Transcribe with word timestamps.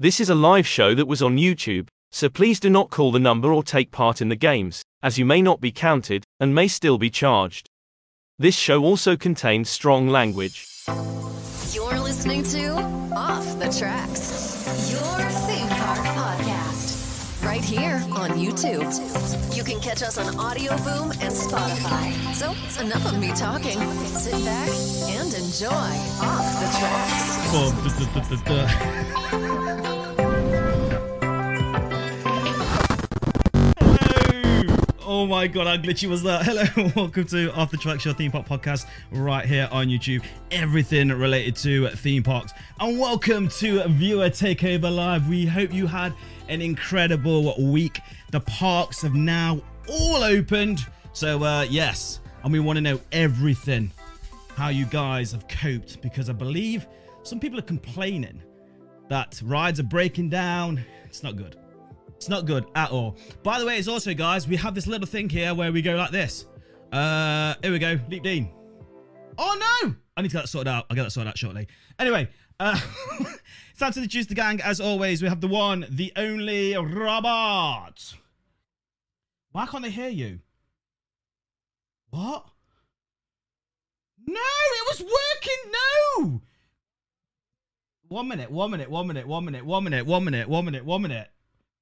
This 0.00 0.20
is 0.20 0.30
a 0.30 0.34
live 0.36 0.64
show 0.64 0.94
that 0.94 1.08
was 1.08 1.20
on 1.22 1.38
YouTube, 1.38 1.88
so 2.12 2.28
please 2.28 2.60
do 2.60 2.70
not 2.70 2.88
call 2.88 3.10
the 3.10 3.18
number 3.18 3.52
or 3.52 3.64
take 3.64 3.90
part 3.90 4.22
in 4.22 4.28
the 4.28 4.36
games, 4.36 4.84
as 5.02 5.18
you 5.18 5.24
may 5.24 5.42
not 5.42 5.60
be 5.60 5.72
counted, 5.72 6.22
and 6.38 6.54
may 6.54 6.68
still 6.68 6.98
be 6.98 7.10
charged. 7.10 7.68
This 8.38 8.54
show 8.56 8.84
also 8.84 9.16
contains 9.16 9.68
strong 9.68 10.06
language. 10.06 10.68
You're 11.72 11.98
listening 11.98 12.44
to 12.44 12.74
Off 13.12 13.58
the 13.58 13.76
Tracks, 13.76 14.88
your 14.88 15.30
theme 15.30 15.47
park 15.47 15.47
podcast, 15.47 15.47
right 17.48 17.64
here 17.64 18.04
on 18.12 18.28
YouTube. 18.32 18.84
You 19.56 19.64
can 19.64 19.80
catch 19.80 20.02
us 20.02 20.18
on 20.18 20.34
Audioboom 20.34 21.12
and 21.22 21.32
Spotify. 21.32 22.12
So, 22.34 22.50
enough 22.84 23.06
of 23.06 23.18
me 23.18 23.28
talking. 23.28 23.80
Sit 24.04 24.44
back 24.44 24.68
and 25.08 25.32
enjoy 25.32 25.68
Off 26.20 26.60
the 26.60 26.68
Tracks. 26.78 27.48
Duh, 27.50 27.72
duh, 28.28 28.42
duh. 28.44 28.68
Oh 35.06 35.26
my 35.26 35.46
god, 35.46 35.66
how 35.66 35.76
glitchy 35.82 36.06
was 36.06 36.22
that? 36.24 36.42
Hello, 36.48 36.64
welcome 36.94 37.24
to 37.28 37.50
Off 37.54 37.70
the 37.70 37.78
Track 37.78 38.00
Show 38.00 38.12
Theme 38.12 38.30
Park 38.30 38.46
Podcast 38.46 38.84
right 39.10 39.46
here 39.46 39.70
on 39.72 39.86
YouTube. 39.86 40.22
Everything 40.50 41.08
related 41.08 41.56
to 41.56 41.88
theme 41.88 42.22
parks. 42.22 42.52
And 42.78 43.00
welcome 43.00 43.48
to 43.48 43.88
Viewer 43.88 44.28
Takeover 44.28 44.94
Live. 44.94 45.30
We 45.30 45.46
hope 45.46 45.72
you 45.72 45.86
had 45.86 46.12
an 46.48 46.62
incredible 46.62 47.54
week. 47.70 48.00
The 48.30 48.40
parks 48.40 49.02
have 49.02 49.14
now 49.14 49.60
all 49.88 50.22
opened. 50.22 50.86
So, 51.12 51.42
uh, 51.42 51.66
yes, 51.68 52.20
and 52.42 52.52
we 52.52 52.60
want 52.60 52.76
to 52.76 52.80
know 52.80 53.00
everything 53.12 53.90
how 54.56 54.68
you 54.68 54.86
guys 54.86 55.32
have 55.32 55.46
coped 55.48 56.00
because 56.02 56.28
I 56.28 56.32
believe 56.32 56.86
some 57.22 57.38
people 57.38 57.58
are 57.58 57.62
complaining 57.62 58.42
that 59.08 59.40
rides 59.44 59.80
are 59.80 59.84
breaking 59.84 60.28
down. 60.30 60.84
It's 61.04 61.22
not 61.22 61.36
good. 61.36 61.56
It's 62.16 62.28
not 62.28 62.46
good 62.46 62.66
at 62.74 62.90
all. 62.90 63.16
By 63.42 63.60
the 63.60 63.66
way, 63.66 63.78
it's 63.78 63.88
also, 63.88 64.12
guys, 64.14 64.48
we 64.48 64.56
have 64.56 64.74
this 64.74 64.86
little 64.86 65.06
thing 65.06 65.28
here 65.28 65.54
where 65.54 65.70
we 65.70 65.82
go 65.82 65.94
like 65.94 66.10
this. 66.10 66.46
Uh, 66.90 67.54
here 67.62 67.70
we 67.70 67.78
go. 67.78 67.98
Leap 68.08 68.22
Dean. 68.22 68.50
Oh, 69.38 69.84
no! 69.84 69.94
I 70.16 70.22
need 70.22 70.30
to 70.30 70.34
get 70.34 70.42
that 70.42 70.48
sorted 70.48 70.68
out. 70.68 70.86
I'll 70.90 70.96
get 70.96 71.04
that 71.04 71.12
sorted 71.12 71.28
out 71.28 71.38
shortly. 71.38 71.68
Anyway, 71.98 72.28
uh, 72.58 72.78
time 73.78 73.92
to 73.92 74.00
the 74.00 74.34
gang. 74.34 74.60
As 74.60 74.80
always, 74.80 75.22
we 75.22 75.28
have 75.28 75.40
the 75.40 75.48
one, 75.48 75.86
the 75.88 76.12
only 76.16 76.74
Robert. 76.76 78.14
Why 79.52 79.66
can't 79.66 79.84
they 79.84 79.90
hear 79.90 80.08
you? 80.08 80.40
What? 82.10 82.46
No, 84.26 84.34
it 84.34 84.86
was 84.88 85.00
working. 85.00 85.72
No. 85.72 86.42
One 88.08 88.28
minute, 88.28 88.50
one 88.50 88.70
minute, 88.70 88.90
one 88.90 89.06
minute, 89.06 89.26
one 89.26 89.44
minute, 89.44 89.64
one 89.66 89.84
minute, 89.84 90.06
one 90.06 90.24
minute, 90.24 90.48
one 90.48 90.64
minute, 90.64 90.84
one 90.84 91.02
minute. 91.02 91.28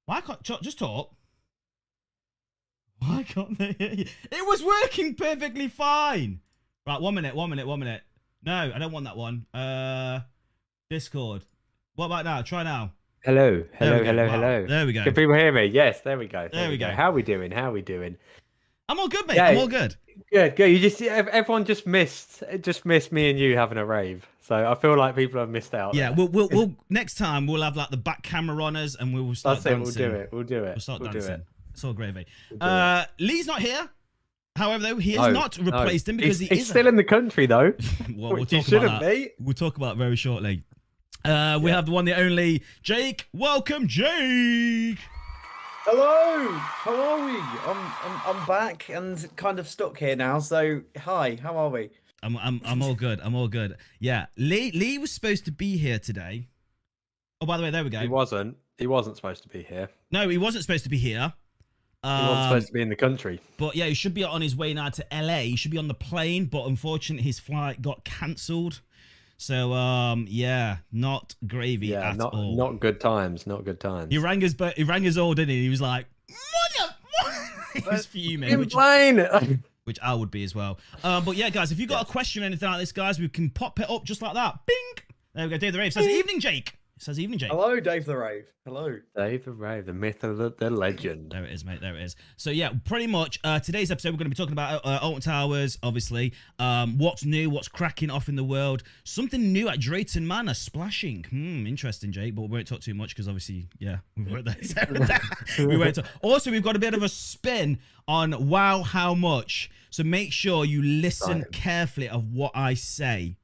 Why 0.05 0.21
can't 0.21 0.43
just 0.43 0.79
talk? 0.79 1.13
Why 2.99 3.23
can't 3.23 3.57
they 3.57 3.73
hear 3.73 3.93
you? 3.93 4.05
It 4.31 4.45
was 4.47 4.63
working 4.63 5.15
perfectly 5.15 5.67
fine. 5.67 6.41
Right, 6.85 7.01
one 7.01 7.15
minute, 7.15 7.35
one 7.35 7.49
minute, 7.49 7.67
one 7.67 7.79
minute. 7.79 8.01
No, 8.43 8.71
I 8.73 8.79
don't 8.79 8.91
want 8.91 9.05
that 9.05 9.17
one. 9.17 9.45
Uh, 9.53 10.21
Discord. 10.89 11.43
What 11.97 12.05
about 12.05 12.25
now? 12.25 12.43
Try 12.43 12.61
now. 12.61 12.91
Hello, 13.23 13.63
hello, 13.73 14.03
hello, 14.03 14.25
Wow. 14.27 14.31
hello. 14.33 14.65
There 14.67 14.85
we 14.85 14.93
go. 14.93 15.03
Can 15.03 15.15
people 15.15 15.33
hear 15.33 15.51
me? 15.51 15.65
Yes, 15.65 16.01
there 16.01 16.15
we 16.15 16.27
go. 16.27 16.47
There 16.53 16.69
we 16.69 16.77
go. 16.77 16.89
How 16.91 17.09
are 17.09 17.11
we 17.11 17.23
doing? 17.23 17.49
How 17.51 17.69
are 17.69 17.71
we 17.71 17.81
doing? 17.81 18.17
I'm 18.87 18.99
all 18.99 19.07
good, 19.07 19.25
mate. 19.25 19.37
Yeah. 19.37 19.47
I'm 19.47 19.57
all 19.57 19.67
good. 19.67 19.95
Good, 20.31 20.55
good. 20.55 20.67
You 20.67 20.77
just 20.77 21.01
everyone 21.01 21.65
just 21.65 21.87
missed 21.87 22.43
just 22.61 22.85
missed 22.85 23.11
me 23.11 23.31
and 23.31 23.39
you 23.39 23.57
having 23.57 23.79
a 23.79 23.85
rave. 23.85 24.27
So 24.41 24.55
I 24.69 24.75
feel 24.75 24.95
like 24.95 25.15
people 25.15 25.39
have 25.39 25.49
missed 25.49 25.73
out. 25.73 25.95
Yeah, 25.95 26.11
we'll, 26.11 26.27
we'll, 26.27 26.49
we'll 26.49 26.75
next 26.87 27.15
time 27.15 27.47
we'll 27.47 27.63
have 27.63 27.75
like 27.75 27.89
the 27.89 27.97
back 27.97 28.21
camera 28.21 28.63
on 28.63 28.75
us 28.75 28.95
and 28.95 29.11
we'll 29.11 29.33
start 29.33 29.63
that's 29.63 29.65
it. 29.65 29.79
We'll 29.79 29.91
do 29.91 30.15
it. 30.15 30.29
We'll 30.31 30.43
do 30.43 30.57
it. 30.65 30.67
We'll 30.75 30.79
start 30.79 31.01
We'll 31.01 31.11
do 31.11 31.17
dancing. 31.17 31.33
it. 31.33 31.45
It's 31.73 31.83
all 31.83 31.93
gravy. 31.93 32.27
We'll 32.51 32.61
Uh, 32.61 33.05
Lee's 33.19 33.47
not 33.47 33.59
here. 33.59 33.89
However, 34.55 34.83
though, 34.83 34.97
he 34.97 35.13
has 35.13 35.27
No, 35.27 35.31
not 35.31 35.59
no. 35.59 35.65
replaced 35.65 36.07
him 36.07 36.17
because 36.17 36.37
he's, 36.37 36.49
he 36.49 36.55
he's 36.57 36.69
still 36.69 36.85
in 36.87 36.95
the 36.95 37.03
country 37.03 37.47
though. 37.47 37.73
well, 38.15 38.33
we'll 38.33 38.45
talk 38.45 38.51
about 38.51 38.65
shouldn't 38.65 38.99
that. 38.99 39.01
be. 39.01 39.31
We'll 39.39 39.55
talk 39.55 39.77
about 39.77 39.95
it 39.95 39.97
very 39.97 40.15
shortly. 40.15 40.63
Uh, 41.27 41.59
we 41.61 41.69
Yeah. 41.71 41.75
have 41.75 41.85
the 41.85 41.91
one, 41.91 42.05
the 42.05 42.15
only 42.17 42.63
Jake. 42.83 43.27
Welcome, 43.33 43.87
Jake. 43.87 44.97
Hello, 45.83 46.51
how 46.53 46.95
are 46.95 47.25
we? 47.25 47.37
I'm, 47.65 47.93
I'm 48.03 48.35
I'm 48.37 48.45
back 48.47 48.89
and 48.89 49.27
kind 49.35 49.59
of 49.59 49.67
stuck 49.67 49.97
here 49.97 50.15
now. 50.15 50.39
So 50.39 50.81
hi, 50.97 51.37
how 51.41 51.57
are 51.57 51.69
we? 51.69 51.89
I'm, 52.23 52.37
I'm, 52.37 52.61
I'm 52.65 52.81
all 52.81 52.95
good. 52.95 53.19
I'm 53.21 53.35
all 53.35 53.47
good. 53.47 53.75
Yeah, 53.99 54.27
Lee, 54.37 54.71
Lee 54.71 54.97
was 54.97 55.11
supposed 55.11 55.45
to 55.45 55.51
be 55.51 55.77
here 55.77 55.99
today. 55.99 56.47
Oh, 57.41 57.45
by 57.45 57.57
the 57.57 57.63
way, 57.63 57.69
there 57.71 57.83
we 57.83 57.89
go. 57.89 57.99
He 57.99 58.07
wasn't. 58.07 58.57
He 58.77 58.87
wasn't 58.87 59.15
supposed 59.17 59.43
to 59.43 59.49
be 59.49 59.63
here. 59.63 59.89
no, 60.11 60.27
he 60.29 60.37
wasn't 60.37 60.63
supposed 60.63 60.83
to 60.85 60.89
be 60.89 60.97
here. 60.97 61.33
He 62.03 62.09
wasn't 62.09 62.37
Um, 62.37 62.43
supposed 62.49 62.67
to 62.67 62.73
be 62.73 62.81
in 62.81 62.89
the 62.89 62.95
country. 62.95 63.41
But 63.57 63.75
yeah, 63.75 63.85
he 63.85 63.93
should 63.93 64.13
be 64.13 64.23
on 64.23 64.41
his 64.41 64.55
way 64.55 64.73
now 64.73 64.89
to 64.89 65.05
LA. 65.11 65.39
He 65.39 65.55
should 65.57 65.71
be 65.71 65.77
on 65.77 65.87
the 65.89 65.93
plane, 65.93 66.45
but 66.45 66.65
unfortunately 66.67 67.23
his 67.23 67.39
flight 67.39 67.81
got 67.81 68.05
cancelled. 68.05 68.81
So 69.37 69.71
um 69.73 70.25
yeah, 70.29 70.77
not 70.91 71.35
gravy 71.45 71.87
Yeah, 71.87 72.09
at 72.11 72.17
not 72.17 72.33
all. 72.33 72.55
not 72.55 72.79
good 72.79 72.99
times. 72.99 73.45
Not 73.47 73.63
good 73.65 73.79
times. 73.79 74.07
he 74.11 74.17
rang 74.17 74.41
his 74.41 74.53
but 74.53 74.75
he 74.75 74.83
rang 74.83 75.03
his 75.03 75.17
old, 75.17 75.37
didn't 75.37 75.49
he? 75.49 75.63
He 75.63 75.69
was 75.69 75.81
like, 75.81 76.07
Mother, 76.29 76.93
he 77.73 77.81
was 77.81 78.05
fuming, 78.05 78.49
in 78.49 78.59
which, 78.59 78.73
which 79.83 79.99
I 80.01 80.13
would 80.13 80.31
be 80.31 80.43
as 80.43 80.55
well. 80.55 80.79
Um, 81.03 81.23
but 81.23 81.35
yeah, 81.35 81.49
guys, 81.49 81.71
if 81.71 81.79
you 81.79 81.85
got 81.87 82.01
a 82.07 82.11
question 82.11 82.41
or 82.43 82.47
anything 82.47 82.67
like 82.69 82.79
this, 82.79 82.91
guys, 82.91 83.19
we 83.19 83.29
can 83.29 83.49
pop 83.51 83.79
it 83.79 83.89
up 83.89 84.03
just 84.03 84.21
like 84.21 84.33
that. 84.33 84.59
Bing. 84.65 84.75
There 85.35 85.45
we 85.45 85.51
go. 85.51 85.57
Dave 85.57 85.73
the 85.73 85.79
Rave 85.79 85.93
says, 85.93 86.07
"Evening, 86.07 86.39
Jake." 86.39 86.73
It 86.97 87.03
says, 87.03 87.19
"Evening, 87.19 87.37
Jake." 87.37 87.51
Hello, 87.51 87.79
Dave 87.79 88.05
the 88.05 88.17
Rave. 88.17 88.45
Hello. 88.65 88.97
Dave 89.15 89.45
the 89.45 89.51
Rave, 89.51 89.85
the 89.85 89.93
myth 89.93 90.23
of 90.23 90.37
the, 90.37 90.51
the 90.57 90.69
legend. 90.71 91.31
There 91.31 91.45
it 91.45 91.53
is, 91.53 91.63
mate. 91.63 91.79
There 91.79 91.95
it 91.95 92.01
is. 92.01 92.15
So 92.37 92.49
yeah, 92.49 92.71
pretty 92.85 93.05
much 93.05 93.39
uh, 93.43 93.59
today's 93.59 93.91
episode 93.91 94.09
we're 94.09 94.17
going 94.17 94.31
to 94.31 94.35
be 94.35 94.35
talking 94.35 94.53
about 94.53 94.83
uh, 94.83 94.97
Alton 95.01 95.21
Towers, 95.21 95.77
obviously. 95.83 96.33
Um, 96.57 96.97
what's 96.97 97.23
new? 97.23 97.51
What's 97.51 97.67
cracking 97.67 98.09
off 98.09 98.29
in 98.29 98.35
the 98.35 98.43
world? 98.43 98.81
Something 99.03 99.53
new 99.53 99.69
at 99.69 99.79
Drayton 99.79 100.27
Manor, 100.27 100.55
splashing. 100.55 101.23
Hmm, 101.29 101.67
interesting, 101.67 102.11
Jake. 102.11 102.33
But 102.33 102.41
we 102.41 102.47
won't 102.47 102.67
talk 102.67 102.81
too 102.81 102.95
much 102.95 103.09
because 103.15 103.27
obviously, 103.27 103.69
yeah, 103.77 103.97
we 104.17 104.23
won't. 104.23 104.47
we 105.59 105.77
won't 105.77 105.95
talk. 105.95 106.05
Also, 106.23 106.49
we've 106.49 106.63
got 106.63 106.75
a 106.75 106.79
bit 106.79 106.95
of 106.95 107.03
a 107.03 107.09
spin 107.09 107.77
on 108.07 108.49
Wow, 108.49 108.81
how 108.81 109.13
much? 109.13 109.69
So 109.91 110.03
make 110.03 110.33
sure 110.33 110.65
you 110.65 110.81
listen 110.81 111.39
Right. 111.43 111.51
carefully 111.51 112.09
of 112.09 112.33
what 112.33 112.51
I 112.55 112.73
say. 112.73 113.37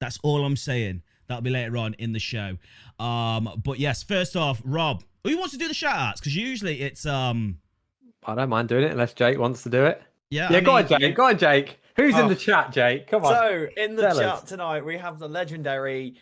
That's 0.00 0.18
all 0.22 0.44
I'm 0.44 0.56
saying. 0.56 1.02
That'll 1.28 1.42
be 1.42 1.50
later 1.50 1.76
on 1.76 1.94
in 1.94 2.12
the 2.12 2.18
show. 2.18 2.56
Um, 2.98 3.60
but 3.64 3.78
yes, 3.78 4.02
first 4.02 4.36
off, 4.36 4.60
Rob, 4.64 5.02
who 5.24 5.36
wants 5.38 5.52
to 5.52 5.58
do 5.58 5.68
the 5.68 5.74
shout 5.74 5.96
outs? 5.96 6.20
Because 6.20 6.36
usually 6.36 6.82
it's 6.82 7.04
um 7.06 7.58
I 8.24 8.34
don't 8.34 8.48
mind 8.48 8.68
doing 8.68 8.84
it 8.84 8.90
unless 8.92 9.12
Jake 9.14 9.38
wants 9.38 9.62
to 9.64 9.68
do 9.70 9.84
it. 9.84 10.02
yeah. 10.30 10.50
Yeah, 10.50 10.58
I 10.58 10.60
go 10.60 10.72
on, 10.72 10.88
mean, 10.88 11.00
Jake. 11.00 11.14
Go 11.16 11.26
on, 11.26 11.38
Jake. 11.38 11.78
Who's 11.96 12.14
in 12.14 12.26
Oh. 12.26 12.28
the 12.28 12.34
chat, 12.36 12.72
Jake? 12.72 13.06
Come 13.06 13.24
on. 13.24 13.32
So 13.32 13.66
in 13.76 13.96
the 13.96 14.02
Tell 14.02 14.18
chat 14.18 14.28
us. 14.28 14.42
tonight 14.42 14.84
we 14.84 14.98
have 14.98 15.18
the 15.18 15.28
legendary 15.28 16.16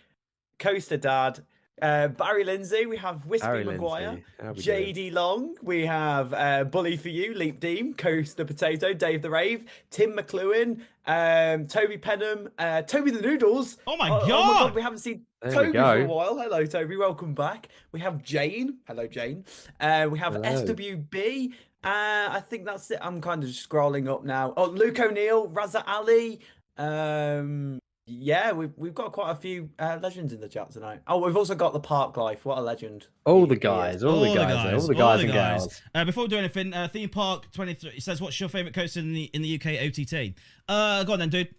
Coaster 0.59 0.97
Dad, 0.97 1.45
uh, 1.83 2.09
Barry 2.09 2.45
Lindsay. 2.45 2.87
We 2.87 2.97
have 2.99 3.27
Wispy 3.27 3.47
Harry 3.47 3.65
Maguire. 3.65 4.09
Lindsay. 4.09 4.25
How 4.41 4.53
we 4.53 4.63
doing? 4.63 4.95
JD 4.95 5.13
Long, 5.13 5.55
we 5.63 5.87
have 5.87 6.33
uh, 6.33 6.65
Bully 6.65 6.97
for 6.97 7.09
You, 7.09 7.35
Leap 7.35 7.61
Deem, 7.61 7.95
Coast 7.95 8.37
the 8.37 8.45
Potato, 8.45 8.93
Dave 8.93 9.23
the 9.23 9.31
Rave, 9.31 9.65
Tim 9.91 10.13
McLuhan, 10.13 10.81
um, 11.07 11.67
Toby 11.67 11.99
Penham, 11.99 12.49
uh, 12.59 12.83
Toby 12.83 13.11
the 13.11 13.21
Noodles. 13.21 13.79
Oh 13.87 13.97
my 13.97 14.09
Oh, 14.11 14.27
God. 14.27 14.75
we 14.75 14.83
haven't 14.83 14.99
seen 15.01 15.27
There 15.43 15.53
Toby 15.53 15.73
for 15.73 16.01
a 16.01 16.05
while. 16.07 16.39
Hello, 16.39 16.65
Toby. 16.67 16.97
Welcome 16.97 17.35
back. 17.35 17.69
We 17.93 18.01
have 18.01 18.23
Jane. 18.23 18.79
Hello, 18.87 19.07
Jane. 19.07 19.45
Uh, 19.81 20.09
we 20.11 20.19
have 20.19 20.35
Hello. 20.35 20.49
SWB. 20.65 21.53
Uh, 21.83 22.29
I 22.31 22.41
think 22.49 22.65
that's 22.65 22.91
it. 22.91 22.99
I'm 23.03 23.21
kind 23.21 23.43
of 23.45 23.51
scrolling 23.51 24.09
up 24.09 24.25
now. 24.25 24.55
Oh, 24.57 24.67
Luke 24.67 24.99
O'Neill, 25.01 25.49
Raza 25.51 25.83
Ali. 25.87 26.41
Um, 26.79 27.79
yeah, 28.07 28.53
we've 28.53 28.73
we've 28.77 28.95
got 28.95 29.13
quite 29.13 29.31
a 29.31 29.35
few 29.35 29.71
uh, 29.79 29.99
legends 30.03 30.33
in 30.33 30.41
the 30.41 30.49
chat 30.49 30.71
tonight. 30.71 31.01
Oh, 31.07 31.19
we've 31.25 31.37
also 31.37 31.55
got 31.55 31.73
the 31.73 31.81
Park 31.81 32.17
Life. 32.17 32.45
What 32.45 32.59
a 32.59 32.61
legend! 32.61 33.07
all 33.25 33.41
He- 33.47 33.47
the 33.47 33.55
he 33.55 33.59
is. 33.59 33.63
guys, 33.63 34.05
all, 34.05 34.21
the 34.21 34.35
guys, 34.35 34.83
all 34.83 34.87
the 34.89 34.95
guys 34.95 35.23
and 35.23 35.33
gals. 35.33 35.83
Uh, 35.95 36.05
before 36.05 36.25
we 36.25 36.29
do 36.29 36.37
anything, 36.39 36.75
uh, 36.75 36.89
theme 36.89 37.09
park 37.09 37.51
twenty 37.53 37.75
three. 37.75 37.99
Says, 38.01 38.21
"What's 38.21 38.39
your 38.39 38.49
favorite 38.49 38.75
coaster 38.75 39.01
in 39.01 39.13
the 39.15 39.25
in 39.33 39.43
the 39.43 39.55
UK 39.55 39.81
OTT?" 39.83 40.35
Uh, 40.69 41.05
go 41.05 41.15
on 41.15 41.19
then, 41.19 41.31
dude. 41.31 41.55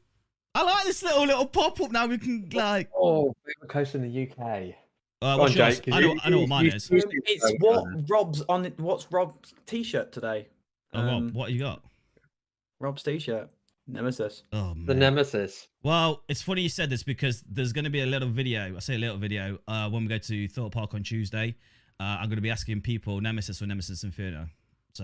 I 0.53 0.63
like 0.63 0.85
this 0.85 1.01
little 1.03 1.25
little 1.25 1.47
pop 1.47 1.81
up. 1.81 1.91
Now 1.91 2.05
we 2.05 2.17
can 2.17 2.47
like. 2.53 2.89
Oh, 2.95 3.33
favorite 3.45 3.69
coaster 3.69 3.97
in 3.97 4.11
the 4.11 4.23
UK. 4.29 4.75
Uh, 5.21 5.25
on, 5.25 5.39
yours? 5.51 5.53
Jake, 5.55 5.85
'cause 5.85 5.93
I 5.95 5.99
know. 6.01 6.13
you- 6.13 6.19
I 6.23 6.29
know 6.29 6.39
what 6.41 6.49
mine 6.49 6.65
you- 6.65 6.71
is. 6.73 6.89
you- 6.91 7.01
it's 7.25 7.51
what 7.59 7.83
Rob's 8.09 8.41
on. 8.47 8.65
What's 8.77 9.11
Rob's 9.11 9.53
t-shirt 9.65 10.11
today? 10.11 10.47
Oh, 10.93 10.99
Rob, 11.03 11.13
Um, 11.13 11.33
what 11.33 11.51
you 11.51 11.59
got? 11.59 11.81
Rob's 12.79 13.01
t-shirt. 13.01 13.49
Nemesis. 13.87 14.43
Oh 14.51 14.73
The. 14.85 14.93
Nemesis. 14.95 15.67
Well, 15.83 16.23
it's 16.27 16.41
funny 16.41 16.61
you 16.63 16.69
said 16.69 16.89
this 16.89 17.03
because 17.03 17.43
there's 17.49 17.71
going 17.71 17.85
to 17.85 17.91
be 17.91 18.01
a 18.01 18.05
little 18.05 18.29
video. 18.29 18.75
I 18.75 18.79
say 18.79 18.95
a 18.95 18.97
little 18.97 19.17
video 19.17 19.59
uh, 19.67 19.89
when 19.89 20.03
we 20.03 20.09
go 20.09 20.17
to 20.17 20.47
Thorpe 20.47 20.73
Park 20.73 20.93
on 20.93 21.03
Tuesday. 21.03 21.55
Uh, 21.99 22.03
I'm 22.19 22.25
going 22.27 22.37
to 22.37 22.41
be 22.41 22.49
asking 22.49 22.81
people 22.81 23.21
Nemesis 23.21 23.61
or 23.61 23.67
Nemesis 23.67 24.03
Inferno. 24.03 24.47
So 24.93 25.03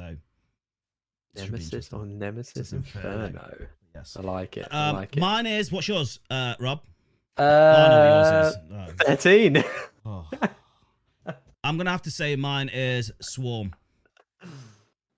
it 1.35 1.39
should 1.39 1.51
be 1.51 1.57
Nemesis 1.59 1.93
or 1.93 2.05
Nemesis 2.05 2.55
Nemesis 2.55 2.73
Inferno. 2.73 3.25
Inferno. 3.27 3.55
yes. 3.95 4.17
I 4.17 4.21
like 4.23 4.57
it. 4.57 4.67
I 4.71 4.89
Um, 4.89 4.95
like 4.95 5.15
it. 5.15 5.19
mine 5.19 5.45
is 5.45 5.71
what's 5.71 5.87
yours, 5.87 6.19
uh, 6.29 6.55
Rob? 6.59 6.81
Oh, 7.37 7.43
I 7.45 7.87
know 7.89 7.97
what 7.97 8.25
Uh, 8.27 8.43
yours 8.43 8.55
is. 8.55 8.59
Oh. 8.99 9.05
13. 9.05 9.63
Oh. 10.03 10.27
I'm 11.63 11.77
gonna 11.77 11.91
have 11.91 12.01
to 12.01 12.11
say 12.11 12.35
mine 12.35 12.69
is 12.73 13.11
Swarm. 13.21 13.71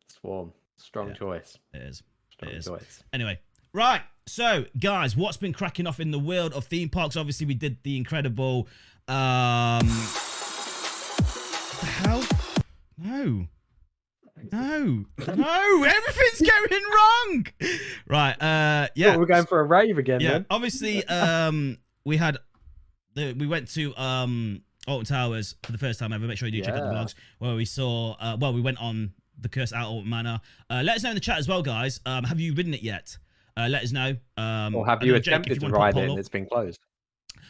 Swarm. 0.09 0.51
Strong 0.75 1.07
Yeah. 1.09 1.13
choice. 1.15 1.57
It 1.73 1.83
is. 1.83 2.03
Strong 2.29 2.51
is. 2.51 2.65
choice. 2.65 3.03
Anyway, 3.13 3.39
right. 3.73 4.01
So, 4.25 4.65
guys, 4.79 5.17
what's 5.17 5.37
been 5.37 5.53
cracking 5.53 5.85
off 5.85 5.99
in 5.99 6.11
the 6.11 6.19
world 6.19 6.53
of 6.53 6.65
theme 6.65 6.89
parks? 6.89 7.17
Obviously, 7.17 7.45
we 7.45 7.55
did 7.55 7.77
the 7.83 7.97
incredible. 7.97 8.67
Um, 9.07 9.87
the 11.79 11.85
hell? 11.85 12.23
No. 12.97 13.47
No. 14.51 15.05
No. 15.35 15.83
Everything's 15.83 16.49
going 16.49 16.83
wrong. 16.95 17.45
Right. 18.07 18.33
Uh. 18.33 18.87
Yeah. 18.95 19.11
Yeah. 19.11 19.17
we're 19.17 19.25
going 19.25 19.45
for 19.45 19.59
a 19.59 19.63
rave 19.63 19.97
again 19.97 20.19
yeah. 20.21 20.39
Obviously, 20.49 21.05
um, 21.07 21.77
we 22.05 22.17
had 22.17 22.37
the 23.15 23.33
we 23.33 23.47
went 23.47 23.69
to 23.73 23.95
um 23.97 24.61
Alton 24.87 25.05
Towers 25.05 25.55
for 25.63 25.71
the 25.71 25.77
first 25.77 25.99
time 25.99 26.13
ever. 26.13 26.25
Make 26.25 26.37
sure 26.37 26.47
you 26.47 26.61
do 26.61 26.65
check 26.65 26.75
out 26.75 26.83
the 26.83 26.95
vlogs 26.95 27.15
where 27.39 27.55
we 27.55 27.65
saw. 27.65 28.15
Uh, 28.19 28.37
well, 28.39 28.53
we 28.53 28.61
went 28.61 28.79
on 28.79 29.13
the 29.39 29.49
curse 29.49 29.73
out 29.73 29.87
Alton 29.87 30.09
Manor. 30.09 30.41
Uh, 30.69 30.81
let 30.83 30.97
us 30.97 31.03
know 31.03 31.09
in 31.09 31.15
the 31.15 31.21
chat 31.21 31.37
as 31.37 31.47
well, 31.47 31.61
guys. 31.61 31.99
Um, 32.05 32.23
have 32.25 32.39
you 32.39 32.53
ridden 32.53 32.73
it 32.73 32.81
yet? 32.81 33.17
Uh, 33.55 33.67
let 33.69 33.83
us 33.83 33.91
know. 33.91 34.15
Um, 34.37 34.75
Or 34.75 34.85
have 34.85 35.03
you 35.03 35.11
don't 35.11 35.21
Jake, 35.23 35.33
if 35.33 35.39
attempted 35.41 35.53
you 35.55 35.59
to 35.59 35.65
wanna 35.65 35.73
put 35.73 35.79
a 35.79 35.83
ride 35.83 35.97
it 35.97 36.09
and 36.09 36.19
it's 36.19 36.29
been 36.29 36.45
closed? 36.45 36.79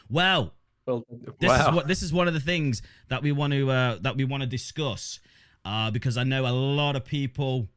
Well, 0.09 0.53
Well, 0.85 1.05
this 1.39 1.49
wow. 1.49 1.69
is 1.69 1.75
what 1.75 1.87
this 1.87 2.01
is 2.03 2.11
one 2.11 2.27
of 2.27 2.33
the 2.33 2.39
things 2.39 2.81
that 3.07 3.23
we 3.23 3.31
want 3.31 3.53
to 3.53 3.69
uh, 3.71 3.97
that 4.01 4.17
we 4.17 4.25
want 4.25 4.41
to 4.43 4.47
discuss 4.47 5.19
uh, 5.65 5.91
because 5.91 6.17
I 6.17 6.23
know 6.23 6.45
a 6.45 6.51
lot 6.51 6.95
of 6.95 7.05
people 7.05 7.69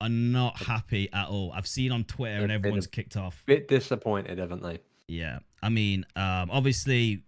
are 0.00 0.08
not 0.08 0.56
happy 0.62 1.10
at 1.12 1.28
all. 1.28 1.52
I've 1.52 1.66
seen 1.66 1.92
on 1.92 2.04
Twitter 2.04 2.34
and 2.36 2.42
They've 2.42 2.48
been 2.60 2.70
everyone's 2.70 2.86
a 2.86 2.90
kicked 2.90 3.16
off. 3.16 3.42
bit 3.46 3.68
disappointed, 3.68 4.38
haven't 4.38 4.62
they? 4.62 4.78
Yeah, 5.08 5.38
I 5.62 5.68
mean, 5.68 6.04
um, 6.16 6.50
obviously, 6.50 7.22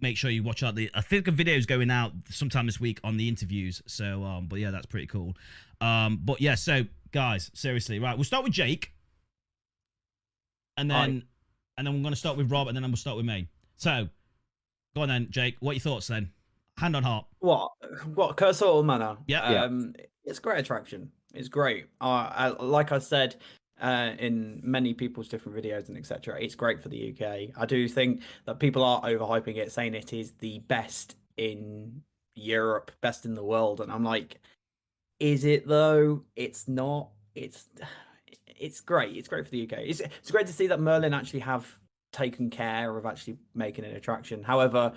make 0.00 0.16
sure 0.16 0.28
you 0.30 0.42
watch 0.42 0.62
out 0.62 0.74
the. 0.74 0.90
I 0.94 1.00
think 1.00 1.28
a 1.28 1.30
video 1.30 1.54
is 1.56 1.66
going 1.66 1.90
out 1.90 2.12
sometime 2.30 2.66
this 2.66 2.78
week 2.80 3.00
on 3.04 3.16
the 3.16 3.28
interviews. 3.28 3.80
So, 3.86 4.22
um, 4.24 4.46
but 4.46 4.58
yeah, 4.58 4.70
that's 4.70 4.86
pretty 4.86 5.06
cool. 5.06 5.34
Um, 5.80 6.20
but 6.24 6.40
yeah, 6.40 6.56
so 6.56 6.84
guys, 7.12 7.50
seriously, 7.54 7.98
right? 7.98 8.16
We'll 8.16 8.24
start 8.24 8.44
with 8.44 8.52
Jake, 8.52 8.92
and 10.76 10.90
then, 10.90 10.96
Aye. 10.96 11.22
and 11.78 11.86
then 11.86 11.94
we're 11.94 12.02
gonna 12.02 12.16
start 12.16 12.36
with 12.36 12.50
Rob, 12.50 12.68
and 12.68 12.76
then 12.76 12.84
I'm 12.84 12.90
going 12.90 12.96
to 12.96 13.00
start 13.00 13.16
with 13.16 13.26
me. 13.26 13.48
So, 13.76 14.08
go 14.94 15.02
on 15.02 15.08
then, 15.08 15.28
Jake. 15.30 15.56
What 15.60 15.72
are 15.72 15.74
your 15.74 15.80
thoughts 15.80 16.06
then? 16.06 16.30
Hand 16.78 16.96
on 16.96 17.02
heart. 17.02 17.26
What? 17.40 17.72
What? 18.14 18.36
Curse 18.36 18.62
All 18.62 18.82
Manor? 18.82 19.18
Yeah. 19.26 19.50
Yeah. 19.50 19.64
Um, 19.64 19.94
it's 20.24 20.38
great 20.38 20.58
attraction. 20.58 21.10
It's 21.34 21.48
great. 21.48 21.86
Uh, 22.00 22.30
I, 22.32 22.48
like 22.48 22.92
I 22.92 22.98
said 22.98 23.36
uh, 23.80 24.12
in 24.18 24.60
many 24.62 24.94
people's 24.94 25.28
different 25.28 25.58
videos 25.58 25.88
and 25.88 25.98
etc. 25.98 26.40
It's 26.40 26.54
great 26.54 26.80
for 26.80 26.88
the 26.88 27.10
UK. 27.10 27.50
I 27.60 27.66
do 27.66 27.88
think 27.88 28.22
that 28.46 28.60
people 28.60 28.84
are 28.84 29.02
overhyping 29.02 29.56
it, 29.56 29.72
saying 29.72 29.94
it 29.94 30.12
is 30.12 30.32
the 30.38 30.60
best 30.60 31.16
in 31.36 32.02
Europe, 32.34 32.92
best 33.00 33.26
in 33.26 33.34
the 33.34 33.44
world, 33.44 33.80
and 33.80 33.90
I'm 33.90 34.04
like, 34.04 34.40
is 35.18 35.44
it 35.44 35.66
though? 35.66 36.22
It's 36.36 36.68
not. 36.68 37.10
It's 37.34 37.66
it's 38.62 38.80
great. 38.80 39.16
It's 39.16 39.28
great 39.28 39.44
for 39.44 39.50
the 39.50 39.62
UK. 39.64 39.80
It's 39.84 40.00
it's 40.00 40.30
great 40.30 40.46
to 40.46 40.52
see 40.52 40.66
that 40.68 40.80
Merlin 40.80 41.12
actually 41.14 41.40
have 41.40 41.66
taken 42.12 42.50
care 42.50 42.96
of 42.96 43.04
actually 43.06 43.36
making 43.54 43.84
an 43.84 43.94
attraction. 43.96 44.42
However, 44.42 44.92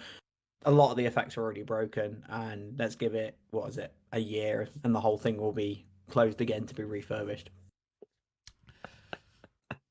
a 0.65 0.71
lot 0.71 0.91
of 0.91 0.97
the 0.97 1.05
effects 1.05 1.37
are 1.37 1.41
already 1.41 1.63
broken, 1.63 2.23
and 2.29 2.77
let's 2.77 2.95
give 2.95 3.15
it 3.15 3.37
what 3.51 3.69
is 3.69 3.77
it 3.77 3.93
a 4.11 4.19
year, 4.19 4.67
and 4.83 4.93
the 4.95 4.99
whole 4.99 5.17
thing 5.17 5.37
will 5.37 5.51
be 5.51 5.85
closed 6.09 6.41
again 6.41 6.65
to 6.67 6.73
be 6.75 6.83
refurbished. 6.83 7.49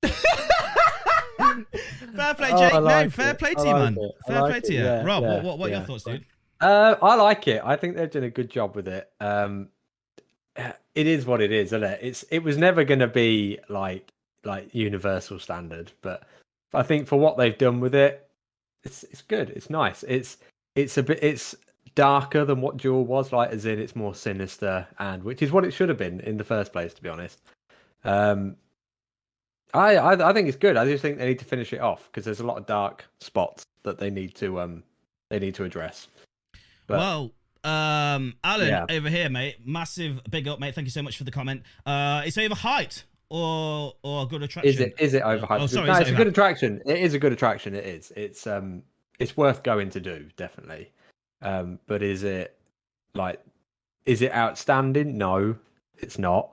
Fair 2.17 2.35
play, 2.35 2.51
Oh, 2.53 2.59
Jake. 2.59 2.73
No, 2.75 3.11
fair 3.11 3.31
it. 3.33 3.39
play 3.39 3.51
I 3.51 3.55
to 3.55 3.61
you, 3.69 3.73
like 3.73 3.95
man. 3.95 3.97
it. 4.05 4.13
Fair 4.27 4.41
like 4.43 4.51
play 4.53 4.61
to 4.61 4.73
you, 4.75 4.85
Yeah, 4.85 5.03
Rob. 5.05 5.23
yeah, 5.23 5.35
what 5.37 5.45
what, 5.45 5.59
what 5.59 5.71
are 5.71 5.75
your 5.75 5.83
thoughts, 5.85 6.05
dude? 6.05 6.25
Uh, 6.61 6.95
I 7.03 7.15
like 7.17 7.49
it. 7.49 7.61
I 7.65 7.77
think 7.77 7.97
they've 7.97 8.11
done 8.11 8.23
a 8.25 8.31
good 8.31 8.51
job 8.51 8.77
with 8.77 8.89
it. 8.89 9.09
Um, 9.21 9.69
it 10.57 11.07
is 11.07 11.27
what 11.27 11.41
it 11.41 11.53
is, 11.53 11.69
isn't 11.69 11.83
it? 11.83 11.99
It's 12.03 12.23
it 12.31 12.41
was 12.41 12.57
never 12.57 12.85
going 12.85 13.01
to 13.01 13.09
be 13.09 13.59
like 13.69 14.09
like 14.45 14.75
universal 14.75 15.39
standard, 15.39 15.93
but 16.03 16.25
I 16.73 16.83
think 16.83 17.07
for 17.07 17.19
what 17.19 17.37
they've 17.37 17.57
done 17.57 17.81
with 17.81 17.95
it, 17.95 18.29
it's 18.83 19.05
it's 19.05 19.23
good. 19.23 19.51
It's 19.51 19.71
nice. 19.71 20.03
It's 20.05 20.39
it's 20.75 20.97
a 20.99 21.03
bit 21.03 21.23
it's 21.23 21.55
darker 21.95 22.45
than 22.45 22.61
what 22.61 22.77
Duel 22.77 23.05
was, 23.05 23.33
like 23.33 23.51
as 23.51 23.67
in 23.67 23.79
it's 23.79 23.97
more 23.97 24.15
sinister, 24.15 24.87
and 24.99 25.23
which 25.23 25.43
is 25.43 25.53
what 25.53 25.65
it 25.65 25.73
should 25.73 25.89
have 25.89 25.99
been 25.99 26.21
in 26.21 26.37
the 26.37 26.45
first 26.45 26.73
place, 26.73 26.95
to 26.95 27.03
be 27.03 27.09
honest. 27.09 27.41
Um, 28.05 28.57
I 29.73 29.97
I, 29.97 30.31
I 30.31 30.33
think 30.33 30.49
it's 30.49 30.57
good. 30.57 30.77
I 30.77 30.85
just 30.85 31.03
think 31.03 31.19
they 31.19 31.27
need 31.27 31.39
to 31.41 31.45
finish 31.45 31.73
it 31.73 31.81
off 31.81 32.09
because 32.11 32.25
there's 32.25 32.41
a 32.41 32.47
lot 32.47 32.59
of 32.59 32.67
dark 32.67 33.05
spots 33.21 33.65
that 33.83 33.99
they 33.99 34.11
need 34.11 34.35
to 34.37 34.61
um 34.61 34.83
they 35.31 35.39
need 35.39 35.55
to 35.57 35.65
address. 35.65 36.09
But- 36.87 36.99
well, 36.99 37.33
um, 37.65 38.35
Alan 38.45 38.69
Yeah. 38.69 38.87
over 38.91 39.09
here, 39.09 39.29
mate. 39.29 39.57
Massive 39.65 40.21
big 40.31 40.47
up, 40.49 40.61
mate. 40.61 40.75
Thank 40.75 40.87
you 40.87 40.91
so 40.91 41.03
much 41.03 41.17
for 41.17 41.25
the 41.25 41.31
comment. 41.31 41.63
Uh, 41.87 42.23
it's 42.25 42.37
overhyped 42.37 43.05
or 43.31 43.95
or 44.03 44.25
a 44.25 44.27
good 44.27 44.43
attraction. 44.43 44.73
Is 44.73 44.81
it 44.81 44.95
is 44.99 45.15
it 45.15 45.23
overhyped? 45.23 45.61
Oh, 45.61 45.67
sorry, 45.67 45.89
no, 45.89 45.99
it's 45.99 46.11
a 46.11 46.15
good 46.15 46.29
attraction. 46.29 46.83
It 46.87 46.99
is 46.99 47.15
a 47.15 47.19
good 47.19 47.33
attraction. 47.33 47.75
It 47.75 47.85
is. 47.85 48.13
It's 48.17 48.47
um 48.47 48.83
it's 49.19 49.37
worth 49.37 49.63
going 49.63 49.91
to 49.91 50.01
do 50.01 50.29
definitely. 50.37 50.91
Um, 51.43 51.79
but 51.87 52.03
is 52.03 52.23
it 52.23 52.57
like 53.15 53.41
is 54.07 54.23
it 54.23 54.33
outstanding? 54.35 55.17
No, 55.17 55.57
it's 55.99 56.19
not. 56.19 56.51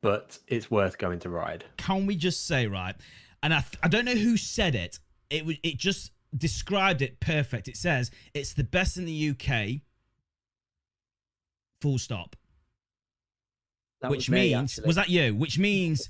But 0.00 0.38
it's 0.46 0.70
worth 0.70 0.96
going 0.98 1.18
to 1.20 1.28
ride. 1.28 1.64
Can 1.76 2.06
we 2.06 2.14
just 2.14 2.46
say 2.46 2.66
right? 2.68 2.94
And 3.42 3.52
I 3.52 3.64
I 3.82 3.88
don't 3.88 4.04
know 4.04 4.14
who 4.14 4.36
said 4.36 4.74
it. 4.74 4.98
It 5.30 5.44
was 5.44 5.56
it 5.62 5.76
just 5.76 6.12
described 6.36 7.02
it 7.02 7.20
perfect. 7.20 7.68
It 7.68 7.76
says 7.76 8.10
it's 8.34 8.54
the 8.54 8.64
best 8.64 8.96
in 8.96 9.04
the 9.04 9.30
UK. 9.30 9.80
Full 11.80 11.98
stop. 11.98 12.36
That 14.00 14.10
which 14.10 14.28
was 14.28 14.30
me, 14.30 14.54
means 14.54 14.72
actually. 14.78 14.86
was 14.86 14.96
that 14.96 15.08
you? 15.08 15.34
Which 15.34 15.58
means 15.68 16.08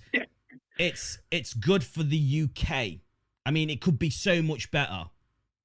it's 0.79 1.19
it's 1.31 1.55
good 1.55 1.83
for 1.85 2.03
the 2.03 2.45
UK. 2.49 3.01
I 3.47 3.51
mean, 3.51 3.71
it 3.71 3.81
could 3.81 3.99
be 3.99 4.11
so 4.11 4.43
much 4.43 4.71
better. 4.71 5.05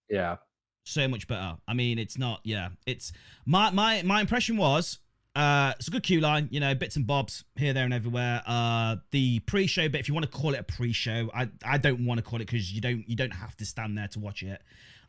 Yeah. 0.09 0.37
so 0.83 1.07
much 1.07 1.27
better. 1.27 1.55
I 1.67 1.73
mean, 1.73 1.97
it's 1.99 2.17
not. 2.17 2.41
Yeah, 2.43 2.69
it's 2.85 3.11
my 3.45 3.71
my 3.71 4.01
my 4.03 4.21
impression 4.21 4.57
was. 4.57 4.99
Uh, 5.35 5.73
it's 5.79 5.87
a 5.87 5.91
good 5.91 6.03
queue 6.03 6.21
line, 6.21 6.47
you 6.51 6.59
know, 6.59 6.75
bits 6.75 6.95
and 6.95 7.07
bobs 7.07 7.43
here, 7.55 7.73
there, 7.73 7.85
and 7.85 7.93
everywhere. 7.93 8.43
Uh, 8.45 8.97
the 9.09 9.39
pre-show 9.39 9.89
bit, 9.89 9.99
if 9.99 10.07
you 10.07 10.13
want 10.13 10.23
to 10.23 10.31
call 10.31 10.53
it 10.53 10.59
a 10.59 10.63
pre-show, 10.63 11.31
I 11.33 11.49
I 11.65 11.79
don't 11.79 12.05
want 12.05 12.19
to 12.19 12.21
call 12.23 12.39
it 12.39 12.45
because 12.45 12.71
you 12.71 12.81
don't 12.81 13.03
you 13.09 13.15
don't 13.15 13.31
have 13.31 13.57
to 13.57 13.65
stand 13.65 13.97
there 13.97 14.07
to 14.09 14.19
watch 14.19 14.43
it. 14.43 14.61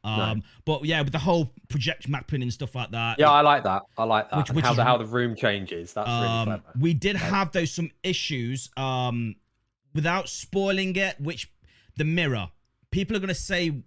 Um, 0.04 0.42
but 0.64 0.84
yeah, 0.84 1.00
with 1.00 1.12
the 1.12 1.18
whole 1.18 1.52
project 1.68 2.08
mapping 2.08 2.42
and 2.42 2.52
stuff 2.52 2.74
like 2.74 2.90
that. 2.90 3.18
Yeah, 3.18 3.30
I 3.30 3.40
like 3.40 3.64
that. 3.64 3.82
I 3.96 4.04
like 4.04 4.30
that. 4.30 4.36
Which- 4.36 4.50
which 4.50 4.64
how 4.64 4.72
is 4.72 4.76
the 4.76 4.84
how 4.84 4.98
the 4.98 5.06
room 5.06 5.34
changes. 5.34 5.93
That's 5.93 6.08
really 6.08 6.26
um, 6.26 6.44
clever. 6.46 6.62
we 6.79 6.94
did 6.94 7.17
have 7.17 7.52
those 7.52 7.70
some 7.70 7.90
issues. 8.02 8.70
Um, 8.76 9.36
without 9.94 10.29
spoiling 10.29 10.96
it, 10.96 11.20
which 11.20 11.50
the 11.96 12.05
mirror. 12.05 12.50
People 12.90 13.17
are 13.17 13.20
gonna 13.20 13.34
say, 13.34 13.82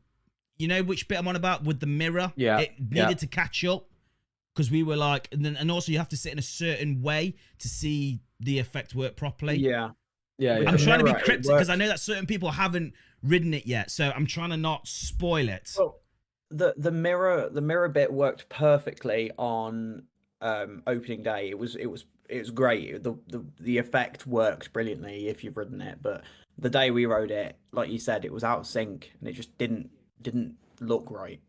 you 0.58 0.68
know, 0.68 0.82
which 0.84 1.08
bit 1.08 1.18
I'm 1.18 1.28
on 1.28 1.36
about 1.36 1.64
with 1.64 1.80
the 1.80 1.88
mirror. 1.88 2.34
Yeah, 2.36 2.60
it 2.60 2.80
needed 2.80 2.96
yeah. 2.96 3.14
to 3.14 3.28
catch 3.28 3.64
up 3.66 3.88
because 4.54 4.72
we 4.72 4.84
were 4.84 4.96
like, 4.96 5.30
and 5.32 5.46
then 5.46 5.56
and 5.56 5.70
also 5.70 5.92
you 5.92 5.98
have 5.98 6.10
to 6.10 6.18
sit 6.18 6.32
in 6.32 6.40
a 6.40 6.44
certain 6.44 7.02
way 7.02 7.36
to 7.60 7.68
see 7.68 8.22
the 8.40 8.60
effect 8.60 8.96
work 8.96 9.16
properly. 9.16 9.58
Yeah. 9.58 9.92
Yeah, 10.40 10.60
yeah. 10.60 10.70
I'm 10.70 10.78
trying 10.78 11.00
to 11.00 11.04
be 11.04 11.12
mirror, 11.12 11.24
cryptic 11.24 11.52
because 11.52 11.70
I 11.70 11.76
know 11.76 11.88
that 11.88 12.00
certain 12.00 12.28
people 12.28 12.52
haven't 12.52 12.94
ridden 13.24 13.56
it 13.56 13.66
yet, 13.66 13.90
so 13.90 14.12
I'm 14.16 14.28
trying 14.28 14.52
to 14.52 14.58
not 14.58 14.88
spoil 14.88 15.50
it. 15.50 15.72
Well, 15.78 16.00
the 16.50 16.74
the 16.78 16.92
mirror 16.92 17.50
the 17.52 17.62
mirror 17.62 17.90
bit 17.90 18.12
worked 18.14 18.48
perfectly 18.50 19.32
on 19.38 20.04
um 20.42 20.84
opening 20.88 21.24
day. 21.24 21.50
It 21.50 21.58
was 21.60 21.76
it 21.76 21.88
was 21.88 22.06
it 22.30 22.40
was 22.40 22.52
great. 22.52 23.04
The 23.04 23.16
the 23.28 23.44
the 23.60 23.78
effect 23.78 24.26
worked 24.28 24.72
brilliantly 24.74 25.28
if 25.28 25.44
you've 25.44 25.58
ridden 25.58 25.82
it, 25.82 26.00
but 26.02 26.24
the 26.58 26.70
day 26.70 26.90
we 26.92 27.06
rode 27.06 27.32
it, 27.32 27.58
like 27.72 27.90
you 27.90 28.00
said, 28.00 28.26
it 28.26 28.34
was 28.34 28.44
out 28.44 28.60
of 28.60 28.68
sync 28.68 29.12
and 29.20 29.30
it 29.30 29.34
just 29.34 29.58
didn't 29.58 29.90
didn't 30.22 30.56
look 30.80 31.10
right. 31.12 31.40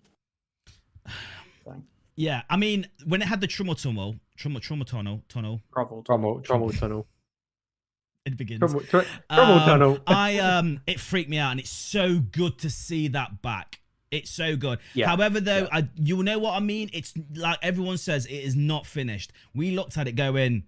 So, 1.64 1.82
Yeah, 2.16 2.42
I 2.50 2.56
mean, 2.56 2.86
when 3.06 3.22
it 3.22 3.28
had 3.28 3.40
the 3.40 3.48
Trummel 3.48 3.80
Tunnel, 3.80 4.16
Trummel 4.38 4.60
Trummel 4.60 4.86
Tunnel, 4.86 5.22
Tunnel, 5.28 5.60
groveled. 5.74 6.04
Trommel, 6.06 6.44
trommel 6.44 6.78
tunnel. 6.78 7.06
it 8.24 8.36
begins. 8.36 8.60
Trommel, 8.60 8.88
tr- 8.88 8.98
trommel 9.30 9.60
Um, 9.60 9.66
tunnel. 9.68 9.98
I 10.06 10.38
um, 10.38 10.80
it 10.86 11.00
freaked 11.00 11.30
me 11.30 11.38
out, 11.38 11.52
and 11.52 11.60
it's 11.60 11.70
so 11.70 12.18
good 12.18 12.58
to 12.58 12.70
see 12.70 13.08
that 13.08 13.40
back. 13.42 13.80
It's 14.10 14.30
so 14.30 14.56
good. 14.56 14.78
Yeah, 14.94 15.06
However, 15.08 15.40
though, 15.40 15.68
yeah. 15.70 15.78
I 15.78 15.88
you 15.96 16.22
know 16.22 16.38
what 16.38 16.54
I 16.54 16.60
mean. 16.60 16.90
It's 16.92 17.12
like 17.34 17.58
everyone 17.62 17.98
says, 17.98 18.26
it 18.26 18.32
is 18.32 18.56
not 18.56 18.86
finished. 18.86 19.32
We 19.54 19.72
looked 19.72 19.98
at 19.98 20.08
it 20.08 20.12
going, 20.12 20.64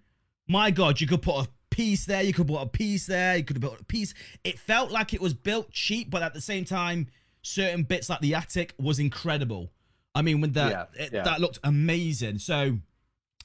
my 0.46 0.70
God, 0.70 1.00
you 1.00 1.06
could 1.06 1.22
put 1.22 1.46
a 1.46 1.48
piece 1.70 2.04
there, 2.04 2.22
you 2.22 2.32
could 2.32 2.48
put 2.48 2.60
a 2.60 2.66
piece 2.66 3.06
there, 3.06 3.36
you 3.36 3.44
could 3.44 3.56
have 3.56 3.62
built 3.62 3.80
a 3.80 3.84
piece. 3.84 4.12
It 4.44 4.58
felt 4.58 4.90
like 4.90 5.14
it 5.14 5.20
was 5.20 5.32
built 5.32 5.70
cheap, 5.70 6.10
but 6.10 6.22
at 6.22 6.34
the 6.34 6.40
same 6.40 6.64
time, 6.64 7.06
certain 7.42 7.84
bits 7.84 8.10
like 8.10 8.20
the 8.20 8.34
attic 8.34 8.74
was 8.78 8.98
incredible. 8.98 9.70
I 10.14 10.22
mean, 10.22 10.40
when 10.40 10.52
that 10.52 10.90
Yeah, 10.96 11.04
it, 11.04 11.12
that 11.12 11.40
looked 11.40 11.60
amazing. 11.64 12.38
So 12.38 12.78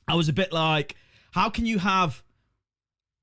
I 0.08 0.16
was 0.16 0.28
a 0.28 0.34
bit 0.34 0.52
like, 0.52 0.96
how 1.32 1.50
can 1.50 1.66
you 1.66 1.80
have 1.80 2.24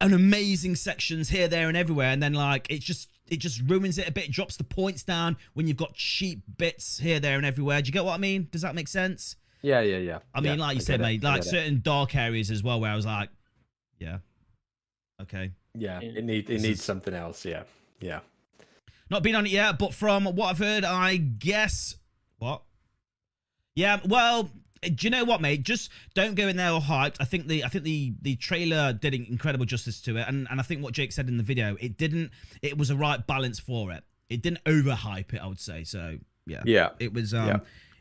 an 0.03 0.13
amazing 0.13 0.75
sections 0.77 1.29
here, 1.31 1.49
there, 1.49 1.69
and 1.69 1.77
everywhere, 1.77 2.09
and 2.11 2.23
then 2.23 2.35
like 2.35 2.71
it 2.71 2.81
just 2.81 3.09
it 3.29 3.37
just 3.39 3.63
ruins 3.63 3.97
it 3.99 4.09
a 4.09 4.13
bit, 4.13 4.31
drops 4.31 4.57
the 4.57 4.65
points 4.65 5.03
down 5.03 5.37
when 5.55 5.67
you've 5.67 5.77
got 5.77 5.95
cheap 5.95 6.43
bits 6.59 6.99
here, 6.99 7.19
there, 7.21 7.37
and 7.37 7.47
everywhere. 7.47 7.81
Do 7.81 7.87
you 7.87 7.93
get 7.93 8.05
what 8.05 8.13
I 8.15 8.19
mean? 8.19 8.49
Does 8.51 8.63
that 8.63 8.75
make 8.75 8.89
sense? 8.89 9.37
Yeah, 9.63 9.81
yeah, 9.81 9.99
yeah. 9.99 10.19
I 10.35 10.41
mean, 10.41 10.59
Yeah, 10.59 10.65
like 10.67 10.75
you 10.75 10.81
I 10.81 10.85
said, 10.85 10.99
get 10.99 11.01
it, 11.01 11.13
mate, 11.15 11.23
like 11.23 11.37
get 11.43 11.47
it. 11.47 11.51
certain 11.51 11.81
dark 11.83 12.15
areas 12.17 12.51
as 12.51 12.63
well, 12.63 12.81
where 12.81 12.91
I 12.91 12.97
was 12.97 13.07
like, 13.07 13.31
yeah, 13.99 14.19
okay. 15.23 15.53
Yeah, 15.75 16.01
Yeah. 16.03 16.09
it 16.19 16.25
needs 16.25 16.51
it 16.51 16.61
needs 16.61 16.81
is- 16.81 16.83
something 16.85 17.15
else. 17.15 17.45
Yeah, 17.45 17.63
yeah. 18.01 18.21
Not 19.09 19.23
been 19.23 19.35
on 19.37 19.47
it 19.47 19.53
yet, 19.53 19.79
but 19.79 19.95
from 19.95 20.25
what 20.25 20.49
I've 20.49 20.59
heard, 20.59 20.85
I 20.85 21.17
guess 21.17 21.97
what? 22.39 22.63
Yeah, 23.77 24.01
well, 24.05 24.51
do 24.83 25.07
you 25.07 25.11
know 25.11 25.25
what, 25.25 25.41
mate? 25.41 25.63
Just 25.63 25.91
don't 26.15 26.35
go 26.35 26.49
in 26.49 26.57
there 26.57 26.71
all 26.71 26.81
hyped. 26.81 27.17
I 27.21 27.25
think 27.25 27.47
the 27.47 27.65
I 27.65 27.69
think 27.69 27.85
the 27.85 28.15
the 28.23 28.37
trailer 28.37 28.93
did 28.93 29.15
incredible 29.15 29.65
justice 29.65 30.01
to 30.03 30.17
it, 30.17 30.27
and 30.29 30.47
and 30.51 30.59
I 30.61 30.63
think 30.63 30.83
what 30.83 30.93
Jake 30.93 31.13
said 31.13 31.29
in 31.29 31.37
the 31.37 31.43
video, 31.45 31.77
it 31.81 31.97
didn't. 31.97 32.31
It 32.63 32.77
was 32.77 32.91
a 32.91 32.97
right 32.97 33.25
balance 33.27 33.59
for 33.61 33.93
it. 33.93 34.03
It 34.29 34.43
didn't 34.43 34.65
overhype 34.65 35.33
it, 35.35 35.41
I 35.43 35.47
would 35.47 35.61
say. 35.61 35.85
So 35.85 36.19
yeah, 36.47 36.63
Yeah. 36.65 36.91
it 36.99 37.13
was 37.13 37.33
um, 37.35 37.47
Yeah. 37.49 37.59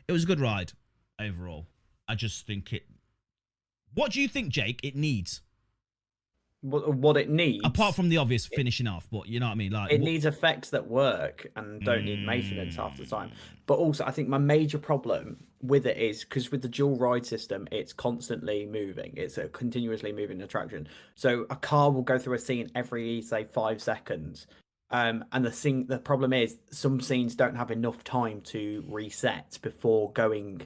it 0.08 0.12
was 0.12 0.24
a 0.24 0.26
good 0.26 0.40
ride 0.40 0.72
overall. 1.20 1.66
I 2.08 2.14
just 2.16 2.46
think 2.46 2.72
it. 2.72 2.86
What 3.94 4.12
do 4.12 4.20
you 4.20 4.28
think, 4.28 4.48
Jake? 4.48 4.80
It 4.82 4.96
needs 4.96 5.42
What, 6.62 6.94
what 6.94 7.16
it 7.16 7.28
needs, 7.28 7.60
apart 7.64 7.94
from 7.94 8.08
the 8.08 8.16
obvious 8.18 8.46
finishing 8.46 8.86
off, 8.86 9.06
but 9.10 9.28
you 9.28 9.40
know 9.40 9.46
what 9.46 9.52
I 9.52 9.56
mean. 9.56 9.72
Like 9.72 9.92
it 9.92 10.00
what- 10.00 10.04
needs 10.04 10.24
effects 10.24 10.70
that 10.70 10.86
work 10.88 11.46
and 11.56 11.80
don't 11.84 12.04
need 12.04 12.24
maintenance 12.24 12.76
half 12.76 12.96
the 12.96 13.02
Mm. 13.04 13.10
time. 13.10 13.32
But 13.66 13.74
also, 13.74 14.04
I 14.04 14.10
think 14.12 14.28
my 14.28 14.38
major 14.38 14.78
problem 14.78 15.44
with 15.62 15.86
it 15.86 15.96
is 15.96 16.24
because 16.24 16.50
with 16.50 16.62
the 16.62 16.68
dual 16.68 16.96
ride 16.96 17.24
system, 17.24 17.68
it's 17.70 17.92
constantly 17.92 18.66
moving. 18.66 19.12
It's 19.16 19.38
a 19.38 19.48
continuously 19.48 20.12
moving 20.12 20.42
attraction. 20.42 20.88
So 21.14 21.46
a 21.50 21.56
car 21.56 21.90
will 21.90 22.02
go 22.02 22.18
through 22.18 22.34
a 22.34 22.38
scene 22.38 22.70
every 22.74 23.22
say 23.22 23.44
five 23.44 23.80
seconds. 23.80 24.46
Um, 24.90 25.24
and 25.32 25.44
the 25.44 25.50
thing, 25.50 25.86
the 25.86 25.98
problem 25.98 26.32
is, 26.32 26.58
some 26.70 27.00
scenes 27.00 27.34
don't 27.34 27.54
have 27.56 27.70
enough 27.70 28.04
time 28.04 28.42
to 28.42 28.84
reset 28.88 29.58
before 29.62 30.12
going 30.12 30.62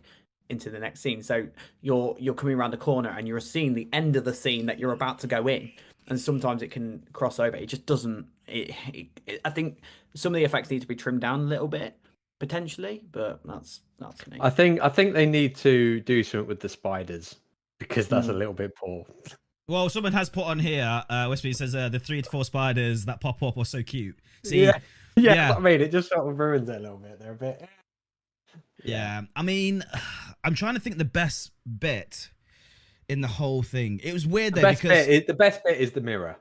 into 0.49 0.71
the 0.71 0.79
next 0.81 1.01
scene. 1.01 1.23
So 1.23 1.47
you're 1.81 2.17
you're 2.19 2.35
coming 2.35 2.57
around 2.57 2.75
a 2.75 2.79
corner 2.79 3.11
and 3.11 3.29
you're 3.29 3.39
seeing 3.41 3.75
the 3.75 3.89
end 3.93 4.17
of 4.17 4.25
the 4.25 4.35
scene 4.35 4.67
that 4.67 4.79
you're 4.81 4.93
about 4.93 5.21
to 5.21 5.27
go 5.29 5.47
in, 5.47 5.71
and 6.09 6.19
sometimes 6.21 6.63
it 6.63 6.71
can 6.73 7.05
cross 7.13 7.39
over. 7.39 7.57
It 7.57 7.67
just 7.67 7.87
doesn't. 7.87 8.27
It, 8.49 8.71
it, 8.93 9.07
it- 9.27 9.41
I 9.45 9.51
think 9.51 9.79
some 10.15 10.35
of 10.35 10.39
the 10.39 10.45
effects 10.45 10.71
need 10.71 10.81
to 10.81 10.89
be 10.89 10.97
trimmed 10.97 11.21
down 11.21 11.41
a 11.41 11.45
little 11.45 11.69
bit 11.69 11.97
potentially, 12.39 13.03
but 13.13 13.41
that's 13.45 13.81
that's 13.99 14.27
me. 14.27 14.39
I 14.41 14.51
think 14.51 14.81
I 14.83 14.89
think 14.89 15.15
they 15.15 15.27
need 15.27 15.57
to 15.57 16.01
do 16.01 16.23
something 16.23 16.47
with 16.49 16.61
the 16.61 16.69
spiders 16.69 17.37
because 17.79 18.09
that's 18.09 18.29
a 18.29 18.33
Mm. 18.33 18.39
little 18.39 18.55
bit 18.55 18.75
poor. 18.77 19.05
Well, 19.69 19.89
someone 19.89 20.13
has 20.13 20.29
put 20.31 20.45
on 20.45 20.59
here. 20.61 21.03
Uh, 21.11 21.27
Westby 21.29 21.53
says 21.53 21.75
uh, 21.75 21.89
the 21.89 21.99
three 21.99 22.23
to 22.23 22.31
four 22.31 22.45
spiders 22.45 23.05
that 23.07 23.21
pop 23.21 23.43
up 23.43 23.57
are 23.59 23.65
so 23.65 23.83
cute. 23.83 24.17
See, 24.45 24.65
Yeah. 24.65 24.79
Yeah, 25.19 25.35
Yeah. 25.35 25.55
I 25.55 25.61
mean, 25.61 25.81
it 25.81 25.91
just 25.91 26.11
sort 26.11 26.29
of 26.29 26.39
ruins 26.39 26.69
it 26.69 26.77
a 26.77 26.79
little 26.79 26.99
bit. 26.99 27.19
They're 27.19 27.33
a 27.33 27.35
bit. 27.35 27.67
yeah. 28.85 29.23
I 29.35 29.43
mean, 29.43 29.83
I'm 30.45 30.55
trying 30.55 30.75
to 30.75 30.81
think 30.81 30.99
the 30.99 31.05
best 31.07 31.53
bit 31.79 32.31
in 33.09 33.21
the 33.23 33.29
whole 33.29 33.63
thing. 33.63 34.01
It 34.05 34.13
was 34.13 34.27
weird 34.27 34.55
The 34.55 34.61
though 34.61 34.69
best 34.69 34.83
because 34.83 35.07
bit 35.07 35.15
is 35.23 35.27
the 35.27 35.35
best 35.35 35.65
bit 35.65 35.79
is 35.79 35.93
the 35.93 36.01
mirror. 36.01 36.37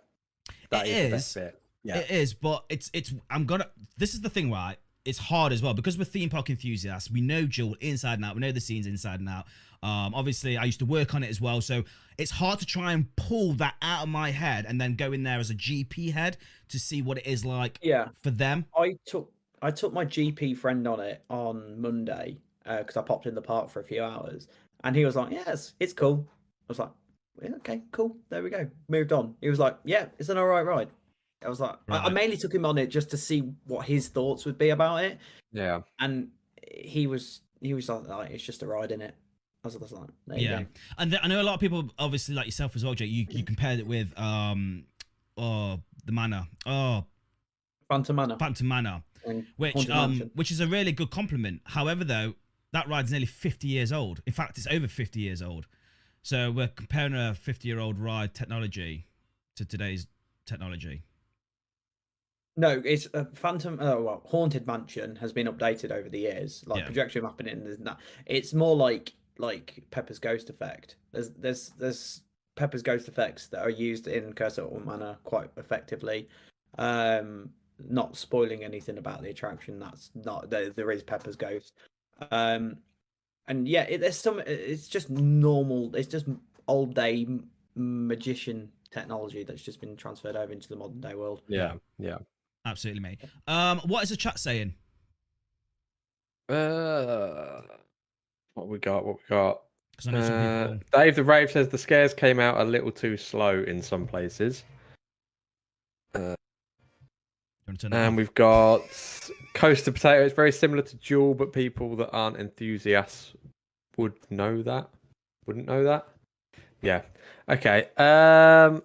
That 0.72 0.88
It 0.88 0.90
is, 0.92 1.04
the 1.06 1.10
best 1.16 1.28
is. 1.30 1.34
bit. 1.44 1.62
Yeah. 1.84 1.98
it 2.00 2.12
is, 2.12 2.34
but 2.34 2.66
it's 2.70 2.90
it's. 2.94 3.14
I'm 3.30 3.46
gonna. 3.46 3.68
This 3.98 4.14
is 4.16 4.22
the 4.22 4.30
thing, 4.30 4.52
right? 4.52 4.78
It's 5.06 5.20
hard 5.20 5.54
as 5.54 5.62
well 5.62 5.74
because 5.74 5.98
we're 5.98 6.06
theme 6.06 6.30
park 6.30 6.50
enthusiasts. 6.50 7.12
We 7.12 7.22
know 7.22 7.46
Duel 7.46 7.76
inside 7.80 8.16
and 8.16 8.26
out. 8.26 8.36
We 8.36 8.42
know 8.42 8.52
the 8.52 8.60
scenes 8.60 8.88
inside 8.88 9.20
and 9.20 9.30
out. 9.30 9.46
Um, 9.84 10.16
obviously, 10.16 10.58
I 10.58 10.64
used 10.64 10.80
to 10.80 10.86
work 10.86 11.14
on 11.14 11.24
it 11.24 11.30
as 11.30 11.40
well, 11.40 11.62
so 11.62 11.84
it's 12.18 12.32
hard 12.32 12.58
to 12.60 12.66
try 12.66 12.94
and 12.94 13.16
pull 13.16 13.54
that 13.54 13.76
out 13.84 14.04
of 14.04 14.10
my 14.10 14.32
head 14.32 14.66
and 14.68 14.82
then 14.82 14.96
go 14.96 15.12
in 15.12 15.22
there 15.22 15.38
as 15.38 15.52
a 15.52 15.54
GP 15.54 16.12
head 16.12 16.38
to 16.70 16.80
see 16.80 17.04
what 17.04 17.20
it 17.20 17.28
is 17.28 17.46
like 17.46 17.78
yeah, 17.84 18.08
for 18.24 18.32
them. 18.32 18.66
I 18.76 18.98
took 19.06 19.32
I 19.62 19.72
took 19.72 19.94
my 19.94 20.06
GP 20.06 20.58
friend 20.58 20.88
on 20.88 21.00
it 21.00 21.24
on 21.30 21.80
Monday 21.80 22.38
because 22.64 22.98
I 22.98 23.04
popped 23.04 23.28
in 23.28 23.36
the 23.36 23.42
park 23.42 23.70
for 23.70 23.80
a 23.80 23.84
few 23.84 24.04
hours, 24.04 24.48
and 24.84 24.96
he 24.96 25.06
was 25.06 25.16
like, 25.16 25.32
"Yes, 25.32 25.74
it's 25.80 25.94
cool." 25.94 26.28
I 26.28 26.66
was 26.70 26.80
like, 26.80 26.90
yeah, 27.44 27.56
"Okay, 27.58 27.84
cool. 27.92 28.18
There 28.30 28.42
we 28.42 28.50
go." 28.50 28.68
Moved 28.90 29.14
on. 29.14 29.36
He 29.40 29.50
was 29.50 29.60
like, 29.60 29.78
"Yeah, 29.84 30.08
it's 30.18 30.30
an 30.30 30.40
alright 30.40 30.66
ride." 30.66 30.90
I 31.46 31.50
was 31.50 31.60
like, 31.60 31.76
I, 31.90 31.98
I 31.98 32.10
mainly 32.10 32.38
took 32.38 32.54
him 32.54 32.66
on 32.66 32.78
it 32.78 32.88
just 32.88 33.10
to 33.12 33.18
see 33.18 33.42
what 33.66 33.86
his 33.86 34.08
thoughts 34.10 34.46
would 34.46 34.58
be 34.58 34.70
about 34.70 35.04
it, 35.04 35.20
Yeah. 35.52 35.82
and 36.00 36.30
he 36.72 37.08
was 37.08 37.42
he 37.62 37.74
was 37.74 37.88
like, 37.90 38.08
like, 38.08 38.32
"It's 38.32 38.44
just 38.44 38.64
a 38.64 38.68
ride 38.68 38.92
in 38.92 39.02
it." 39.02 39.16
I 39.64 39.68
was 39.68 39.76
just 39.76 39.92
like, 39.94 40.10
"There 40.28 40.38
you 40.38 40.50
Yeah, 40.50 40.62
go." 40.64 40.68
and 40.98 41.12
th- 41.12 41.22
I 41.24 41.28
know 41.28 41.42
a 41.42 41.44
lot 41.44 41.54
of 41.54 41.60
people, 41.60 41.90
obviously 41.98 42.36
like 42.36 42.46
yourself 42.46 42.76
as 42.76 42.84
well, 42.84 42.94
Jake. 42.94 43.10
You 43.12 43.26
you 43.30 43.44
compared 43.44 43.80
it 43.80 43.88
with 43.88 44.18
um, 44.20 44.86
oh 45.38 45.80
the 46.06 46.12
manor, 46.12 46.48
oh 46.66 47.06
Phantom 47.90 48.16
Manor, 48.16 48.38
Phantom 48.38 48.68
Manor, 48.68 49.04
and 49.26 49.46
which 49.58 49.74
Haunted 49.74 49.92
um 49.92 50.10
Mansion. 50.12 50.32
which 50.36 50.52
is 50.52 50.60
a 50.60 50.68
really 50.68 50.92
good 50.92 51.12
compliment. 51.12 51.62
However, 51.66 52.04
though, 52.04 52.34
that 52.74 52.88
ride's 52.90 53.12
nearly 53.12 53.26
fifty 53.28 53.68
years 53.68 53.92
old. 53.92 54.22
In 54.26 54.34
fact, 54.34 54.58
it's 54.58 54.68
over 54.68 54.88
fifty 54.88 55.20
years 55.22 55.42
old. 55.42 55.68
So 56.24 56.52
we're 56.52 56.68
comparing 56.70 57.14
a 57.14 57.34
fifty-year-old 57.36 58.00
ride 58.00 58.34
technology 58.34 59.06
to 59.56 59.64
today's 59.66 60.08
technology. 60.46 61.04
No, 62.58 62.82
it's 62.86 63.08
a 63.14 63.26
Phantom. 63.26 63.78
Oh 63.82 64.02
well, 64.02 64.22
Haunted 64.26 64.66
Mansion 64.66 65.18
has 65.18 65.34
been 65.34 65.48
updated 65.48 65.92
over 65.92 66.08
the 66.08 66.20
years, 66.20 66.64
like 66.66 66.80
Yeah. 66.80 66.86
projection 66.86 67.24
mapping 67.24 67.50
and 67.50 67.66
there's 67.66 67.78
that. 67.80 67.98
It's 68.26 68.54
more 68.54 68.76
like 68.76 69.14
like 69.38 69.84
Pepper's 69.92 70.20
Ghost 70.20 70.50
effect. 70.50 70.96
There's 71.12 71.32
there's 71.32 71.72
there's 71.78 72.22
Pepper's 72.56 72.82
Ghost 72.82 73.10
effects 73.10 73.48
that 73.48 73.62
are 73.62 73.70
used 73.70 74.08
in 74.08 74.32
Curse 74.34 74.58
of 74.58 74.72
Old 74.72 74.86
Manor 74.86 75.18
quite 75.26 75.50
effectively. 75.58 76.30
Um, 76.78 77.50
not 77.90 78.16
spoiling 78.16 78.64
anything 78.64 78.98
about 78.98 79.22
the 79.22 79.30
attraction. 79.30 79.78
That's 79.80 80.12
not 80.16 80.50
there. 80.50 80.70
There 80.70 80.92
is 80.92 81.04
Pepper's 81.04 81.36
Ghost. 81.36 81.74
Um, 82.32 82.78
and 83.50 83.68
yeah, 83.68 83.84
it, 83.84 84.00
there's 84.00 84.18
some. 84.18 84.42
It's 84.48 84.88
just 84.88 85.10
normal. 85.10 85.94
It's 85.96 86.08
just 86.08 86.26
old 86.70 86.96
day 86.96 87.28
magician 87.76 88.72
technology 88.92 89.44
that's 89.44 89.62
just 89.62 89.82
been 89.82 89.98
transferred 89.98 90.38
over 90.38 90.54
into 90.54 90.70
the 90.70 90.78
modern 90.78 91.02
day 91.02 91.16
world. 91.16 91.42
Yeah. 91.50 91.74
Yeah. 92.00 92.20
Absolutely, 92.66 93.02
mate. 93.02 93.20
Um, 93.48 93.80
what 93.86 94.04
is 94.04 94.10
the 94.10 94.18
chat 94.18 94.40
saying? 94.40 94.74
Uh, 96.50 97.62
what 98.56 98.68
we 98.68 98.80
got? 98.80 99.06
What 99.06 99.18
we 99.18 99.22
got? 99.30 99.62
Because 99.92 100.08
I 100.08 100.12
know 100.12 100.22
some 100.22 100.34
Uh. 100.34 100.78
Dave 100.92 101.16
the 101.16 101.24
Rave 101.24 101.52
says 101.52 101.70
the 101.70 101.78
scares 101.78 102.14
came 102.14 102.40
out 102.40 102.60
a 102.60 102.64
little 102.64 102.92
too 102.92 103.18
slow 103.18 103.64
in 103.64 103.82
some 103.82 104.06
places. 104.06 104.64
You 106.16 106.36
want 107.68 107.80
to 107.80 107.90
turn 107.90 107.94
it 107.94 108.06
And 108.06 108.18
we've 108.18 108.34
got 108.36 108.82
Coaster 109.54 109.92
Potato. 109.92 110.24
It's 110.24 110.36
very 110.36 110.52
similar 110.52 110.84
to 110.84 110.96
Duel, 110.98 111.34
but 111.34 111.52
people 111.54 111.96
that 111.96 112.10
aren't 112.12 112.38
enthusiasts 112.38 113.34
would 113.98 114.14
know 114.30 114.62
that. 114.62 114.90
Wouldn't 115.46 115.68
know 115.68 115.84
that. 115.84 116.08
Yeah. 116.82 117.02
Okay. 117.50 117.90
Um. 117.98 118.84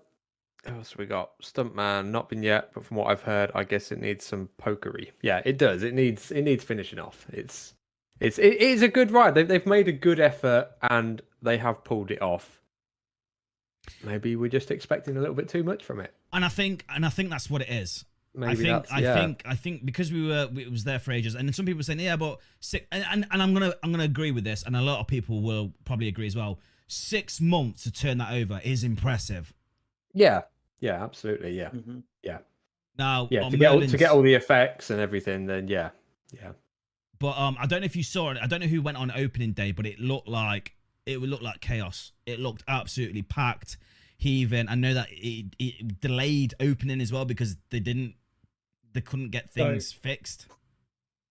What 0.65 0.75
else 0.75 0.97
we 0.97 1.07
got? 1.07 1.39
Stuntman, 1.41 2.11
not 2.11 2.29
been 2.29 2.43
yet, 2.43 2.71
but 2.75 2.85
from 2.85 2.99
what 2.99 3.09
I've 3.09 3.23
heard, 3.23 3.51
I 3.55 3.65
guess 3.65 3.93
it 3.93 4.01
needs 4.01 4.25
some 4.25 4.49
pokery. 4.61 5.11
Yeah, 5.23 5.41
it 5.45 5.57
does. 5.59 5.83
It 5.83 5.95
needs 5.95 6.31
it 6.31 6.43
needs 6.43 6.65
finishing 6.65 6.99
off. 6.99 7.27
It's 7.33 7.75
it's 8.21 8.39
it 8.39 8.61
is 8.61 8.83
a 8.83 8.89
good 8.89 9.11
ride. 9.11 9.35
They've 9.35 9.49
they've 9.49 9.67
made 9.67 9.89
a 9.89 9.93
good 9.93 10.21
effort 10.21 10.69
and 10.83 11.23
they 11.41 11.57
have 11.59 11.83
pulled 11.85 12.11
it 12.11 12.21
off. 12.21 12.61
Maybe 14.05 14.37
we're 14.37 14.51
just 14.51 14.71
expecting 14.71 15.17
a 15.17 15.21
little 15.21 15.35
bit 15.35 15.49
too 15.49 15.63
much 15.63 15.83
from 15.83 16.01
it. 16.01 16.13
and 16.33 16.45
I 16.45 16.49
think 16.49 16.85
and 16.95 17.07
I 17.07 17.09
think 17.09 17.31
that's 17.31 17.49
what 17.49 17.63
it 17.63 17.71
is. 17.71 18.05
Maybe 18.35 18.53
I 18.53 18.55
think 18.55 18.69
that's 18.69 18.93
I 18.93 18.99
yeah. 19.01 19.15
think 19.15 19.43
I 19.47 19.57
think 19.57 19.85
because 19.85 20.13
we 20.13 20.29
were 20.29 20.49
it 20.57 20.71
was 20.71 20.85
there 20.85 20.99
for 20.99 21.13
ages, 21.13 21.35
and 21.35 21.53
some 21.55 21.67
people 21.67 21.83
saying 21.83 22.01
yeah, 22.01 22.17
but 22.17 22.39
six 22.61 22.87
and, 22.93 23.05
and 23.11 23.27
and 23.31 23.43
I'm 23.43 23.55
gonna 23.55 23.75
I'm 23.83 23.91
gonna 23.91 24.05
agree 24.05 24.31
with 24.31 24.45
this, 24.45 24.63
and 24.63 24.77
a 24.77 24.83
lot 24.83 25.01
of 25.01 25.07
people 25.07 25.41
will 25.41 25.73
probably 25.85 26.09
agree 26.09 26.27
as 26.27 26.37
well. 26.37 26.61
Six 26.87 27.41
months 27.41 27.85
to 27.85 27.93
turn 27.93 28.19
that 28.19 28.33
over 28.33 28.61
is 28.63 28.85
impressive. 28.85 29.55
Yeah, 30.13 30.43
yeah, 30.81 31.03
absolutely, 31.03 31.57
yeah, 31.57 31.71
Mhm. 31.71 32.03
Now, 32.99 33.29
yeah. 33.31 33.49
To 33.49 33.57
get 33.57 33.71
all, 33.73 33.81
to 33.81 33.97
get 33.97 34.11
all 34.11 34.21
the 34.21 34.35
effects 34.35 34.91
and 34.91 35.01
everything, 35.01 35.47
then 35.47 35.69
yeah, 35.69 35.91
yeah, 36.33 36.53
but 37.19 37.39
um, 37.39 37.57
I 37.59 37.67
don't 37.67 37.81
know 37.81 37.87
if 37.87 37.97
you 37.97 38.03
saw 38.03 38.31
it. 38.31 38.39
I 38.43 38.47
don't 38.47 38.61
know 38.61 38.67
who 38.67 38.83
went 38.83 38.99
on 38.99 39.11
opening 39.11 39.53
day, 39.53 39.73
but 39.73 39.87
it 39.87 39.99
looked 39.99 40.29
like 40.29 40.75
it 41.07 41.19
would 41.19 41.31
look 41.31 41.41
like 41.41 41.61
chaos. 41.61 42.13
It 42.27 42.41
looked 42.41 42.63
absolutely 42.69 43.23
packed, 43.23 43.79
heaving. 44.19 44.69
I 44.69 44.75
know 44.75 44.93
that 44.93 45.09
it, 45.11 45.47
it 45.59 46.01
delayed 46.01 46.53
opening 46.61 47.01
as 47.01 47.11
well 47.11 47.25
because 47.25 47.57
they 47.71 47.81
didn't, 47.81 48.17
they 48.93 49.01
couldn't 49.01 49.31
get 49.31 49.55
So- 49.55 49.65
things 49.65 49.93
fixed. 49.93 50.47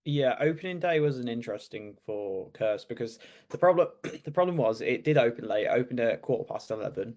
Yeah, 0.05 0.37
opening 0.39 0.79
day 0.79 1.01
was 1.01 1.19
an 1.19 1.27
interesting 1.27 1.97
for 2.05 2.49
Curse 2.51 2.83
because 2.85 3.19
the 3.49 3.59
problem 3.59 3.89
the 4.23 4.31
problem 4.31 4.57
was 4.57 4.81
it 4.81 5.03
did 5.03 5.17
open 5.19 5.47
late. 5.47 5.65
It 5.65 5.71
opened 5.71 5.99
at 5.99 6.23
quarter 6.23 6.45
past 6.45 6.71
eleven, 6.71 7.15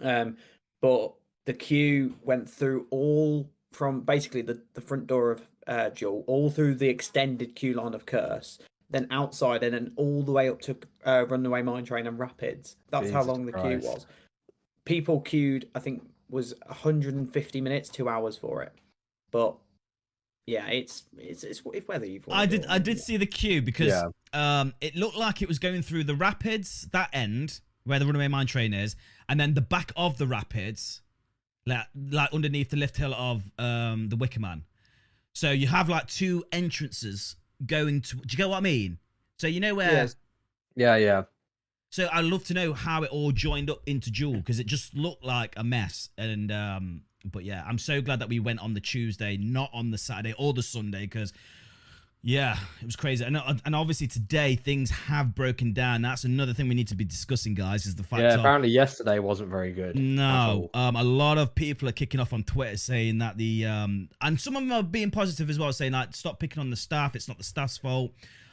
um, 0.00 0.36
but 0.80 1.12
the 1.46 1.54
queue 1.54 2.16
went 2.22 2.48
through 2.48 2.86
all 2.90 3.50
from 3.72 4.00
basically 4.00 4.42
the 4.42 4.60
the 4.74 4.80
front 4.80 5.06
door 5.06 5.30
of 5.30 5.46
uh, 5.66 5.90
Duel, 5.90 6.24
all 6.26 6.50
through 6.50 6.74
the 6.76 6.88
extended 6.88 7.54
queue 7.54 7.74
line 7.74 7.94
of 7.94 8.06
Curse, 8.06 8.58
then 8.90 9.06
outside, 9.10 9.62
and 9.62 9.74
then 9.74 9.92
all 9.96 10.22
the 10.22 10.32
way 10.32 10.48
up 10.48 10.60
to 10.62 10.76
uh, 11.04 11.26
Runaway 11.28 11.62
Mine 11.62 11.84
Train 11.84 12.06
and 12.06 12.18
Rapids. 12.18 12.76
That's 12.90 13.10
how 13.10 13.22
long 13.22 13.44
the 13.46 13.52
queue 13.52 13.78
was. 13.82 14.06
People 14.86 15.20
queued, 15.20 15.68
I 15.74 15.80
think, 15.80 16.08
was 16.30 16.54
150 16.66 17.60
minutes, 17.60 17.90
two 17.90 18.08
hours 18.08 18.36
for 18.38 18.62
it, 18.62 18.72
but 19.30 19.56
yeah, 20.46 20.66
it's 20.68 21.04
it's 21.18 21.44
it's, 21.44 21.60
it's 21.66 21.86
whether 21.86 22.06
you've. 22.06 22.24
I 22.30 22.46
did 22.46 22.64
I 22.66 22.78
did 22.78 22.98
see 22.98 23.18
the 23.18 23.26
queue 23.26 23.60
because 23.60 23.88
Yeah. 23.88 24.08
um 24.32 24.72
it 24.80 24.96
looked 24.96 25.16
like 25.16 25.42
it 25.42 25.48
was 25.48 25.58
going 25.58 25.82
through 25.82 26.04
the 26.04 26.14
rapids 26.14 26.88
that 26.92 27.10
end 27.12 27.60
where 27.88 27.98
the 27.98 28.06
runaway 28.06 28.28
mine 28.28 28.46
train 28.46 28.72
is, 28.72 28.96
and 29.28 29.40
then 29.40 29.54
the 29.54 29.60
back 29.60 29.92
of 29.96 30.18
the 30.18 30.26
rapids, 30.26 31.00
like 31.66 31.86
like 32.10 32.32
underneath 32.32 32.70
the 32.70 32.76
lift 32.76 32.96
hill 32.96 33.14
of 33.14 33.50
um 33.58 34.08
the 34.08 34.16
Wicker 34.16 34.40
Man. 34.40 34.64
So 35.32 35.50
you 35.50 35.66
have 35.68 35.88
like 35.88 36.08
two 36.08 36.44
entrances 36.52 37.36
going 37.64 38.02
to. 38.02 38.16
Do 38.16 38.22
you 38.30 38.36
get 38.36 38.48
what 38.48 38.58
I 38.58 38.60
mean? 38.60 38.98
So 39.38 39.46
you 39.46 39.60
know 39.60 39.74
where. 39.74 39.92
Yes. 39.92 40.16
Yeah, 40.76 40.96
yeah. 40.96 41.22
So 41.90 42.08
I'd 42.12 42.24
love 42.24 42.44
to 42.44 42.54
know 42.54 42.72
how 42.72 43.02
it 43.02 43.10
all 43.10 43.32
joined 43.32 43.70
up 43.70 43.82
into 43.86 44.10
Duel 44.10 44.34
because 44.34 44.60
it 44.60 44.66
just 44.66 44.94
looked 44.94 45.24
like 45.24 45.54
a 45.56 45.64
mess. 45.64 46.10
And 46.18 46.52
um, 46.52 47.02
but 47.24 47.44
yeah, 47.44 47.64
I'm 47.66 47.78
so 47.78 48.00
glad 48.00 48.20
that 48.20 48.28
we 48.28 48.40
went 48.40 48.60
on 48.60 48.74
the 48.74 48.80
Tuesday, 48.80 49.36
not 49.36 49.70
on 49.72 49.90
the 49.90 49.98
Saturday 49.98 50.34
or 50.38 50.52
the 50.52 50.62
Sunday, 50.62 51.02
because 51.02 51.32
yeah, 52.22 52.58
it 52.80 52.84
was 52.84 52.96
crazy. 52.96 53.24
And 53.24 53.36
and 53.64 53.74
obviously 53.76 54.06
today 54.08 54.56
things 54.56 54.90
have 54.90 55.34
broken 55.34 55.72
down. 55.72 56.02
That's 56.02 56.24
another 56.24 56.52
thing 56.52 56.68
we 56.68 56.74
need 56.74 56.88
to 56.88 56.96
be 56.96 57.04
discussing, 57.04 57.54
guys. 57.54 57.86
Is 57.86 57.94
the 57.94 58.02
fact 58.02 58.22
Yeah, 58.22 58.34
of 58.34 58.40
apparently 58.40 58.70
yesterday 58.70 59.18
wasn't 59.18 59.50
very 59.50 59.72
good. 59.72 59.96
no, 59.96 60.68
um, 60.74 60.96
a 60.96 61.04
lot 61.04 61.38
of 61.38 61.54
people 61.54 61.88
are 61.88 61.92
kicking 61.92 62.20
off 62.20 62.32
on 62.32 62.42
Twitter 62.42 62.76
saying 62.76 63.18
that 63.18 63.38
the 63.38 63.66
um, 63.66 64.08
and 64.20 64.40
some 64.40 64.56
of 64.56 64.62
them 64.62 64.72
are 64.72 64.82
being 64.82 65.10
positive 65.10 65.48
as 65.48 65.58
well, 65.58 65.72
saying 65.72 65.92
like 65.92 66.14
stop 66.14 66.40
picking 66.40 66.60
on 66.60 66.70
the 66.70 66.76
staff. 66.76 67.14
It's 67.14 67.28
not 67.28 67.38
the 67.38 67.44
staff's 67.44 67.78
fault. 67.78 68.10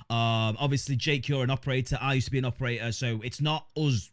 Um, 0.07 0.55
obviously, 0.59 0.95
Jake, 0.95 1.27
you're 1.27 1.43
an 1.43 1.49
operator. 1.49 1.97
I 1.99 2.13
used 2.13 2.27
to 2.27 2.31
be 2.31 2.37
an 2.37 2.45
operator, 2.45 2.91
so 2.91 3.19
it's 3.23 3.41
not 3.41 3.65
us. 3.75 4.11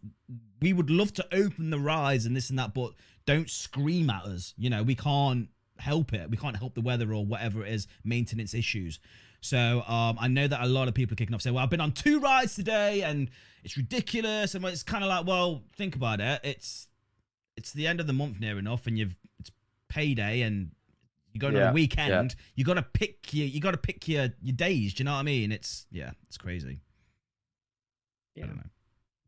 We 0.63 0.73
would 0.73 0.89
love 0.89 1.13
to 1.15 1.27
open 1.35 1.69
the 1.69 1.79
rise 1.79 2.25
and 2.25 2.35
this 2.35 2.49
and 2.49 2.59
that, 2.59 2.73
but 2.73 2.93
don't 3.27 3.51
scream 3.51 4.09
at 4.09 4.25
us. 4.25 4.55
You 4.57 4.71
know, 4.71 4.83
we 4.83 4.95
can't 4.95 5.49
help 5.79 6.15
it. 6.15 6.31
We 6.31 6.39
can't 6.39 6.57
help 6.57 6.75
the 6.75 6.81
weather 6.81 7.13
or 7.13 7.27
whatever 7.27 7.63
it 7.67 7.73
is, 7.75 7.89
maintenance 8.05 8.55
issues. 8.55 9.01
So 9.43 9.83
um, 9.89 10.17
I 10.21 10.29
know 10.29 10.47
that 10.47 10.63
a 10.63 10.67
lot 10.67 10.87
of 10.87 10.95
people 10.95 11.15
are 11.15 11.17
kicking 11.17 11.35
off 11.35 11.43
saying, 11.43 11.55
"Well, 11.55 11.65
I've 11.65 11.71
been 11.71 11.81
on 11.81 11.93
two 11.93 12.21
rides 12.21 12.55
today, 12.55 13.03
and 13.03 13.29
it's 13.65 13.77
ridiculous." 13.77 14.55
And 14.55 14.65
it's 14.65 14.85
kind 14.85 15.03
of 15.03 15.11
like, 15.11 15.27
well, 15.27 15.65
think 15.77 15.97
about 15.97 16.21
it. 16.21 16.41
It's 16.45 16.87
it's 17.57 17.73
the 17.73 17.89
end 17.89 18.01
of 18.01 18.07
the 18.07 18.13
month 18.13 18.39
near 18.39 18.57
enough, 18.57 18.87
and 18.87 18.97
you've 18.97 19.17
it's 19.41 19.51
payday, 19.89 20.43
and 20.43 20.71
you're 21.33 21.41
going 21.41 21.57
on 21.57 21.71
a 21.71 21.73
weekend. 21.73 22.37
You 22.55 22.65
got 22.65 22.75
to 22.75 22.83
pick 22.83 23.35
your 23.35 23.49
you 23.49 23.61
got 23.61 23.73
to 23.73 23.79
pick 23.79 24.07
your 24.07 24.29
your 24.41 24.55
days. 24.55 24.95
Do 24.95 25.03
you 25.03 25.07
know 25.07 25.13
what 25.13 25.19
I 25.19 25.25
mean? 25.25 25.51
It's 25.51 25.87
yeah, 25.91 26.13
it's 26.29 26.39
crazy. 26.39 26.79
Yeah. 28.37 28.45
I 28.45 28.47
don't 28.47 28.57
know, 28.57 28.71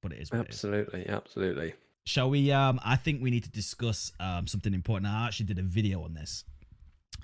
but 0.00 0.12
it 0.12 0.21
is. 0.21 0.30
What 0.30 0.42
it 0.42 0.50
is. 0.50 0.54
Absolutely, 0.54 1.09
absolutely. 1.09 1.75
Shall 2.04 2.30
we? 2.30 2.52
Um, 2.52 2.78
I 2.85 2.94
think 2.94 3.21
we 3.21 3.30
need 3.30 3.44
to 3.44 3.50
discuss 3.50 4.12
um 4.21 4.47
something 4.47 4.73
important. 4.75 5.11
I 5.11 5.26
actually 5.26 5.47
did 5.47 5.59
a 5.59 5.62
video 5.62 6.04
on 6.04 6.14
this, 6.14 6.44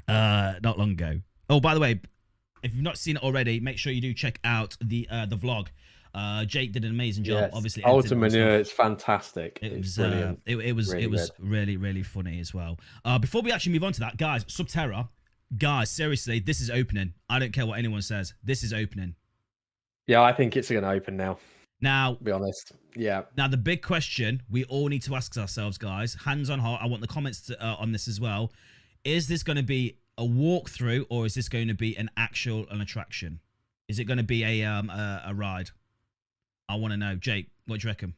uh, 0.08 0.54
not 0.60 0.76
long 0.76 0.90
ago. 0.90 1.20
Oh, 1.48 1.60
by 1.60 1.74
the 1.74 1.80
way, 1.80 2.00
if 2.62 2.74
you've 2.74 2.82
not 2.84 2.98
seen 2.98 3.16
it 3.16 3.22
already, 3.22 3.60
make 3.60 3.78
sure 3.78 3.92
you 3.92 4.00
do 4.00 4.12
check 4.14 4.38
out 4.44 4.76
the 4.80 5.06
uh 5.10 5.26
the 5.26 5.36
vlog. 5.36 5.68
Uh, 6.12 6.44
Jake 6.44 6.72
did 6.72 6.84
an 6.84 6.90
amazing 6.90 7.22
job. 7.22 7.42
Yes. 7.42 7.50
Obviously, 7.54 7.84
editing 7.84 7.96
Ultra 7.96 8.16
all 8.16 8.20
the 8.22 8.36
Manure, 8.36 8.58
it's 8.58 8.72
fantastic. 8.72 9.60
It 9.62 9.78
was 9.78 9.96
uh, 9.96 10.02
brilliant. 10.08 10.42
it, 10.44 10.56
it 10.56 10.72
was 10.72 10.92
Really 10.92 11.04
it 11.04 11.10
was 11.10 11.30
good. 11.30 11.48
really 11.48 11.76
really 11.76 12.02
funny 12.02 12.40
as 12.40 12.52
well. 12.52 12.78
Uh, 13.04 13.18
before 13.18 13.42
we 13.42 13.52
actually 13.52 13.72
move 13.74 13.84
on 13.84 13.92
to 13.92 14.00
that, 14.00 14.16
guys, 14.16 14.44
Subterra, 14.46 15.08
guys, 15.56 15.88
seriously, 15.90 16.40
this 16.40 16.60
is 16.60 16.68
opening. 16.68 17.12
I 17.28 17.38
don't 17.38 17.52
care 17.52 17.64
what 17.64 17.78
anyone 17.78 18.02
says. 18.02 18.34
This 18.42 18.64
is 18.64 18.72
opening. 18.72 19.14
yeah, 20.08 20.20
I 20.22 20.32
think 20.32 20.56
it's 20.56 20.68
going 20.70 20.82
to 20.82 20.90
open 20.90 21.16
now. 21.16 21.38
Now, 21.80 22.18
be 22.20 22.32
honest. 22.32 22.72
Yeah. 22.96 23.22
now 23.36 23.46
the 23.46 23.56
big 23.56 23.80
question 23.80 24.42
we 24.50 24.64
all 24.64 24.88
need 24.88 25.02
to 25.02 25.14
ask 25.14 25.38
ourselves, 25.38 25.78
guys, 25.78 26.14
hands 26.24 26.50
on 26.50 26.58
heart. 26.58 26.82
I 26.82 26.86
want 26.86 27.02
the 27.02 27.08
comments 27.08 27.40
to, 27.42 27.64
uh, 27.64 27.76
on 27.78 27.92
this 27.92 28.08
as 28.08 28.20
well. 28.20 28.52
Is 29.04 29.28
this 29.28 29.44
going 29.44 29.56
to 29.58 29.62
be 29.62 29.96
a 30.20 30.24
walkthrough 30.24 31.06
or 31.08 31.26
is 31.26 31.34
this 31.34 31.48
going 31.48 31.66
to 31.68 31.74
be 31.74 31.96
an 31.96 32.10
actual 32.16 32.66
an 32.70 32.80
attraction? 32.80 33.40
Is 33.88 33.98
it 33.98 34.04
going 34.04 34.18
to 34.18 34.24
be 34.24 34.44
a 34.44 34.64
um 34.64 34.90
a, 34.90 35.22
a 35.28 35.34
ride? 35.34 35.70
I 36.68 36.76
want 36.76 36.92
to 36.92 36.96
know, 36.96 37.16
Jake. 37.16 37.48
What 37.66 37.80
do 37.80 37.86
you 37.86 37.90
reckon? 37.90 38.14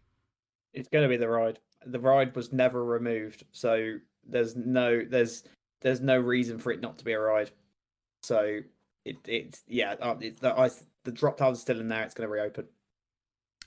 It's 0.74 0.88
going 0.88 1.04
to 1.04 1.08
be 1.08 1.16
the 1.16 1.28
ride. 1.28 1.58
The 1.86 2.00
ride 2.00 2.36
was 2.36 2.52
never 2.52 2.84
removed, 2.84 3.44
so 3.52 3.98
there's 4.28 4.56
no 4.56 5.02
there's 5.08 5.44
there's 5.80 6.00
no 6.00 6.18
reason 6.18 6.58
for 6.58 6.72
it 6.72 6.80
not 6.80 6.98
to 6.98 7.04
be 7.04 7.12
a 7.12 7.20
ride. 7.20 7.50
So 8.22 8.60
it 9.04 9.16
it's 9.26 9.62
yeah, 9.66 9.94
uh, 10.00 10.16
it's 10.20 10.40
the 10.40 10.58
I 10.58 10.70
the 11.04 11.12
drop 11.12 11.36
tile's 11.36 11.60
still 11.60 11.80
in 11.80 11.88
there. 11.88 12.02
It's 12.02 12.14
going 12.14 12.28
to 12.28 12.32
reopen. 12.32 12.66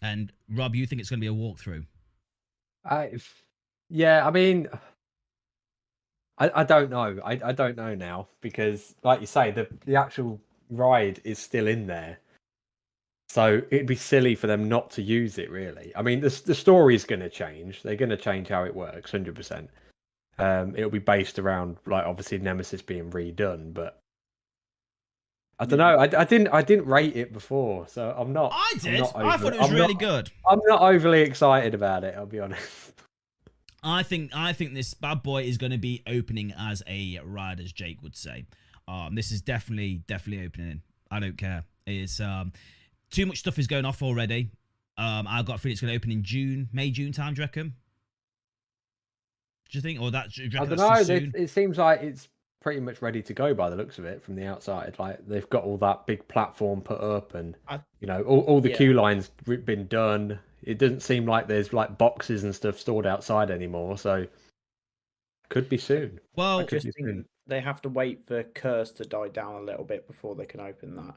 And 0.01 0.31
Rob, 0.49 0.75
you 0.75 0.86
think 0.86 0.99
it's 0.99 1.09
going 1.09 1.19
to 1.19 1.21
be 1.21 1.27
a 1.27 1.33
walkthrough? 1.33 1.86
I, 2.83 3.13
yeah, 3.89 4.25
I 4.27 4.29
mean, 4.29 4.67
I, 6.37 6.51
I 6.55 6.63
don't 6.63 6.89
know. 6.89 7.19
I, 7.23 7.39
I 7.43 7.51
don't 7.51 7.77
know 7.77 7.95
now 7.95 8.27
because, 8.41 8.95
like 9.03 9.21
you 9.21 9.27
say, 9.27 9.51
the 9.51 9.67
the 9.85 9.95
actual 9.95 10.39
ride 10.69 11.21
is 11.23 11.39
still 11.39 11.67
in 11.67 11.87
there. 11.87 12.17
So 13.29 13.61
it'd 13.71 13.87
be 13.87 13.95
silly 13.95 14.35
for 14.35 14.47
them 14.47 14.69
not 14.69 14.91
to 14.91 15.01
use 15.01 15.37
it. 15.37 15.49
Really, 15.49 15.91
I 15.95 16.01
mean, 16.01 16.19
the 16.21 16.29
the 16.45 16.55
story 16.55 16.95
is 16.95 17.05
going 17.05 17.21
to 17.21 17.29
change. 17.29 17.83
They're 17.83 17.95
going 17.95 18.09
to 18.09 18.17
change 18.17 18.49
how 18.49 18.63
it 18.65 18.75
works, 18.75 19.11
hundred 19.11 19.35
percent. 19.35 19.69
Um, 20.37 20.75
it'll 20.75 20.89
be 20.91 20.99
based 20.99 21.39
around 21.39 21.77
like 21.85 22.05
obviously 22.05 22.37
Nemesis 22.37 22.81
being 22.81 23.09
redone, 23.11 23.73
but 23.73 23.99
I 25.59 25.65
don't 25.65 25.79
know. 25.79 25.97
I, 25.97 26.03
I 26.03 26.25
didn't 26.25 26.49
I 26.49 26.61
didn't 26.61 26.85
rate 26.85 27.15
it 27.15 27.31
before, 27.31 27.87
so 27.87 28.13
I'm 28.17 28.33
not. 28.33 28.51
I 28.53 28.73
did. 28.81 28.99
not 28.99 29.15
I 29.15 29.37
thought 29.37 29.53
it 29.53 29.59
was 29.59 29.69
I'm 29.69 29.75
really 29.75 29.93
not- 29.93 29.99
good. 29.99 30.31
I'm 30.47 30.59
not 30.65 30.81
overly 30.81 31.21
excited 31.21 31.73
about 31.73 32.03
it. 32.03 32.13
I'll 32.17 32.25
be 32.25 32.39
honest. 32.41 32.91
I 33.85 34.03
think 34.03 34.31
I 34.35 34.51
think 34.53 34.73
this 34.73 34.93
bad 34.93 35.21
boy 35.23 35.43
is 35.43 35.57
going 35.57 35.71
to 35.71 35.77
be 35.77 36.01
opening 36.07 36.53
as 36.57 36.81
a 36.87 37.19
ride, 37.23 37.59
as 37.59 37.71
Jake 37.71 38.01
would 38.01 38.15
say. 38.15 38.45
Um, 38.87 39.15
this 39.15 39.31
is 39.31 39.41
definitely 39.41 40.01
definitely 40.07 40.45
opening. 40.45 40.81
I 41.11 41.19
don't 41.19 41.37
care. 41.37 41.63
It's 41.85 42.19
um, 42.19 42.51
too 43.11 43.25
much 43.25 43.37
stuff 43.39 43.59
is 43.59 43.67
going 43.67 43.85
off 43.85 44.01
already. 44.01 44.49
Um, 44.97 45.27
I've 45.27 45.45
got 45.45 45.55
a 45.55 45.59
feeling 45.59 45.73
it's 45.73 45.81
going 45.81 45.91
to 45.91 45.95
open 45.97 46.11
in 46.11 46.23
June, 46.23 46.69
May, 46.73 46.89
June 46.89 47.11
time. 47.11 47.33
Do 47.33 47.41
you 47.41 47.43
reckon? 47.43 47.73
Do 49.69 49.77
you 49.77 49.81
think, 49.81 49.99
or 50.01 50.11
that? 50.11 50.31
Do 50.31 50.43
you 50.43 50.49
I 50.59 50.65
don't 50.65 50.77
that's 50.77 51.07
know. 51.09 51.19
too 51.19 51.31
It, 51.35 51.43
it 51.43 51.49
seems 51.49 51.77
like 51.77 52.01
it's 52.01 52.27
pretty 52.61 52.79
much 52.79 53.01
ready 53.01 53.21
to 53.21 53.33
go 53.33 53.53
by 53.53 53.69
the 53.69 53.75
looks 53.75 53.99
of 53.99 54.05
it 54.05 54.23
from 54.23 54.35
the 54.35 54.45
outside. 54.45 54.95
Like 54.97 55.27
they've 55.27 55.49
got 55.49 55.63
all 55.63 55.77
that 55.77 56.05
big 56.07 56.27
platform 56.27 56.81
put 56.81 57.01
up, 57.01 57.35
and 57.35 57.55
I- 57.67 57.81
you 57.99 58.07
know 58.07 58.21
all, 58.23 58.41
all 58.41 58.61
the 58.61 58.69
Yeah. 58.69 58.77
queue 58.77 58.93
lines 58.93 59.29
been 59.45 59.87
done. 59.87 60.39
It 60.65 60.80
doesn't 60.80 61.01
seem 61.01 61.25
like 61.25 61.47
there's 61.47 61.73
like 61.73 61.97
boxes 61.97 62.43
and 62.43 62.54
stuff 62.54 62.80
stored 62.80 63.06
outside 63.06 63.51
anymore. 63.51 63.97
So 63.97 64.25
could 65.49 65.69
be 65.69 65.78
soon. 65.78 66.19
Well, 66.36 66.60
I 66.60 66.63
could 66.63 66.82
just 66.82 66.86
think 66.97 67.08
soon. 67.08 67.25
they 67.47 67.62
have 67.62 67.82
to 67.84 67.89
wait 67.89 68.25
for 68.25 68.43
Curse 68.43 68.91
to 68.93 69.06
die 69.06 69.30
down 69.30 69.56
a 69.56 69.62
little 69.62 69.86
bit 69.86 70.08
before 70.08 70.36
they 70.36 70.45
can 70.45 70.60
open 70.60 70.95
that. 70.95 71.15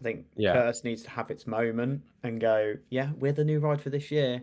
I 0.00 0.02
think 0.02 0.26
Yeah. 0.36 0.54
Curse 0.54 0.82
needs 0.84 1.02
to 1.02 1.10
have 1.10 1.30
its 1.30 1.46
moment 1.46 2.02
and 2.22 2.40
go, 2.40 2.74
yeah, 2.90 3.10
we're 3.18 3.32
the 3.32 3.44
new 3.44 3.60
ride 3.60 3.80
for 3.80 3.90
this 3.90 4.10
year. 4.10 4.42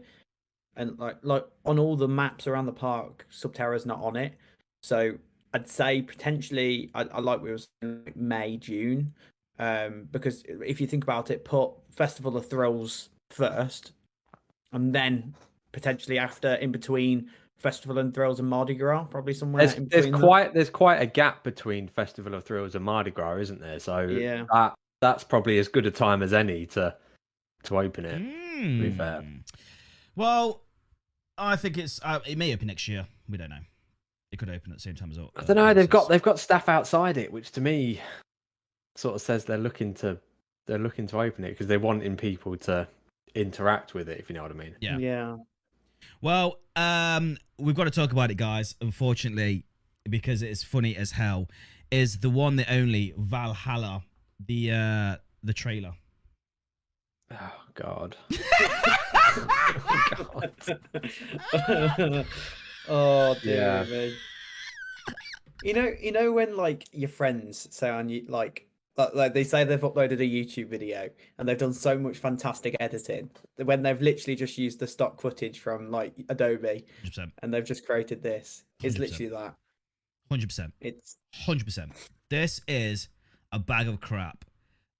And 0.75 0.97
like 0.99 1.17
like 1.23 1.45
on 1.65 1.79
all 1.79 1.95
the 1.95 2.07
maps 2.07 2.47
around 2.47 2.65
the 2.67 2.71
park, 2.73 3.25
Subterra's 3.29 3.85
not 3.85 4.01
on 4.01 4.15
it. 4.15 4.33
So 4.81 5.13
I'd 5.53 5.67
say 5.69 6.01
potentially 6.01 6.91
I, 6.93 7.01
I 7.03 7.19
like 7.19 7.41
we 7.41 7.51
were 7.51 7.59
saying 7.59 8.03
like 8.05 8.15
May, 8.15 8.57
June. 8.57 9.13
Um, 9.59 10.07
because 10.11 10.43
if 10.47 10.81
you 10.81 10.87
think 10.87 11.03
about 11.03 11.29
it, 11.29 11.45
put 11.45 11.71
Festival 11.91 12.35
of 12.37 12.47
Thrills 12.49 13.09
first, 13.29 13.93
and 14.73 14.93
then 14.93 15.33
potentially 15.71 16.19
after 16.19 16.55
in 16.55 16.71
between 16.71 17.29
Festival 17.57 17.97
and 17.99 18.13
Thrills 18.13 18.39
and 18.39 18.49
Mardi 18.49 18.73
Gras, 18.75 19.05
probably 19.05 19.33
somewhere 19.33 19.65
There's 19.65 19.77
in 19.77 19.87
there's 19.87 20.05
between. 20.05 20.21
that. 20.21 20.27
quite 20.27 20.53
there's 20.53 20.69
quite 20.69 21.01
a 21.01 21.05
gap 21.05 21.43
between 21.43 21.87
Festival 21.87 22.33
of 22.33 22.43
Thrills 22.43 22.75
and 22.75 22.83
Mardi 22.83 23.11
Gras, 23.11 23.37
isn't 23.37 23.61
there? 23.61 23.79
So 23.79 23.99
Yeah. 24.01 24.45
that 24.51 24.73
that's 25.01 25.23
probably 25.23 25.57
as 25.59 25.67
good 25.67 25.85
a 25.85 25.91
time 25.91 26.21
as 26.21 26.33
any 26.33 26.65
to 26.67 26.95
to 27.63 27.79
open 27.79 28.05
it. 28.05 28.17
To 28.19 28.81
be 28.81 28.91
fair. 28.91 29.21
Hmm. 29.21 29.37
Well, 30.15 30.61
I 31.37 31.55
think 31.55 31.77
it's 31.77 31.99
uh, 32.03 32.19
it 32.27 32.37
may 32.37 32.53
open 32.53 32.67
next 32.67 32.87
year. 32.87 33.07
We 33.29 33.37
don't 33.37 33.49
know. 33.49 33.59
It 34.31 34.39
could 34.39 34.49
open 34.49 34.71
at 34.71 34.77
the 34.77 34.81
same 34.81 34.95
time 34.95 35.11
as 35.11 35.17
well. 35.17 35.31
I 35.35 35.43
don't 35.43 35.55
know. 35.55 35.73
They've 35.73 35.89
got 35.89 36.09
they've 36.09 36.21
got 36.21 36.39
staff 36.39 36.67
outside 36.69 37.17
it, 37.17 37.31
which 37.31 37.51
to 37.53 37.61
me 37.61 38.01
sort 38.95 39.15
of 39.15 39.21
says 39.21 39.45
they're 39.45 39.57
looking 39.57 39.93
to 39.95 40.17
they're 40.67 40.77
looking 40.79 41.07
to 41.07 41.19
open 41.19 41.43
it 41.45 41.49
because 41.49 41.67
they're 41.67 41.79
wanting 41.79 42.15
people 42.17 42.55
to 42.57 42.87
interact 43.35 43.93
with 43.93 44.09
it. 44.09 44.19
If 44.19 44.29
you 44.29 44.35
know 44.35 44.43
what 44.43 44.51
I 44.51 44.55
mean. 44.55 44.75
Yeah. 44.79 44.97
Yeah. 44.97 45.37
Well, 46.21 46.59
um, 46.75 47.37
we've 47.57 47.75
got 47.75 47.85
to 47.85 47.91
talk 47.91 48.11
about 48.11 48.31
it, 48.31 48.35
guys. 48.35 48.75
Unfortunately, 48.81 49.65
because 50.09 50.41
it's 50.41 50.63
funny 50.63 50.95
as 50.95 51.11
hell, 51.11 51.47
is 51.91 52.19
the 52.19 52.29
one, 52.29 52.55
the 52.55 52.71
only 52.71 53.13
Valhalla, 53.17 54.03
the 54.45 54.71
uh, 54.71 55.15
the 55.43 55.53
trailer. 55.53 55.93
Oh 57.31 57.53
God. 57.75 58.15
oh 62.87 63.35
dear 63.41 63.55
Yeah. 63.55 63.83
me. 63.89 64.15
You 65.63 65.73
know, 65.73 65.91
you 66.01 66.11
know 66.11 66.31
when 66.33 66.57
like 66.57 66.87
your 66.91 67.09
friends 67.09 67.67
say 67.71 67.89
on 67.89 68.09
you 68.09 68.25
like 68.27 68.67
like, 68.97 69.13
like 69.15 69.33
they 69.33 69.43
say 69.43 69.63
they've 69.63 69.79
uploaded 69.79 70.13
a 70.13 70.17
YouTube 70.17 70.67
video 70.69 71.09
and 71.37 71.47
they've 71.47 71.57
done 71.57 71.73
so 71.73 71.97
much 71.97 72.17
fantastic 72.17 72.75
editing 72.79 73.29
that 73.57 73.65
when 73.65 73.81
they've 73.83 74.01
literally 74.01 74.35
just 74.35 74.57
used 74.57 74.79
the 74.79 74.87
stock 74.87 75.19
footage 75.21 75.59
from 75.59 75.89
like 75.91 76.13
Adobe 76.29 76.85
100%. 77.05 77.31
and 77.41 77.53
they've 77.53 77.65
just 77.65 77.85
created 77.85 78.21
this. 78.21 78.63
It's 78.83 78.95
100%. 78.95 78.99
literally 78.99 79.29
that. 79.29 79.55
100%. 80.31 80.71
It's 80.81 81.17
Hundred 81.33 81.65
percent. 81.65 81.91
This 82.29 82.61
is 82.67 83.09
a 83.51 83.57
bag 83.59 83.87
of 83.87 83.99
crap. 83.99 84.45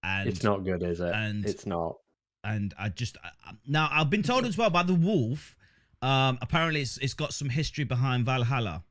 And 0.03 0.27
It's 0.27 0.43
not 0.43 0.63
good, 0.65 0.81
is 0.83 0.99
it? 0.99 1.13
and- 1.13 1.45
it's 1.45 1.65
not. 1.65 1.97
and 2.43 2.73
I 2.77 2.89
just 2.89 3.17
I, 3.23 3.29
I- 3.45 3.53
now 3.67 3.87
I've 3.91 4.09
been 4.09 4.23
told 4.23 4.45
as 4.45 4.57
well 4.57 4.69
by 4.69 4.83
the 4.83 4.93
Wolf. 4.95 5.55
Um, 6.01 6.37
apparently 6.41 6.81
it's 6.81 6.97
it's 6.97 7.13
got 7.13 7.33
some 7.33 7.49
history 7.49 7.83
behind 7.85 8.25
Valhalla. 8.25 8.83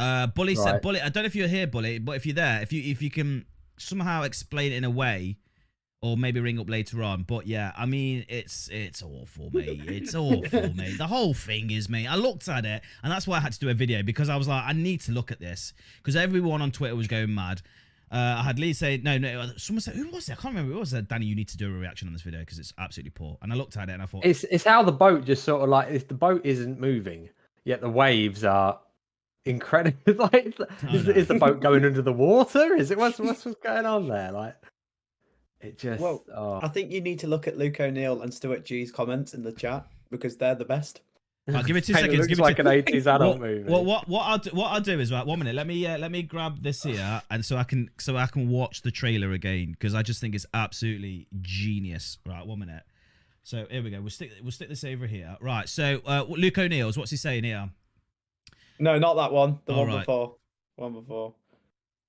Uh, 0.00 0.26
Bully 0.28 0.54
said, 0.54 0.72
Right. 0.72 0.82
Bully. 0.82 1.00
I 1.00 1.08
don't 1.10 1.22
know 1.24 1.26
if 1.26 1.34
you're 1.34 1.48
here, 1.48 1.66
Bully, 1.66 1.98
but 1.98 2.12
if 2.16 2.24
you're 2.26 2.34
there, 2.34 2.62
if 2.62 2.72
you 2.72 2.82
if 2.90 3.02
you 3.02 3.10
can 3.10 3.44
somehow 3.78 4.22
explain 4.22 4.72
it 4.72 4.76
in 4.76 4.84
a 4.84 4.90
way, 4.90 5.36
or 6.02 6.16
maybe 6.16 6.40
ring 6.40 6.58
up 6.58 6.70
later 6.70 7.02
on. 7.02 7.24
But 7.24 7.46
yeah, 7.46 7.72
I 7.76 7.86
mean, 7.86 8.24
it's 8.28 8.68
it's 8.72 9.02
awful, 9.02 9.50
mate. 9.52 9.82
It's 9.86 10.14
awful, 10.14 10.72
mate. 10.74 10.96
The 10.98 11.06
whole 11.06 11.34
thing 11.34 11.70
is, 11.70 11.88
mate. 11.88 12.06
I 12.06 12.14
looked 12.16 12.48
at 12.48 12.64
it, 12.64 12.82
and 13.02 13.12
that's 13.12 13.26
why 13.26 13.36
I 13.36 13.40
had 13.40 13.52
to 13.52 13.58
do 13.58 13.68
a 13.68 13.74
video 13.74 14.02
because 14.02 14.28
I 14.28 14.36
was 14.36 14.48
like, 14.48 14.64
I 14.64 14.72
need 14.72 15.02
to 15.02 15.12
look 15.12 15.30
at 15.30 15.40
this 15.40 15.72
because 15.98 16.16
everyone 16.16 16.62
on 16.62 16.70
Twitter 16.70 16.96
was 16.96 17.06
going 17.06 17.34
mad. 17.34 17.60
Uh, 18.12 18.38
I 18.38 18.42
had 18.42 18.58
Lee 18.58 18.72
say, 18.72 18.96
no, 18.96 19.18
no, 19.18 19.52
someone 19.56 19.82
said, 19.82 19.94
who 19.94 20.08
was 20.08 20.28
it? 20.28 20.32
I 20.32 20.34
can't 20.34 20.52
remember. 20.52 20.72
Who 20.72 20.80
was 20.80 20.92
it? 20.92 21.06
Danny, 21.06 21.26
you 21.26 21.36
need 21.36 21.46
to 21.46 21.56
do 21.56 21.68
a 21.68 21.78
reaction 21.78 22.08
on 22.08 22.12
this 22.12 22.22
video 22.22 22.40
because 22.40 22.58
it's 22.58 22.72
absolutely 22.76 23.10
poor. 23.10 23.38
And 23.40 23.52
I 23.52 23.56
looked 23.56 23.76
at 23.76 23.88
it 23.88 23.92
and 23.92 24.02
I 24.02 24.06
thought, 24.06 24.24
It's 24.24 24.42
it's 24.44 24.64
how 24.64 24.82
the 24.82 24.90
boat 24.90 25.24
just 25.24 25.44
sort 25.44 25.62
of 25.62 25.68
like 25.68 25.90
if 25.90 26.08
the 26.08 26.14
boat 26.14 26.40
isn't 26.44 26.80
moving, 26.80 27.28
yet 27.64 27.80
the 27.80 27.88
waves 27.90 28.42
are 28.42 28.80
incredible. 29.44 29.98
like, 30.32 30.46
is, 30.46 30.54
is, 30.92 31.06
no. 31.06 31.12
is 31.12 31.28
the 31.28 31.34
boat 31.34 31.60
going 31.60 31.84
under 31.84 32.02
the 32.02 32.12
water? 32.12 32.74
Is 32.74 32.90
it 32.90 32.98
what's 32.98 33.18
what's, 33.18 33.44
what's 33.44 33.60
going 33.60 33.86
on 33.86 34.08
there? 34.08 34.32
Like, 34.32 34.56
it 35.60 35.78
just. 35.78 36.00
Well, 36.00 36.24
oh. 36.34 36.60
I 36.62 36.68
think 36.68 36.90
you 36.90 37.00
need 37.00 37.18
to 37.20 37.26
look 37.26 37.46
at 37.46 37.58
Luke 37.58 37.80
O'Neill 37.80 38.22
and 38.22 38.32
Stuart 38.32 38.64
G's 38.64 38.90
comments 38.90 39.34
in 39.34 39.42
the 39.42 39.52
chat 39.52 39.86
because 40.10 40.36
they're 40.36 40.54
the 40.54 40.64
best. 40.64 41.00
I'll 41.48 41.62
give 41.62 41.76
it 41.76 41.84
two 41.84 41.92
It 41.92 41.96
seconds. 41.96 42.14
looks 42.14 42.26
Give 42.28 42.38
it 42.38 42.42
like 42.42 42.56
two- 42.56 42.62
an 42.62 42.82
80s 42.82 43.06
adult 43.06 43.38
what, 43.38 43.48
movie. 43.48 43.70
What, 43.70 43.84
what 43.84 44.08
what 44.08 44.22
I'll 44.22 44.38
do, 44.38 44.50
what 44.50 44.66
I'll 44.68 44.80
do 44.80 45.00
is 45.00 45.12
right. 45.12 45.26
One 45.26 45.38
minute. 45.38 45.54
Let 45.54 45.66
me 45.66 45.86
uh, 45.86 45.98
let 45.98 46.10
me 46.10 46.22
grab 46.22 46.62
this 46.62 46.82
here, 46.82 47.22
and 47.30 47.44
so 47.44 47.56
I 47.56 47.64
can 47.64 47.90
so 47.98 48.16
I 48.16 48.26
can 48.26 48.48
watch 48.48 48.82
the 48.82 48.90
trailer 48.90 49.32
again 49.32 49.72
because 49.72 49.94
I 49.94 50.02
just 50.02 50.20
think 50.20 50.34
it's 50.34 50.46
absolutely 50.54 51.26
genius. 51.40 52.18
Right. 52.26 52.46
One 52.46 52.60
minute. 52.60 52.82
So 53.42 53.66
here 53.70 53.82
we 53.82 53.90
go. 53.90 54.00
We'll 54.00 54.10
stick 54.10 54.32
we'll 54.42 54.52
stick 54.52 54.68
this 54.68 54.84
over 54.84 55.06
here. 55.06 55.36
Right. 55.40 55.68
So 55.68 56.00
uh, 56.06 56.24
Luke 56.28 56.58
O'Neill's 56.58 56.96
what's 56.96 57.10
he 57.10 57.16
saying 57.16 57.44
here? 57.44 57.70
No, 58.80 58.98
not 58.98 59.14
that 59.14 59.32
one. 59.32 59.58
The 59.66 59.72
All 59.74 59.80
one 59.80 59.88
right. 59.88 59.98
before. 60.00 60.36
One 60.76 60.92
before. 60.94 61.34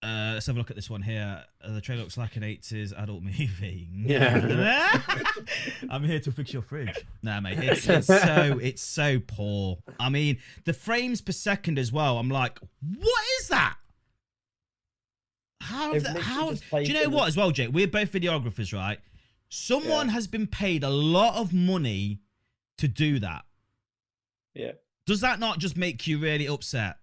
Uh, 0.04 0.32
let's 0.34 0.48
have 0.48 0.56
a 0.56 0.60
look 0.60 0.72
at 0.72 0.76
this 0.76 0.90
one 0.90 1.04
here. 1.04 1.44
Uh, 1.64 1.74
the 1.74 1.82
trailer 1.82 2.02
looks 2.02 2.18
like 2.18 2.36
an 2.36 2.42
80s 2.42 2.92
adult 2.98 3.22
movie. 3.24 3.88
Yeah. 3.94 5.00
I'm 5.92 6.04
here 6.04 6.20
to 6.22 6.32
fix 6.32 6.52
your 6.54 6.64
fridge. 6.64 6.98
Nah, 7.22 7.40
mate, 7.40 7.60
it's, 7.60 7.88
it's 7.88 8.08
so 8.08 8.58
it's 8.60 8.82
so 8.82 9.20
poor. 9.20 9.78
I 10.00 10.10
mean, 10.10 10.40
the 10.66 10.74
frames 10.74 11.22
per 11.22 11.34
second 11.34 11.78
as 11.78 11.92
well. 11.92 12.18
I'm 12.18 12.30
like, 12.30 12.58
what 12.98 13.24
is 13.42 13.50
that? 13.50 13.76
How? 15.62 15.94
They've 15.94 16.04
have 16.04 16.16
the- 16.16 16.22
how? 16.22 16.52
Do 16.54 16.82
you 16.82 16.94
know 16.94 17.10
what? 17.10 17.28
As 17.28 17.38
well, 17.38 17.52
Jake, 17.52 17.70
we're 17.72 17.88
both 17.88 18.12
videographers, 18.12 18.74
right? 18.74 19.00
Someone 19.50 20.08
Yeah. 20.08 20.14
has 20.14 20.26
been 20.28 20.48
paid 20.48 20.84
a 20.84 20.90
lot 20.90 21.36
of 21.36 21.54
money 21.54 22.22
to 22.80 22.88
do 22.88 23.20
that. 23.20 23.44
Yeah. 24.56 24.72
Does 25.06 25.22
that 25.22 25.40
not 25.40 25.60
just 25.60 25.76
make 25.78 26.06
you 26.08 26.18
really 26.20 26.48
upset? 26.48 26.98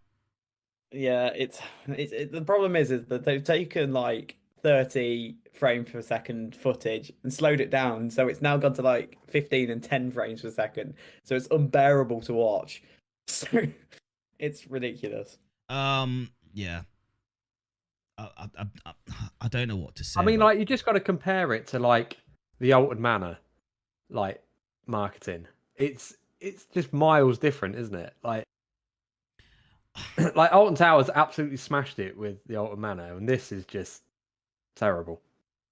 Yeah, 0.92 1.26
it's, 1.36 1.60
it's 1.88 2.12
it, 2.12 2.32
the 2.32 2.40
problem 2.42 2.74
is 2.76 2.90
is 2.90 3.04
that 3.06 3.24
they've 3.24 3.44
taken 3.44 3.92
like 3.92 4.36
30 4.62 5.36
frames 5.52 5.90
per 5.90 6.00
second 6.00 6.54
footage 6.56 7.12
and 7.22 7.32
slowed 7.32 7.60
it 7.60 7.70
down, 7.70 8.08
so 8.10 8.28
it's 8.28 8.40
now 8.40 8.56
gone 8.56 8.72
to 8.74 8.82
like 8.82 9.18
15 9.28 9.70
and 9.70 9.82
10 9.82 10.10
frames 10.12 10.40
per 10.42 10.50
second. 10.50 10.94
So 11.24 11.34
it's 11.36 11.48
unbearable 11.50 12.20
to 12.22 12.32
watch. 12.34 12.82
So 13.30 13.46
it's 14.38 14.70
ridiculous. 14.70 15.36
Um, 15.68 16.30
yeah. 16.54 16.80
I, 18.16 18.28
I, 18.38 18.48
I, 18.58 18.66
I- 18.86 18.92
I 19.42 19.48
don't 19.48 19.68
know 19.68 19.76
what 19.76 19.94
to 19.96 20.04
say. 20.04 20.18
I 20.18 20.24
mean, 20.24 20.38
but- 20.38 20.46
like 20.46 20.58
you 20.58 20.64
just 20.64 20.86
got 20.86 20.92
to 20.92 21.00
compare 21.00 21.52
it 21.52 21.66
to 21.68 21.78
like 21.78 22.16
the 22.58 22.72
Alton 22.72 23.02
Manor, 23.02 23.36
like 24.08 24.42
marketing. 24.86 25.46
It's 25.76 26.16
it's 26.40 26.66
just 26.66 26.92
miles 26.92 27.38
different, 27.38 27.76
isn't 27.76 27.94
it? 27.94 28.14
Like, 28.22 28.44
like 30.34 30.52
Alton 30.52 30.74
Towers 30.74 31.10
absolutely 31.14 31.56
smashed 31.56 31.98
it 31.98 32.16
with 32.16 32.44
the 32.46 32.56
Alton 32.56 32.80
Manor, 32.80 33.16
and 33.16 33.28
this 33.28 33.52
is 33.52 33.64
just 33.66 34.02
terrible. 34.76 35.20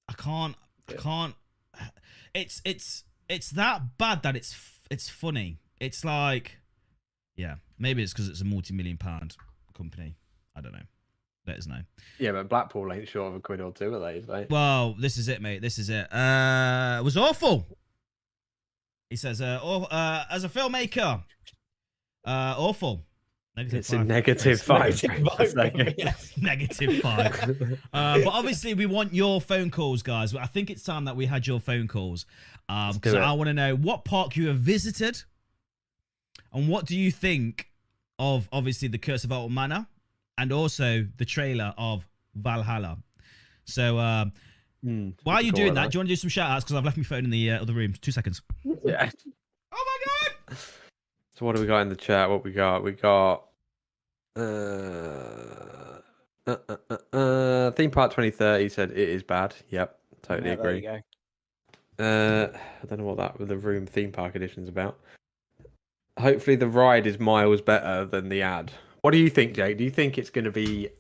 I 0.09 0.13
can't. 0.15 0.57
I 0.89 0.93
can't. 0.95 1.35
It's 2.35 2.61
it's 2.65 3.05
it's 3.29 3.51
that 3.51 3.99
bad 3.99 4.23
that 4.23 4.37
it's 4.37 4.55
it's 4.91 5.09
funny. 5.09 5.59
It's 5.81 6.05
like, 6.05 6.59
yeah, 7.37 7.57
maybe 7.79 8.03
it's 8.03 8.13
because 8.13 8.29
it's 8.29 8.41
a 8.41 8.45
multi-million 8.45 8.97
pound 8.97 9.37
company. 9.75 10.17
I 10.55 10.61
don't 10.61 10.73
know. 10.73 10.87
Let 11.47 11.59
us 11.59 11.67
know. 11.67 11.81
Yeah, 12.19 12.33
but 12.33 12.49
Blackpool 12.49 12.93
ain't 12.93 13.09
short 13.09 13.29
of 13.29 13.37
a 13.37 13.41
quid 13.41 13.61
or 13.61 13.73
two, 13.73 13.95
are 13.95 14.01
they? 14.01 14.25
Mate? 14.27 14.51
Well, 14.51 14.97
this 14.99 15.17
is 15.17 15.29
it, 15.29 15.41
mate. 15.41 15.63
This 15.63 15.79
is 15.79 15.91
it. 15.91 16.13
Uh, 16.13 16.97
it 17.01 17.05
was 17.05 17.17
awful. 17.17 17.65
He 19.11 19.17
says, 19.17 19.41
uh, 19.41 19.61
aw- 19.63 19.85
uh 19.85 20.25
as 20.31 20.45
a 20.45 20.49
filmmaker, 20.49 21.23
uh, 22.25 22.55
awful. 22.59 23.05
Negative 23.57 23.79
It's 23.79 23.93
a 23.93 23.97
five. 23.97 24.07
negative 24.07 24.61
five. 24.61 25.03
Negative 25.03 25.55
five, 25.55 25.95
yes. 25.99 26.33
Negative 26.37 26.99
five. 27.01 27.79
Uh, 27.93 28.19
but 28.19 28.29
obviously, 28.29 28.75
we 28.75 28.85
want 28.85 29.15
your 29.15 29.41
phone 29.41 29.71
calls, 29.71 30.03
guys. 30.03 30.35
I 30.35 30.45
think 30.47 30.69
it's 30.69 30.83
time 30.83 31.07
that 31.07 31.17
we 31.17 31.25
had 31.25 31.47
your 31.47 31.59
phone 31.59 31.89
calls 31.89 32.27
because 32.69 33.15
it. 33.15 33.19
I 33.19 33.33
want 33.33 33.49
to 33.49 33.55
know 33.55 33.75
what 33.75 34.05
park 34.05 34.37
you 34.37 34.49
have 34.49 34.59
visited 34.59 35.23
and 36.53 36.69
what 36.69 36.85
do 36.85 36.97
you 36.97 37.11
think 37.11 37.71
of 38.19 38.49
obviously 38.53 38.89
the 38.89 38.99
Curse 38.99 39.25
of 39.25 39.33
Alton 39.33 39.55
Manor 39.55 39.87
and 40.37 40.53
also 40.53 41.07
the 41.17 41.25
trailer 41.25 41.73
of 41.79 42.07
Valhalla. 42.35 42.99
So, 43.65 43.99
um, 43.99 44.33
Hmm, 44.87 45.09
while 45.25 45.43
you're 45.43 45.51
doing 45.51 45.75
that, 45.75 45.81
like. 45.81 45.91
do 45.91 45.97
you 45.97 45.99
want 45.99 46.09
to 46.09 46.13
do 46.13 46.17
some 46.17 46.31
shout 46.31 46.49
outs? 46.49 46.65
Because 46.65 46.77
I've 46.77 46.85
left 46.85 46.97
my 46.97 47.03
phone 47.03 47.25
in 47.25 47.31
the 47.31 47.51
uh, 47.51 47.61
other 47.61 47.73
room. 47.73 47.95
Two 48.01 48.13
seconds. 48.13 48.41
Yeah. 48.85 49.11
Oh 49.73 49.85
my 49.85 50.31
god! 50.31 50.57
So 51.35 51.45
what 51.45 51.57
do 51.57 51.61
we 51.61 51.67
got 51.67 51.81
in 51.81 51.89
the 51.89 51.97
chat? 51.97 52.31
What 52.31 52.45
we 52.45 52.53
got? 52.53 52.85
We 52.85 52.93
got 52.93 53.47
uh, 54.37 54.41
uh, 56.47 56.57
uh, 56.69 56.77
uh, 56.89 57.17
uh 57.17 57.71
theme 57.73 57.91
park 57.91 58.13
2030 58.13 58.69
said 58.69 58.91
it 58.93 58.97
is 58.97 59.25
bad. 59.25 59.57
Yep, 59.71 59.99
totally 60.23 60.51
Yeah, 60.51 60.55
there 60.55 60.77
you 60.77 60.89
agree. 60.89 61.03
go. 61.99 62.05
Uh, 62.05 62.57
I 62.57 62.87
don't 62.87 63.01
know 63.01 63.07
what 63.07 63.17
that 63.17 63.41
with 63.41 63.49
the 63.49 63.57
room 63.57 63.87
theme 63.87 64.13
park 64.13 64.37
edition 64.37 64.63
is 64.63 64.69
about. 64.69 65.01
Hopefully 66.17 66.55
the 66.55 66.69
ride 66.69 67.09
is 67.09 67.19
miles 67.19 67.61
better 67.61 68.05
than 68.05 68.29
the 68.29 68.43
ad. 68.43 68.71
What 69.01 69.11
do 69.11 69.19
you 69.19 69.31
think, 69.31 69.55
Jake? 69.55 69.79
Do 69.79 69.85
you 69.85 69.91
think 69.91 70.17
it's 70.17 70.31
going 70.31 70.45
to 70.45 70.53
be? 70.53 70.91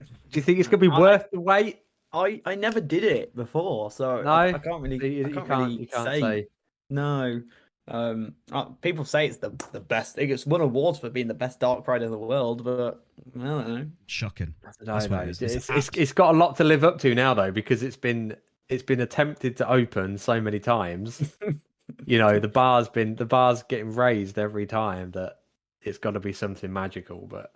Do 0.00 0.38
you 0.38 0.42
think 0.42 0.58
it's 0.58 0.68
going 0.68 0.80
to 0.80 0.90
be 0.90 0.94
I- 0.94 1.00
worth 1.00 1.24
the 1.32 1.40
wait? 1.40 1.80
I 2.12 2.40
I 2.44 2.54
never 2.54 2.80
did 2.80 3.04
it 3.04 3.34
before, 3.34 3.90
so 3.90 4.22
No, 4.22 4.30
I, 4.30 4.48
I 4.48 4.58
can't 4.58 4.82
really. 4.82 4.96
You, 4.96 5.20
you 5.20 5.26
I 5.26 5.32
can't, 5.32 5.46
can't. 5.46 5.60
really 5.62 5.80
you 5.82 5.86
can't 5.86 6.08
say. 6.08 6.20
say. 6.20 6.46
No. 6.90 7.42
Um, 7.88 8.34
uh, 8.50 8.64
people 8.64 9.04
say 9.04 9.26
it's 9.26 9.36
the 9.36 9.50
the 9.72 9.80
best. 9.80 10.18
It's 10.18 10.44
won 10.46 10.60
awards 10.60 10.98
for 10.98 11.08
being 11.08 11.28
the 11.28 11.34
best 11.34 11.60
dark 11.60 11.86
ride 11.86 12.02
in 12.02 12.10
the 12.10 12.18
world, 12.18 12.64
but 12.64 13.04
I 13.40 13.44
don't 13.44 13.68
know. 13.68 13.86
Shocking. 14.06 14.54
No, 14.64 14.98
That's 14.98 15.08
what 15.08 15.28
It's, 15.28 15.40
it's, 15.70 15.90
it's 15.94 16.12
got 16.12 16.34
a 16.34 16.38
lot 16.38 16.56
to 16.56 16.64
live 16.64 16.82
up 16.82 16.98
to 17.00 17.14
now 17.14 17.32
though 17.34 17.52
because 17.52 17.82
it's 17.84 17.96
been 17.96 18.36
it's 18.68 18.82
been 18.82 19.00
attempted 19.00 19.56
to 19.58 19.70
open 19.70 20.18
so 20.18 20.40
many 20.40 20.58
times. 20.58 21.36
you 22.06 22.18
know 22.18 22.40
the 22.40 22.48
bar's 22.48 22.88
been 22.88 23.14
the 23.14 23.24
bar's 23.24 23.62
getting 23.64 23.94
raised 23.94 24.36
every 24.38 24.66
time 24.66 25.12
that 25.12 25.36
it's 25.82 25.98
got 25.98 26.12
to 26.12 26.20
be 26.20 26.32
something 26.32 26.72
magical. 26.72 27.28
But 27.28 27.52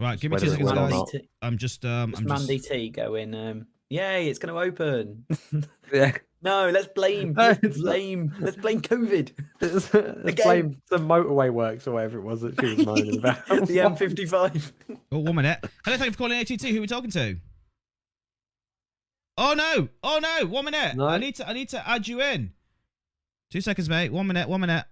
Right, 0.00 0.18
give 0.18 0.30
me 0.30 0.36
Whether 0.36 0.46
two 0.46 0.50
seconds, 0.52 0.72
guys. 0.72 0.90
not. 0.92 1.08
T- 1.08 1.28
I'm 1.42 1.58
just, 1.58 1.84
um, 1.84 2.10
It's 2.10 2.20
I'm 2.20 2.26
just. 2.28 2.48
Mandy 2.48 2.58
T 2.58 2.88
going, 2.88 3.34
um, 3.34 3.66
yay, 3.90 4.28
it's 4.28 4.38
going 4.38 4.54
to 4.54 4.60
open. 4.60 5.26
yeah, 5.92 6.16
no, 6.40 6.70
let's 6.70 6.86
blame, 6.86 7.34
let's 7.36 7.58
blame, 7.78 8.32
let's 8.40 8.56
blame 8.56 8.80
COVID. 8.80 9.32
let's, 9.60 9.92
let's 9.92 10.42
blame 10.42 10.80
some 10.88 11.06
motorway 11.06 11.50
works 11.50 11.86
or 11.86 11.92
whatever 11.92 12.18
it 12.18 12.22
was 12.22 12.40
that 12.40 12.58
she 12.58 12.76
was 12.76 12.86
moaning 12.86 13.18
about. 13.18 13.46
the 13.46 13.76
M55. 13.76 14.72
Oh, 15.12 15.18
one 15.18 15.34
minute. 15.34 15.58
Hello, 15.84 15.96
thank 15.98 16.06
you 16.06 16.12
for 16.12 16.18
calling 16.18 16.40
ATT. 16.40 16.62
Who 16.62 16.78
are 16.78 16.80
we 16.80 16.86
talking 16.86 17.10
to? 17.10 17.36
Oh 19.36 19.54
no! 19.54 19.88
Oh 20.02 20.18
no! 20.20 20.46
One 20.46 20.66
minute. 20.66 20.96
No. 20.96 21.06
I 21.06 21.16
need 21.16 21.36
to. 21.36 21.48
I 21.48 21.54
need 21.54 21.70
to 21.70 21.88
add 21.88 22.06
you 22.06 22.20
in. 22.20 22.52
Two 23.50 23.62
seconds, 23.62 23.88
mate. 23.88 24.12
One 24.12 24.26
minute. 24.26 24.48
One 24.50 24.60
minute. 24.60 24.84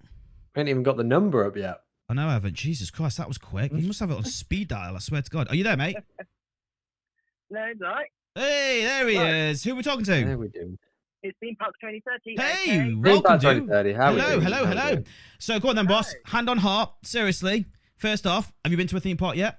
We 0.56 0.60
ain't 0.60 0.70
even 0.70 0.82
got 0.82 0.96
the 0.96 1.04
number 1.04 1.44
up 1.44 1.54
yet. 1.54 1.80
I 2.08 2.14
know 2.14 2.28
I 2.28 2.32
haven't. 2.32 2.54
Jesus 2.54 2.90
Christ, 2.90 3.18
that 3.18 3.28
was 3.28 3.36
quick. 3.36 3.72
You 3.72 3.86
must 3.86 4.00
have 4.00 4.10
it 4.10 4.16
on 4.16 4.24
speed 4.24 4.68
dial. 4.68 4.96
I 4.96 5.00
swear 5.00 5.20
to 5.20 5.30
God. 5.30 5.48
Are 5.50 5.54
you 5.54 5.64
there, 5.64 5.76
mate? 5.76 5.96
No, 7.50 7.62
it's 7.64 7.82
all 7.82 7.90
right. 7.90 8.06
Hey, 8.38 8.82
there 8.84 9.08
he 9.08 9.18
Right. 9.18 9.34
is. 9.50 9.64
Who 9.64 9.72
are 9.72 9.74
we 9.74 9.82
talking 9.82 10.04
to? 10.04 10.10
There 10.12 10.24
to? 10.26 10.36
we 10.36 10.48
do. 10.48 10.78
It's 11.24 11.36
Theme 11.40 11.56
Park 11.56 11.74
2030. 11.80 12.36
Hey, 12.36 12.52
okay? 12.52 12.76
Green 12.78 13.02
welcome, 13.02 13.22
Park 13.24 13.40
dude. 13.40 13.50
2030, 13.66 13.92
how 13.94 14.12
Hello, 14.12 14.28
doing? 14.30 14.40
hello, 14.42 14.60
we 14.62 14.68
hello. 14.68 14.90
doing? 14.94 15.06
So 15.40 15.58
go 15.58 15.70
on 15.70 15.76
then, 15.76 15.86
boss. 15.86 16.12
Hi. 16.26 16.36
Hand 16.36 16.48
on 16.48 16.58
heart. 16.58 16.92
Seriously. 17.02 17.66
First 17.96 18.28
off, 18.28 18.52
have 18.64 18.70
you 18.70 18.76
been 18.76 18.86
to 18.86 18.96
a 18.96 19.00
theme 19.00 19.16
park 19.16 19.34
yet? 19.36 19.58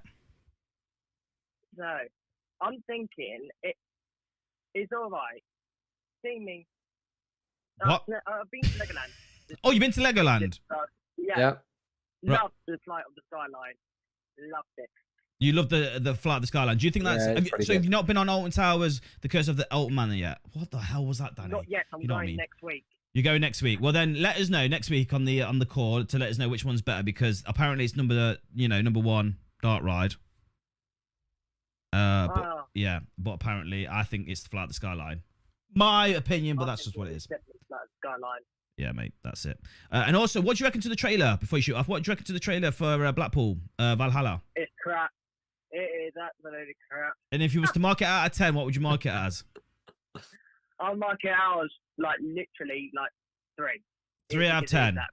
No. 1.76 1.98
I'm 2.62 2.82
thinking 2.86 3.48
it 3.62 3.76
is 4.74 4.88
all 4.96 5.10
right. 5.10 5.42
See 6.24 6.38
me. 6.38 6.66
Uh, 7.84 7.88
What? 7.90 8.08
no, 8.08 8.16
I've 8.26 8.50
been 8.50 8.62
to 8.62 8.78
Legoland. 8.78 9.10
Oh, 9.64 9.72
you've 9.72 9.80
been 9.80 9.90
to 9.92 10.00
Legoland. 10.00 10.60
Uh, 10.70 10.76
yeah, 11.18 11.38
Yeah. 11.38 11.44
Right. 12.22 12.40
loved 12.40 12.54
the 12.68 12.78
flight 12.84 13.02
of 13.06 13.14
the 13.16 13.22
Sky 13.26 13.46
Lion. 13.52 13.74
Loved 14.38 14.68
it. 14.78 14.88
You 15.40 15.52
love 15.54 15.70
the 15.70 15.98
the 16.00 16.14
flight 16.14 16.36
of 16.36 16.42
the 16.42 16.46
Sky 16.48 16.64
Lion. 16.64 16.76
Do 16.78 16.84
you 16.86 16.90
think 16.92 17.04
that's 17.06 17.24
Yeah, 17.26 17.34
have 17.34 17.44
you, 17.44 17.50
pretty 17.50 17.64
so? 17.64 17.72
Have 17.72 17.84
you 17.84 17.90
not 17.90 18.06
been 18.06 18.18
on 18.18 18.28
Alton 18.28 18.50
Towers, 18.50 19.00
the 19.22 19.28
Curse 19.28 19.48
of 19.48 19.56
the 19.56 19.66
Alton 19.72 19.94
Manor 19.94 20.14
yet? 20.14 20.38
What 20.52 20.70
the 20.70 20.78
hell 20.78 21.06
was 21.06 21.16
that, 21.18 21.34
Danny? 21.34 21.48
Not 21.48 21.68
yet. 21.68 21.86
I'm 21.92 22.02
You 22.02 22.08
know 22.08 22.14
what 22.14 22.20
I 22.20 22.22
going 22.24 22.26
mean? 22.28 22.36
next 22.36 22.62
week. 22.62 22.84
You 23.14 23.22
go 23.22 23.38
next 23.38 23.62
week. 23.62 23.80
Well, 23.80 23.92
then 23.92 24.20
let 24.20 24.36
us 24.36 24.50
know 24.50 24.66
next 24.68 24.90
week 24.90 25.12
on 25.14 25.24
the 25.24 25.42
on 25.42 25.58
the 25.58 25.66
call 25.66 26.04
to 26.04 26.18
let 26.18 26.28
us 26.28 26.36
know 26.38 26.48
which 26.48 26.64
one's 26.64 26.82
better 26.82 27.02
because 27.02 27.42
apparently 27.46 27.84
it's 27.86 27.96
number 27.96 28.36
you 28.54 28.68
know 28.68 28.80
number 28.82 29.00
one 29.00 29.36
dark 29.62 29.82
ride. 29.82 30.12
Uh, 31.92 32.28
but, 32.28 32.36
Ah, 32.44 32.64
yeah, 32.74 33.00
but 33.18 33.32
apparently 33.32 33.88
I 33.88 34.04
think 34.04 34.28
it's 34.28 34.42
the 34.42 34.48
flight 34.50 34.64
of 34.64 34.68
the 34.70 34.74
Sky 34.74 34.92
Lion. 34.92 35.22
My 35.74 36.08
opinion, 36.08 36.56
but 36.56 36.64
I 36.64 36.66
that's 36.66 36.84
just 36.84 36.96
what 36.96 37.08
it 37.08 37.12
it's 37.14 37.24
is. 37.24 37.26
definitely 37.28 37.60
like 37.70 37.80
Sky 38.04 38.10
Lion. 38.20 38.42
Yeah, 38.76 38.92
mate, 38.92 39.12
that's 39.24 39.44
it. 39.44 39.58
Uh, 39.90 40.04
and 40.06 40.16
also, 40.16 40.40
what 40.40 40.56
do 40.56 40.62
you 40.62 40.66
reckon 40.66 40.80
to 40.82 40.88
the 40.88 40.96
trailer 40.96 41.36
before 41.40 41.58
you 41.58 41.62
shoot 41.62 41.74
off? 41.74 41.88
What 41.88 42.02
do 42.02 42.08
you 42.08 42.12
reckon 42.12 42.26
to 42.26 42.32
the 42.32 42.38
trailer 42.40 42.70
for 42.70 43.04
uh, 43.04 43.12
Blackpool 43.12 43.58
uh, 43.78 43.96
Valhalla? 43.96 44.40
It's 44.56 44.70
crap. 44.82 45.10
It 45.72 46.08
is 46.08 46.14
absolutely 46.20 46.74
crap. 46.90 47.12
And 47.32 47.42
if 47.42 47.54
you 47.54 47.60
was 47.60 47.70
to 47.72 47.80
mark 47.80 48.00
it 48.02 48.06
out 48.06 48.26
of 48.26 48.32
ten, 48.36 48.54
what 48.54 48.64
would 48.66 48.74
you 48.74 48.80
mark 48.80 49.06
it 49.06 49.10
as? 49.12 49.44
I'll 50.80 50.96
mark 50.96 51.18
it 51.24 51.30
out 51.30 51.62
as 51.64 51.70
like 51.98 52.18
literally 52.20 52.90
like 52.94 53.10
three. 53.56 53.80
Three 54.30 54.46
It- 54.46 54.50
out 54.50 54.58
of 54.58 54.62
it 54.64 54.66
is 54.66 54.70
10. 54.72 54.94
that. 54.96 55.08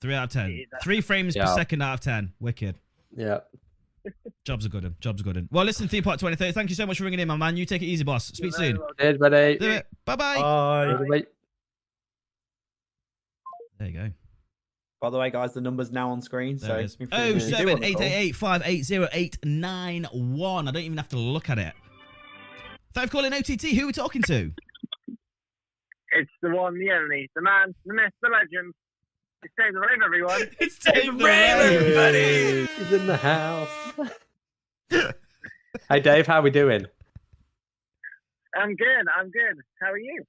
Three 0.00 0.14
out 0.14 0.24
of 0.24 0.30
ten. 0.30 0.50
It 0.50 0.54
is 0.54 0.66
that 0.70 0.82
Three 0.82 1.00
frames 1.00 1.36
per 1.36 1.46
second 1.46 1.82
out 1.82 1.94
of 1.94 2.00
ten. 2.00 2.32
Wicked. 2.40 2.76
Yeah. 3.16 3.40
Jobs 4.44 4.64
are 4.64 4.68
good. 4.68 4.84
un. 4.84 4.94
Jobs 5.00 5.20
are 5.20 5.24
good. 5.24 5.36
un. 5.36 5.48
Well, 5.50 5.64
listen, 5.64 5.88
Theme 5.88 6.04
Park 6.04 6.18
2030. 6.20 6.52
Thank 6.52 6.70
you 6.70 6.76
so 6.76 6.86
much 6.86 6.98
for 6.98 7.04
ringing 7.04 7.20
in, 7.20 7.28
my 7.28 7.36
man. 7.36 7.56
You 7.56 7.66
take 7.66 7.82
it 7.82 7.86
easy, 7.86 8.04
boss. 8.04 8.26
Speak 8.26 8.40
You're 8.44 8.52
soon. 8.52 8.78
welcome. 8.78 8.96
Cheers, 8.98 9.18
buddy. 9.18 9.58
Do 9.58 9.70
it. 9.72 9.86
Bye 10.04 10.16
bye. 10.16 10.36
Bye. 10.36 10.94
Bye. 11.08 11.24
There 13.78 13.88
you 13.88 13.92
go. 13.98 14.10
By 15.00 15.10
the 15.10 15.18
way, 15.18 15.30
guys, 15.30 15.54
the 15.54 15.60
number's 15.60 15.92
now 15.92 16.10
on 16.10 16.20
screen. 16.22 16.56
There 16.58 16.68
so 16.70 16.76
it 16.76 16.84
is. 16.86 16.94
if 16.94 17.00
you 17.00 17.08
Oh 17.12 17.32
do 17.34 17.40
seven 17.40 17.68
want 17.68 17.82
to 17.82 17.86
eight 17.88 17.94
call- 17.94 18.02
eight 18.02 18.14
eight 18.14 18.34
five 18.36 18.62
eight 18.64 18.82
zero 18.84 19.06
eight 19.12 19.38
nine 19.44 20.04
one. 20.12 20.66
I 20.66 20.72
don't 20.72 20.82
even 20.82 20.96
have 20.98 21.08
to 21.10 21.16
look 21.18 21.48
at 21.48 21.58
it. 21.58 21.72
Thanks 22.94 23.10
for 23.10 23.18
calling 23.18 23.32
OTT. 23.32 23.62
Who 23.76 23.84
are 23.84 23.86
we 23.86 23.92
talking 23.92 24.22
to? 24.22 24.50
It's 26.10 26.30
the 26.42 26.50
one, 26.50 26.74
the 26.78 26.90
only, 26.90 27.30
the 27.36 27.42
man, 27.42 27.74
the 27.84 27.94
myth, 27.94 28.12
the 28.22 28.28
legend. 28.30 28.74
It's 29.42 29.52
Dave 29.56 29.74
the 29.74 29.78
Rave, 29.80 29.98
everyone. 30.04 30.40
it's 30.60 30.78
Dave 30.78 31.16
the 31.18 31.26
Hey, 31.28 31.68
Raven, 31.78 31.94
buddy. 31.94 32.66
He's 32.82 32.92
in 32.92 33.06
the 33.06 33.16
house. 33.18 33.68
hey, 35.88 36.00
Dave, 36.00 36.26
how 36.26 36.40
we 36.40 36.50
doing? 36.50 36.86
I'm 38.56 38.74
good. 38.74 39.06
I'm 39.16 39.30
good. 39.30 39.58
How 39.80 39.92
are 39.92 39.98
you? 39.98 40.24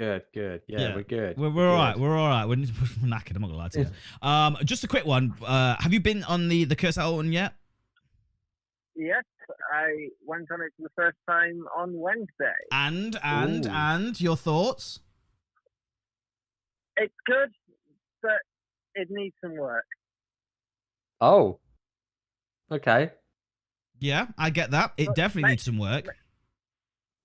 Good, 0.00 0.22
good. 0.32 0.62
Yeah, 0.66 0.78
Yeah. 0.80 0.94
we're 0.94 1.02
good. 1.02 1.36
We're, 1.36 1.50
we're 1.50 1.68
all 1.68 1.76
right. 1.76 1.92
Good. 1.92 2.00
We're 2.02 2.16
all 2.16 2.28
right. 2.30 2.46
We're, 2.46 2.56
we're 2.56 2.64
knackered. 3.06 3.34
I'm 3.36 3.42
not 3.42 3.48
gonna 3.48 3.54
lie 3.54 3.68
to 3.68 3.80
you. 3.80 4.26
Um, 4.26 4.56
just 4.64 4.82
a 4.82 4.88
quick 4.88 5.04
one. 5.04 5.34
Uh, 5.44 5.76
have 5.78 5.92
you 5.92 6.00
been 6.00 6.24
on 6.24 6.48
the 6.48 6.64
the 6.64 6.74
Curse 6.74 6.96
Alton 6.96 7.34
yet? 7.34 7.52
Yes, 8.96 9.24
I 9.70 10.08
went 10.24 10.50
on 10.50 10.62
it 10.62 10.72
for 10.78 10.84
the 10.84 10.88
first 10.96 11.18
time 11.28 11.64
on 11.76 11.98
Wednesday. 11.98 12.54
And 12.72 13.18
and 13.22 13.66
Ooh. 13.66 13.70
and 13.70 14.18
your 14.18 14.38
thoughts? 14.38 15.00
It's 16.96 17.12
good, 17.26 17.50
but 18.22 18.40
it 18.94 19.08
needs 19.10 19.34
some 19.44 19.54
work. 19.54 19.84
Oh. 21.20 21.58
Okay. 22.72 23.10
Yeah, 23.98 24.28
I 24.38 24.48
get 24.48 24.70
that. 24.70 24.92
It 24.96 25.08
Look, 25.08 25.16
definitely 25.16 25.42
mate, 25.42 25.50
needs 25.50 25.64
some 25.64 25.76
work. 25.76 26.06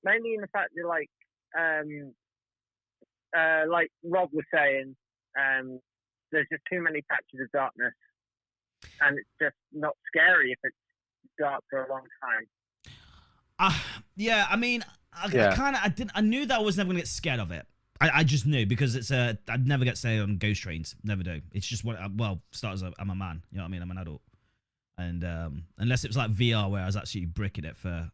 Mainly 0.03 0.33
in 0.35 0.41
the 0.41 0.47
fact 0.47 0.71
that, 0.75 0.85
like, 0.85 1.09
um, 1.57 2.13
uh, 3.37 3.63
like 3.69 3.91
Rob 4.03 4.29
was 4.33 4.45
saying, 4.53 4.95
um, 5.37 5.79
there's 6.31 6.47
just 6.51 6.63
too 6.71 6.81
many 6.81 7.01
patches 7.03 7.39
of 7.41 7.51
darkness, 7.51 7.93
and 9.01 9.17
it's 9.17 9.29
just 9.41 9.55
not 9.73 9.93
scary 10.07 10.51
if 10.51 10.59
it's 10.63 10.75
dark 11.39 11.63
for 11.69 11.83
a 11.83 11.89
long 11.89 12.03
time. 12.21 12.47
Uh, 13.57 13.77
yeah, 14.15 14.45
I 14.49 14.55
mean, 14.55 14.83
I, 15.13 15.25
I 15.25 15.55
kind 15.55 15.75
of, 15.75 15.81
I 15.83 15.89
didn't, 15.89 16.11
I 16.15 16.21
knew 16.21 16.45
that 16.45 16.59
I 16.59 16.61
was 16.61 16.77
never 16.77 16.87
gonna 16.87 16.99
get 16.99 17.07
scared 17.07 17.39
of 17.39 17.51
it. 17.51 17.65
I, 18.01 18.09
I 18.15 18.23
just 18.23 18.45
knew 18.45 18.65
because 18.65 18.95
it's 18.95 19.11
a, 19.11 19.37
I'd 19.47 19.67
never 19.67 19.85
get 19.85 19.97
scared 19.97 20.21
on 20.21 20.37
ghost 20.37 20.61
trains, 20.61 20.95
never 21.03 21.23
do. 21.23 21.41
It's 21.53 21.65
just 21.65 21.85
what, 21.85 21.97
well, 22.15 22.41
start 22.51 22.73
as 22.73 22.81
a, 22.81 22.91
I'm 22.99 23.09
a 23.09 23.15
man, 23.15 23.41
you 23.51 23.57
know 23.57 23.63
what 23.63 23.69
I 23.69 23.71
mean? 23.71 23.81
I'm 23.81 23.91
an 23.91 23.97
adult, 23.97 24.21
and 24.97 25.23
um, 25.23 25.63
unless 25.77 26.03
it 26.03 26.09
was 26.09 26.17
like 26.17 26.31
VR 26.31 26.69
where 26.69 26.83
I 26.83 26.85
was 26.85 26.97
actually 26.97 27.25
bricking 27.25 27.63
it 27.63 27.77
for 27.77 28.09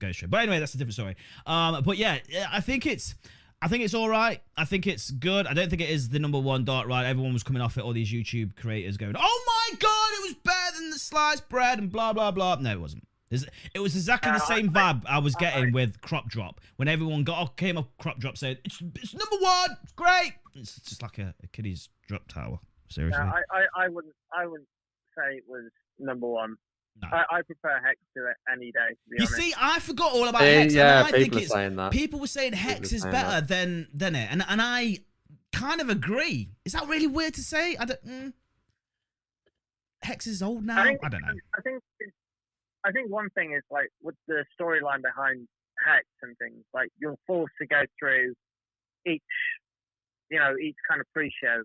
ghost 0.00 0.20
train. 0.20 0.30
But 0.30 0.42
anyway, 0.42 0.60
that's 0.60 0.74
a 0.74 0.78
different 0.78 0.94
story. 0.94 1.16
Um, 1.46 1.82
but 1.82 1.96
yeah, 1.96 2.18
yeah, 2.28 2.46
I 2.52 2.60
think 2.60 2.86
it's. 2.86 3.14
I 3.62 3.68
think 3.68 3.82
it's 3.82 3.94
all 3.94 4.08
right. 4.08 4.42
I 4.56 4.64
think 4.66 4.86
it's 4.86 5.10
good. 5.10 5.46
I 5.46 5.54
don't 5.54 5.70
think 5.70 5.80
it 5.80 5.88
is 5.88 6.10
the 6.10 6.18
number 6.18 6.38
one 6.38 6.64
dark 6.64 6.86
ride. 6.86 7.06
Everyone 7.06 7.32
was 7.32 7.42
coming 7.42 7.62
off 7.62 7.78
it. 7.78 7.84
All 7.84 7.92
these 7.94 8.12
YouTube 8.12 8.56
creators 8.56 8.96
going, 8.98 9.14
"Oh 9.18 9.44
my 9.46 9.76
god, 9.78 10.10
it 10.12 10.22
was 10.28 10.34
better 10.44 10.76
than 10.80 10.90
the 10.90 10.98
sliced 10.98 11.48
bread," 11.48 11.78
and 11.78 11.90
blah 11.90 12.12
blah 12.12 12.30
blah. 12.30 12.56
No, 12.60 12.72
it 12.72 12.80
wasn't. 12.80 13.06
It 13.74 13.80
was 13.80 13.96
exactly 13.96 14.30
the 14.30 14.36
Uh, 14.36 14.46
same 14.46 14.68
vibe 14.70 15.02
I 15.06 15.18
was 15.18 15.34
getting 15.34 15.72
with 15.72 16.00
Crop 16.02 16.28
Drop 16.28 16.60
when 16.76 16.86
everyone 16.86 17.24
got 17.24 17.56
came 17.56 17.76
up 17.76 17.90
Crop 17.98 18.18
Drop 18.18 18.36
saying 18.36 18.58
it's 18.64 18.80
it's 18.96 19.14
number 19.14 19.36
one, 19.42 19.76
it's 19.82 19.92
great. 19.92 20.34
It's 20.54 20.80
just 20.82 21.02
like 21.02 21.18
a, 21.18 21.34
a 21.42 21.46
kiddie's 21.48 21.88
drop 22.06 22.28
tower. 22.28 22.60
Seriously, 22.88 23.20
I, 23.20 23.40
I, 23.50 23.84
I 23.86 23.88
wouldn't, 23.88 24.14
I 24.38 24.46
wouldn't 24.46 24.68
say 25.16 25.36
it 25.38 25.44
was 25.48 25.64
number 25.98 26.28
one. 26.28 26.56
No. 27.02 27.08
I, 27.10 27.38
I 27.38 27.42
prefer 27.42 27.80
Hex 27.84 27.98
to 28.16 28.26
it 28.28 28.36
any 28.52 28.66
day. 28.70 28.90
To 28.90 29.10
be 29.10 29.16
you 29.18 29.26
honest. 29.26 29.34
see, 29.34 29.54
I 29.58 29.80
forgot 29.80 30.12
all 30.12 30.28
about 30.28 30.42
Hex. 30.42 30.74
yeah, 30.74 31.00
and 31.00 31.08
I 31.08 31.10
think 31.10 31.24
people 31.24 31.38
are 31.38 31.42
it's 31.42 31.52
saying 31.52 31.76
that. 31.76 31.92
people 31.92 32.20
were 32.20 32.26
saying 32.28 32.52
Hex 32.52 32.92
are 32.92 32.96
is 32.96 33.02
saying 33.02 33.12
better 33.12 33.40
that. 33.40 33.48
than 33.48 33.88
than 33.92 34.14
it, 34.14 34.28
and 34.30 34.44
and 34.48 34.62
I 34.62 34.98
kind 35.52 35.80
of 35.80 35.88
agree. 35.88 36.50
Is 36.64 36.72
that 36.72 36.86
really 36.86 37.08
weird 37.08 37.34
to 37.34 37.42
say? 37.42 37.76
I 37.76 37.84
don't. 37.84 38.04
Mm. 38.06 38.32
Hex 40.02 40.26
is 40.26 40.42
old 40.42 40.64
now. 40.64 40.82
I, 40.82 40.86
think- 40.88 41.00
don't 41.00 41.20
know. 41.22 41.34
I 41.56 41.60
think 41.62 41.82
I 42.84 42.92
think 42.92 43.10
one 43.10 43.28
thing 43.30 43.54
is 43.54 43.62
like 43.70 43.88
with 44.02 44.14
the 44.28 44.44
storyline 44.60 45.02
behind 45.02 45.48
Hex 45.84 46.04
and 46.22 46.36
things, 46.38 46.62
like 46.72 46.90
you're 47.00 47.16
forced 47.26 47.54
to 47.60 47.66
go 47.66 47.82
through 47.98 48.34
each, 49.06 49.22
you 50.30 50.38
know, 50.38 50.54
each 50.62 50.76
kind 50.88 51.00
of 51.00 51.06
pre-show, 51.12 51.62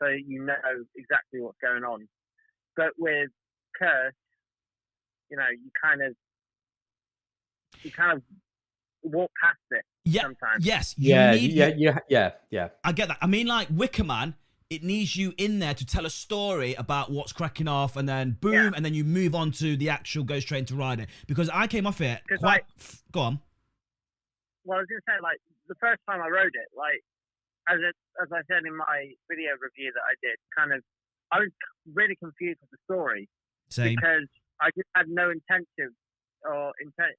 so 0.00 0.06
you 0.08 0.42
know 0.44 0.54
exactly 0.96 1.40
what's 1.40 1.58
going 1.62 1.84
on. 1.84 2.08
But 2.76 2.92
with 2.98 3.28
Curse, 3.78 4.14
you 5.32 5.38
know, 5.38 5.48
you 5.50 5.70
kind 5.82 6.02
of, 6.02 6.14
you 7.82 7.90
kind 7.90 8.12
of 8.18 8.22
walk 9.02 9.30
past 9.42 9.56
it 9.70 9.84
Yeah. 10.04 10.22
sometimes. 10.22 10.64
Yes. 10.64 10.94
You 10.98 11.14
Yeah, 11.14 11.30
need, 11.32 11.52
yeah, 11.52 11.70
yeah, 11.74 11.98
yeah, 12.10 12.30
yeah. 12.50 12.68
I 12.84 12.92
get 12.92 13.08
that. 13.08 13.16
I 13.22 13.26
mean, 13.26 13.46
like 13.46 13.68
Wicker 13.70 14.04
Man, 14.04 14.34
it 14.68 14.82
needs 14.82 15.16
you 15.16 15.32
in 15.38 15.58
there 15.58 15.72
to 15.74 15.86
tell 15.86 16.04
a 16.04 16.10
story 16.10 16.74
about 16.74 17.10
what's 17.10 17.32
cracking 17.32 17.66
off, 17.66 17.96
and 17.96 18.06
then 18.08 18.36
boom, 18.40 18.52
Yeah. 18.52 18.70
and 18.76 18.84
then 18.84 18.92
you 18.94 19.04
move 19.04 19.34
on 19.34 19.52
to 19.52 19.74
the 19.76 19.88
actual 19.88 20.22
Ghost 20.24 20.46
Train 20.48 20.66
to 20.66 20.74
ride 20.76 21.00
it. 21.00 21.08
Because 21.26 21.48
I 21.48 21.66
came 21.66 21.86
off 21.86 22.00
it 22.02 22.20
'Cause 22.28 22.38
quite. 22.38 22.64
f- 22.78 23.02
go 23.10 23.20
on. 23.20 23.40
well, 24.64 24.78
I 24.78 24.80
was 24.82 24.88
gonna 24.88 25.00
say 25.08 25.20
like 25.22 25.38
the 25.66 25.74
first 25.76 26.00
time 26.08 26.20
I 26.20 26.28
rode 26.28 26.54
it, 26.54 26.68
like 26.76 27.00
as 27.68 27.80
it, 27.80 27.96
as 28.22 28.28
I 28.32 28.42
said 28.48 28.64
in 28.66 28.76
my 28.76 29.12
video 29.30 29.56
review 29.60 29.92
that 29.94 30.02
I 30.06 30.14
did, 30.22 30.36
kind 30.56 30.72
of 30.72 30.84
I 31.32 31.40
was 31.40 31.50
really 31.94 32.16
confused 32.16 32.60
with 32.60 32.70
the 32.70 32.76
story 32.84 33.28
Same. 33.70 33.96
because 33.96 34.28
I 34.60 34.66
just 34.76 34.88
had 34.94 35.06
no 35.08 35.30
intention 35.30 35.94
or 36.44 36.72
intent. 36.80 37.16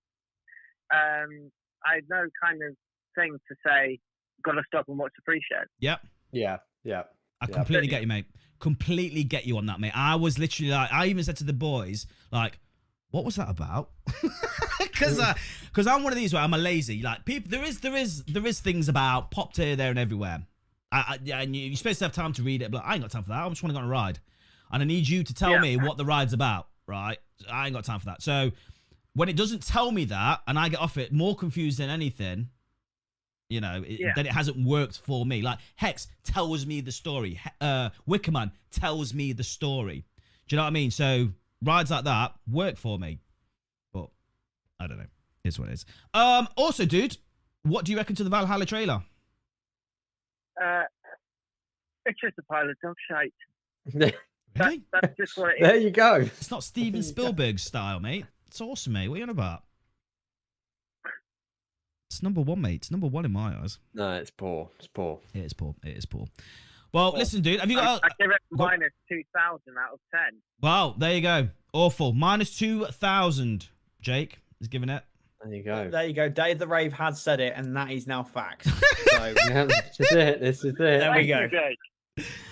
Um, 0.94 1.52
I 1.86 1.96
had 1.96 2.04
no 2.10 2.26
kind 2.44 2.60
of 2.64 2.76
thing 3.16 3.38
to 3.50 3.56
say. 3.66 4.00
Got 4.44 4.54
to 4.54 4.64
stop 4.68 4.86
and 4.90 4.98
watch 4.98 5.12
the 5.16 5.22
pre-show. 5.24 5.64
Yep. 5.80 6.02
Yeah, 6.32 6.58
yeah. 6.84 7.04
I 7.42 7.48
Yeah. 7.48 7.56
completely 7.56 7.88
get 7.88 8.02
you, 8.02 8.08
mate. 8.08 8.26
Completely 8.60 9.24
get 9.24 9.46
you 9.46 9.58
on 9.58 9.66
that, 9.68 9.80
mate. 9.80 9.92
I 9.96 10.16
was 10.16 10.38
literally 10.40 10.72
like, 10.72 10.92
I 10.92 11.06
even 11.08 11.24
said 11.24 11.38
to 11.38 11.44
the 11.44 11.54
boys, 11.54 12.06
like, 12.32 12.60
what 13.12 13.24
was 13.26 13.36
that 13.36 13.50
about? 13.50 13.92
Because 14.80 15.20
because 15.70 15.88
I'm 15.88 16.04
one 16.04 16.14
of 16.14 16.18
these 16.20 16.34
where 16.34 16.42
I'm 16.44 16.54
a 16.54 16.58
lazy. 16.58 17.02
Like 17.02 17.26
people, 17.26 17.50
there 17.50 17.64
is 17.64 17.80
there 17.80 17.96
is 17.96 18.24
there 18.26 18.46
is 18.46 18.60
things 18.60 18.88
about 18.88 19.32
popped 19.32 19.58
here, 19.58 19.76
there, 19.76 19.90
and 19.90 19.98
everywhere. 20.00 20.44
I, 20.92 20.98
I, 20.98 21.20
yeah, 21.24 21.42
and 21.42 21.56
you, 21.56 21.64
you're 21.68 21.76
supposed 21.76 22.00
to 22.00 22.06
have 22.06 22.12
time 22.14 22.32
to 22.34 22.44
read 22.44 22.62
it, 22.62 22.70
but 22.72 22.84
I 22.86 22.94
ain't 22.94 23.02
got 23.02 23.12
time 23.12 23.24
for 23.24 23.30
that. 23.30 23.44
I 23.44 23.50
just 23.50 23.64
want 23.64 23.72
to 23.72 23.74
go 23.74 23.80
on 23.80 23.86
a 23.86 23.92
ride, 23.92 24.20
and 24.72 24.82
I 24.82 24.86
need 24.86 25.08
you 25.08 25.24
to 25.24 25.34
tell 25.34 25.52
Yeah. 25.54 25.60
me 25.62 25.78
what 25.78 25.98
the 25.98 26.06
ride's 26.06 26.32
about, 26.34 26.68
right? 26.88 27.18
I 27.50 27.66
ain't 27.66 27.76
got 27.76 27.84
time 27.86 28.00
for 28.00 28.06
that. 28.08 28.22
So 28.22 28.52
when 29.16 29.30
it 29.30 29.36
doesn't 29.36 29.66
tell 29.66 29.92
me 29.92 30.06
that, 30.06 30.42
and 30.48 30.58
I 30.58 30.70
get 30.70 30.80
off 30.80 30.98
it 30.98 31.12
more 31.12 31.36
confused 31.36 31.78
than 31.80 31.90
anything, 31.90 32.50
you 33.50 33.62
know, 33.62 33.84
it, 33.86 34.00
Yeah. 34.00 34.14
then 34.16 34.26
it 34.26 34.32
hasn't 34.32 34.58
worked 34.66 34.98
for 34.98 35.26
me. 35.26 35.42
Like 35.42 35.60
Hex 35.76 36.08
tells 36.24 36.66
me 36.66 36.82
the 36.82 36.92
story. 36.92 37.40
Uh, 37.62 37.90
Wickerman 38.08 38.52
tells 38.72 39.14
me 39.14 39.34
the 39.34 39.44
story. 39.44 40.06
Do 40.48 40.56
you 40.56 40.58
know 40.58 40.64
what 40.64 40.68
I 40.70 40.72
mean? 40.72 40.92
So 40.92 41.30
rides 41.62 41.92
like 41.92 42.06
that 42.06 42.34
work 42.50 42.78
for 42.78 42.98
me, 42.98 43.20
but 43.94 44.10
I 44.80 44.88
don't 44.88 44.98
know. 44.98 45.06
It's 45.44 45.60
what 45.60 45.70
it 45.70 45.74
is. 45.74 45.86
Um. 46.14 46.48
Also, 46.56 46.86
dude, 46.86 47.18
what 47.64 47.86
do 47.86 47.92
you 47.92 47.98
reckon 47.98 48.16
to 48.16 48.24
the 48.24 48.30
Valhalla 48.30 48.66
trailer? 48.66 49.04
Uh, 50.62 50.84
it's 52.06 52.20
just 52.22 52.38
a 52.38 52.44
pile 52.44 52.70
of 52.70 52.76
dog 52.82 52.96
shite. 53.10 53.34
there 54.56 54.70
That, 54.70 54.80
that's 55.02 55.18
just 55.18 55.38
what 55.38 55.54
it 55.58 55.76
is. 55.78 55.84
you 55.84 55.92
go. 55.92 56.16
It's 56.16 56.52
not 56.52 56.64
Steven 56.64 57.04
Spielberg 57.04 57.60
style, 57.60 58.00
mate. 58.00 58.26
It's 58.48 58.62
awesome, 58.62 58.94
mate. 58.94 59.08
What 59.10 59.16
are 59.16 59.18
you 59.18 59.24
on 59.24 59.30
about? 59.30 59.64
It's 62.10 62.22
number 62.22 62.42
one, 62.42 62.62
mate. 62.62 62.76
It's 62.76 62.92
number 62.92 63.08
one 63.08 63.26
in 63.26 63.32
my 63.32 63.56
eyes. 63.60 63.80
No, 63.94 64.14
it's 64.14 64.30
poor. 64.30 64.70
It's 64.78 64.88
poor. 64.88 65.20
It 65.34 65.40
is 65.46 65.54
poor. 65.54 65.74
It 65.84 65.98
is 65.98 66.06
poor. 66.06 66.28
Well, 66.94 67.10
Poor. 67.12 67.20
listen, 67.20 67.42
dude. 67.42 67.60
Have 67.60 67.72
you 67.72 67.78
got? 67.78 68.02
I 68.04 68.10
give 68.20 68.30
it 68.30 68.38
Go- 68.56 68.66
minus 68.66 68.92
two 69.10 69.24
thousand 69.36 69.74
out 69.80 69.94
of 69.94 70.00
ten. 70.14 70.40
Wow, 70.62 70.94
there 70.98 71.16
you 71.16 71.22
go. 71.22 71.50
Awful. 71.74 72.14
Minus 72.14 72.56
2,000. 72.60 73.68
Jake 74.00 74.38
is 74.62 74.68
giving 74.68 74.90
it. 74.90 75.02
There 75.44 75.54
you 75.56 75.64
go. 75.64 75.90
There 75.90 76.06
you 76.06 76.14
go. 76.14 76.30
Dave 76.30 76.60
the 76.60 76.68
Rave 76.68 76.94
has 76.94 77.20
said 77.20 77.40
it, 77.40 77.54
and 77.56 77.76
that 77.76 77.90
is 77.90 78.06
now 78.06 78.22
fact. 78.24 78.68
So 79.14 79.26
Yeah, 79.50 79.66
this 79.66 80.00
is 80.00 80.12
it. 80.12 80.40
This 80.40 80.58
is 80.60 80.66
it. 80.74 80.78
There 80.78 81.12
we 81.12 81.18
Thank 81.18 81.28
you, 81.28 81.34
go. 81.36 81.48
Jake. 81.48 81.78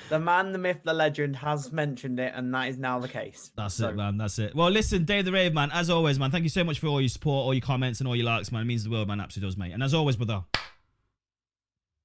The 0.09 0.19
man, 0.19 0.51
the 0.51 0.57
myth, 0.57 0.79
the 0.83 0.93
legend 0.93 1.35
has 1.37 1.71
mentioned 1.71 2.19
it, 2.19 2.33
and 2.35 2.53
that 2.53 2.69
is 2.69 2.77
now 2.77 2.99
the 2.99 3.07
case. 3.07 3.51
That's 3.55 3.75
So- 3.75 3.89
it, 3.89 3.95
man. 3.95 4.17
That's 4.17 4.39
it. 4.39 4.55
Well, 4.55 4.69
listen, 4.69 5.05
Dave 5.05 5.25
the 5.25 5.31
Rave, 5.31 5.53
man. 5.53 5.69
As 5.71 5.89
always, 5.89 6.17
man. 6.19 6.31
Thank 6.31 6.43
you 6.43 6.49
so 6.49 6.63
much 6.63 6.79
for 6.79 6.87
all 6.87 6.99
your 7.01 7.09
support, 7.09 7.45
all 7.45 7.53
your 7.53 7.61
comments, 7.61 7.99
and 7.99 8.07
all 8.07 8.15
your 8.15 8.25
likes, 8.25 8.51
man. 8.51 8.63
It 8.63 8.65
means 8.65 8.83
the 8.83 8.89
world, 8.89 9.07
man. 9.07 9.19
Absolutely 9.19 9.49
does, 9.49 9.57
mate. 9.57 9.71
And 9.73 9.83
as 9.83 9.93
always, 9.93 10.15
brother, 10.15 10.43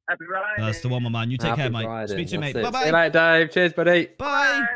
Happy 0.08 0.24
Friday. 0.28 0.62
that's 0.62 0.80
the 0.82 0.88
one, 0.88 1.02
my 1.02 1.08
man. 1.08 1.30
You 1.30 1.38
take 1.38 1.48
Happy 1.50 1.62
care, 1.62 1.70
mate. 1.70 1.84
Friday. 1.84 2.12
Speak 2.12 2.26
to 2.28 2.32
you, 2.34 2.40
mate. 2.40 2.56
it. 2.56 2.62
Bye 2.72 2.80
See 2.80 2.86
you 2.86 2.92
bye. 2.92 3.02
later, 3.08 3.10
Dave. 3.40 3.50
Cheers, 3.52 3.72
buddy. 3.72 4.06
Bye. 4.18 4.60
Bye. 4.60 4.66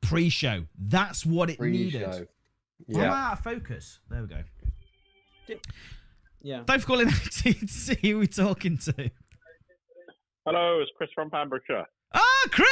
Pre-show. 0.00 0.64
That's 0.78 1.26
what 1.26 1.50
it 1.50 1.60
needed. 1.60 2.04
Pre-show. 2.04 2.26
Why 2.86 3.00
am 3.00 3.06
Yeah. 3.06 3.12
I 3.12 3.26
out 3.26 3.32
of 3.34 3.40
focus? 3.44 3.98
There 4.08 4.22
we 4.22 4.28
go. 4.28 5.58
Yeah. 6.40 6.62
Thanks 6.64 6.84
for 6.84 6.88
calling 6.88 7.08
to 7.32 7.66
see 7.66 7.96
who 8.00 8.18
we're 8.18 8.26
talking 8.26 8.78
to. 8.78 9.10
Hello, 10.50 10.80
it's 10.80 10.90
Chris 10.96 11.10
from 11.14 11.28
Pembrokeshire. 11.28 11.84
Ah, 12.14 12.22
Chris! 12.50 12.68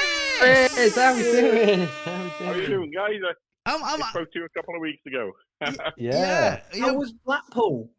Chris, 0.74 0.96
how 0.96 1.14
we 1.14 1.22
doing? 1.24 1.80
How 2.04 2.22
we 2.22 2.28
How 2.46 2.52
are 2.52 2.56
you 2.56 2.66
doing, 2.68 2.90
guys? 2.90 3.20
I, 3.66 3.74
I'm, 3.74 3.84
I'm, 3.84 4.02
I 4.02 4.08
spoke 4.08 4.32
to 4.32 4.38
you 4.38 4.44
a 4.46 4.48
couple 4.48 4.74
of 4.74 4.80
weeks 4.80 5.02
ago. 5.06 5.32
Yeah. 5.98 6.60
yeah. 6.72 6.80
How 6.86 6.94
was 6.94 7.12
Blackpool? 7.26 7.90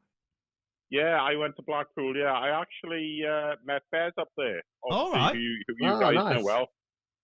yeah, 0.89 1.21
I 1.21 1.35
went 1.35 1.55
to 1.57 1.61
Blackpool. 1.61 2.15
Yeah, 2.17 2.31
I 2.33 2.59
actually 2.59 3.19
uh, 3.23 3.53
met 3.65 3.83
Bez 3.91 4.13
up 4.19 4.29
there. 4.35 4.63
All 4.81 5.09
Obviously, 5.13 5.19
right. 5.19 5.33
Who, 5.35 5.39
you- 5.41 5.63
who 5.67 5.85
you 5.85 5.91
Oh, 5.91 5.99
guys 5.99 6.15
nice. 6.15 6.35
know 6.39 6.43
well. 6.43 6.67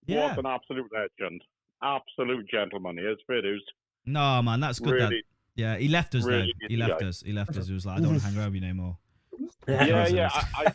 yeah. 0.06 0.28
What 0.30 0.38
an 0.38 0.46
absolute 0.46 0.90
legend. 0.94 1.42
Absolute 1.82 2.48
gentleman. 2.52 2.98
He 3.00 3.04
is 3.04 3.18
Vidus. 3.28 3.58
No, 4.06 4.42
man, 4.44 4.60
that's 4.60 4.78
good. 4.80 5.02
That, 5.02 5.12
yeah, 5.56 5.78
he 5.78 5.88
left 5.88 6.14
us 6.14 6.24
really 6.24 6.54
though. 6.62 6.68
He 6.68 6.78
left 6.78 7.02
guy. 7.02 7.08
us. 7.08 7.24
He 7.26 7.32
left 7.34 7.58
us. 7.58 7.68
He 7.68 7.74
was 7.74 7.86
like, 7.88 7.98
I 7.98 8.02
don't 8.02 8.10
want 8.12 8.22
to 8.22 8.28
hang 8.28 8.38
around 8.38 8.54
with 8.54 8.62
you 8.62 8.68
no 8.68 8.74
more. 8.76 8.98
Yeah, 9.68 9.86
Yeah, 9.86 10.08
yeah. 10.10 10.30
I, 10.34 10.46
I, 10.68 10.74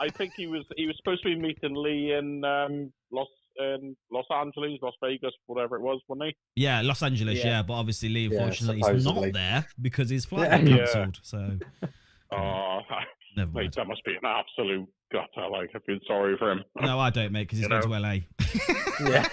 I 0.00 0.08
think 0.08 0.32
he 0.36 0.46
was 0.46 0.64
he 0.76 0.86
was 0.86 0.96
supposed 0.96 1.22
to 1.22 1.28
be 1.28 1.36
meeting 1.40 1.74
Lee 1.74 2.12
in 2.12 2.44
um, 2.44 2.92
Los 3.10 3.28
in 3.58 3.94
Los 4.10 4.24
Angeles, 4.34 4.78
Las 4.82 4.94
Vegas, 5.02 5.32
whatever 5.46 5.76
it 5.76 5.82
was, 5.82 6.00
wasn't 6.08 6.28
he? 6.28 6.62
Yeah, 6.62 6.80
Los 6.82 7.02
Angeles. 7.02 7.38
Yeah, 7.38 7.46
Yeah. 7.46 7.62
but 7.62 7.74
obviously 7.74 8.08
Lee, 8.08 8.28
Yeah, 8.28 8.38
unfortunately, 8.40 8.92
he's 8.94 9.04
not 9.04 9.32
there 9.32 9.66
because 9.80 10.08
his 10.10 10.24
flight 10.24 10.50
Yeah. 10.50 10.58
got 10.58 10.78
cancelled. 10.92 11.18
So 11.22 11.58
Oh, 12.32 12.80
never 13.36 13.50
mate, 13.52 13.72
that 13.76 13.86
must 13.86 14.02
be 14.04 14.12
an 14.12 14.24
absolute 14.24 14.88
gutter. 15.12 15.48
Like, 15.50 15.68
I 15.74 15.78
feel 15.80 15.98
sorry 16.06 16.36
for 16.38 16.50
him. 16.52 16.64
No, 16.80 16.98
I 16.98 17.10
don't, 17.10 17.30
mate, 17.30 17.42
because 17.42 17.58
he's 17.58 17.68
You 17.68 17.80
going 17.80 17.82
to 17.82 17.98
LA. 17.98 18.20
Yeah. 19.10 19.28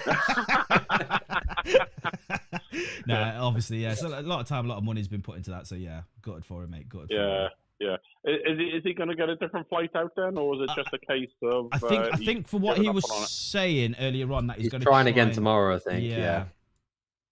no, 3.07 3.37
obviously, 3.41 3.77
yeah. 3.83 3.93
So 3.93 4.07
a 4.07 4.21
lot 4.21 4.41
of 4.41 4.47
time, 4.47 4.65
a 4.65 4.67
lot 4.69 4.77
of 4.77 4.83
money's 4.83 5.07
been 5.07 5.21
put 5.21 5.37
into 5.37 5.51
that. 5.51 5.67
So 5.67 5.75
yeah, 5.75 6.01
gutted 6.21 6.45
for 6.45 6.63
him, 6.63 6.71
mate. 6.71 6.89
Gutted. 6.89 7.09
Yeah, 7.11 7.43
him. 7.45 7.49
Yeah. 7.79 7.95
Is 8.25 8.57
he 8.57 8.65
is 8.65 8.83
he 8.83 8.93
going 8.93 9.09
to 9.09 9.15
get 9.15 9.29
a 9.29 9.35
different 9.35 9.67
flight 9.69 9.91
out 9.95 10.11
then, 10.15 10.37
or 10.37 10.55
is 10.55 10.61
it 10.69 10.75
just 10.75 10.93
a 10.93 10.99
case 10.99 11.29
of? 11.43 11.67
I 11.71 11.77
think 11.79 12.03
uh, 12.05 12.09
I 12.13 12.17
think 12.17 12.47
for 12.47 12.57
what 12.59 12.77
he 12.77 12.89
was 12.89 13.05
saying 13.31 13.95
earlier 13.99 14.31
on 14.33 14.47
that 14.47 14.57
he's, 14.57 14.65
He's 14.65 14.71
going 14.71 14.81
to 14.81 14.85
trying 14.85 15.05
to 15.05 15.11
again 15.11 15.27
and- 15.27 15.35
tomorrow, 15.35 15.75
I 15.75 15.79
think. 15.79 16.03
Yeah. 16.03 16.17
Yeah. 16.17 16.45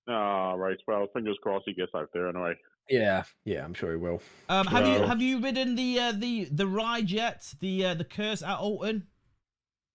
Ah, 0.10 0.54
right. 0.54 0.78
Well, 0.88 1.08
fingers 1.14 1.38
crossed 1.42 1.66
he 1.68 1.74
gets 1.74 1.92
out 1.94 2.10
there 2.14 2.30
anyway. 2.30 2.54
Yeah. 2.90 3.24
Yeah, 3.44 3.66
I'm 3.66 3.74
sure 3.74 3.92
he 3.92 3.98
will. 3.98 4.22
Um, 4.48 4.66
have 4.68 4.88
you 4.88 5.04
have 5.06 5.22
you 5.22 5.40
ridden 5.42 5.76
the 5.76 6.00
uh, 6.00 6.12
the 6.14 6.46
the 6.46 6.66
ride 6.66 7.10
yet? 7.12 7.54
The 7.60 7.86
uh, 7.88 7.94
the 7.96 8.06
curse 8.06 8.42
at 8.42 8.58
Alton? 8.58 9.08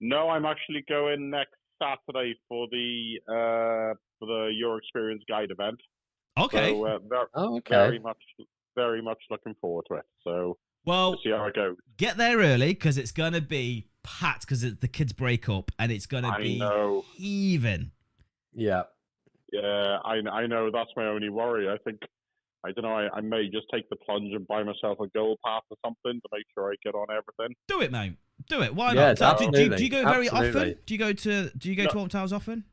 No, 0.00 0.28
I'm 0.28 0.44
actually 0.44 0.84
going 0.88 1.30
next 1.30 1.54
Saturday 1.80 2.34
for 2.48 2.66
the 2.70 3.14
uh 3.26 3.94
for 4.18 4.26
the 4.26 4.50
Your 4.54 4.76
Experience 4.76 5.22
Guide 5.28 5.50
event. 5.50 5.80
Okay. 6.38 6.72
So 6.72 6.86
uh, 6.86 6.98
ver- 7.08 7.28
Oh, 7.34 7.56
okay. 7.58 7.74
very 7.74 7.98
much, 7.98 8.18
very 8.74 9.02
much 9.02 9.18
looking 9.30 9.54
forward 9.60 9.84
to 9.90 9.94
it. 9.96 10.04
So 10.24 10.56
well, 10.84 11.10
we'll 11.10 11.20
see 11.22 11.30
how 11.30 11.44
it 11.46 11.54
goes. 11.54 11.76
get 11.96 12.16
there 12.16 12.38
early 12.38 12.68
because 12.68 12.98
it's 12.98 13.12
gonna 13.12 13.40
be 13.40 13.88
packed 14.02 14.42
because 14.42 14.62
the 14.62 14.88
kids 14.88 15.12
break 15.12 15.48
up 15.48 15.70
and 15.78 15.92
it's 15.92 16.06
gonna 16.06 16.28
I 16.30 16.38
be 16.42 16.58
know. 16.58 17.04
heaving. 17.14 17.90
Yeah. 18.54 18.82
Yeah, 19.52 19.98
I 20.04 20.20
I 20.30 20.46
know. 20.46 20.70
That's 20.72 20.90
my 20.96 21.06
only 21.06 21.28
worry. 21.28 21.68
I 21.68 21.76
think. 21.84 22.00
I 22.64 22.70
don't 22.70 22.84
know. 22.84 22.94
I, 22.94 23.08
I 23.16 23.20
may 23.20 23.48
just 23.50 23.66
take 23.74 23.88
the 23.90 23.96
plunge 23.96 24.32
and 24.32 24.46
buy 24.46 24.62
myself 24.62 24.98
a 25.00 25.08
gold 25.08 25.38
pass 25.44 25.62
or 25.68 25.76
something 25.84 26.20
to 26.20 26.28
make 26.32 26.44
sure 26.54 26.70
I 26.72 26.76
get 26.84 26.94
on 26.94 27.08
everything. 27.10 27.56
Do 27.66 27.80
it, 27.80 27.90
mate. 27.90 28.14
Do 28.48 28.62
it. 28.62 28.72
Why 28.74 28.92
Yeah, 28.92 29.14
not? 29.18 29.38
Do- 29.38 29.50
do, 29.50 29.68
do, 29.68 29.76
do 29.76 29.84
you 29.84 29.90
go 29.90 30.04
very 30.04 30.28
often? 30.28 30.76
Do 30.86 30.94
you 30.94 30.98
go 30.98 31.12
to 31.12 31.50
Do 31.58 31.68
you 31.68 31.74
go 31.76 31.82
No. 31.84 31.90
to 31.90 31.96
Alton 31.98 32.10
Towers 32.10 32.32
often? 32.32 32.64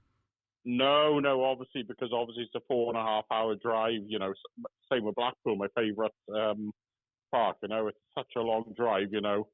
No, 0.65 1.19
no, 1.19 1.43
obviously 1.43 1.83
because 1.83 2.09
obviously 2.13 2.43
it's 2.43 2.55
a 2.55 2.59
four 2.67 2.89
and 2.93 2.97
a 2.97 3.03
half 3.03 3.25
hour 3.31 3.55
drive. 3.55 4.01
You 4.07 4.19
know, 4.19 4.33
same 4.91 5.03
with 5.05 5.15
Blackpool, 5.15 5.55
my 5.55 5.67
favourite 5.75 6.11
um, 6.35 6.71
park. 7.31 7.57
You 7.63 7.69
know, 7.69 7.87
it's 7.87 7.97
such 8.17 8.27
a 8.37 8.41
long 8.41 8.73
drive. 8.77 9.07
You 9.11 9.21
know, 9.21 9.47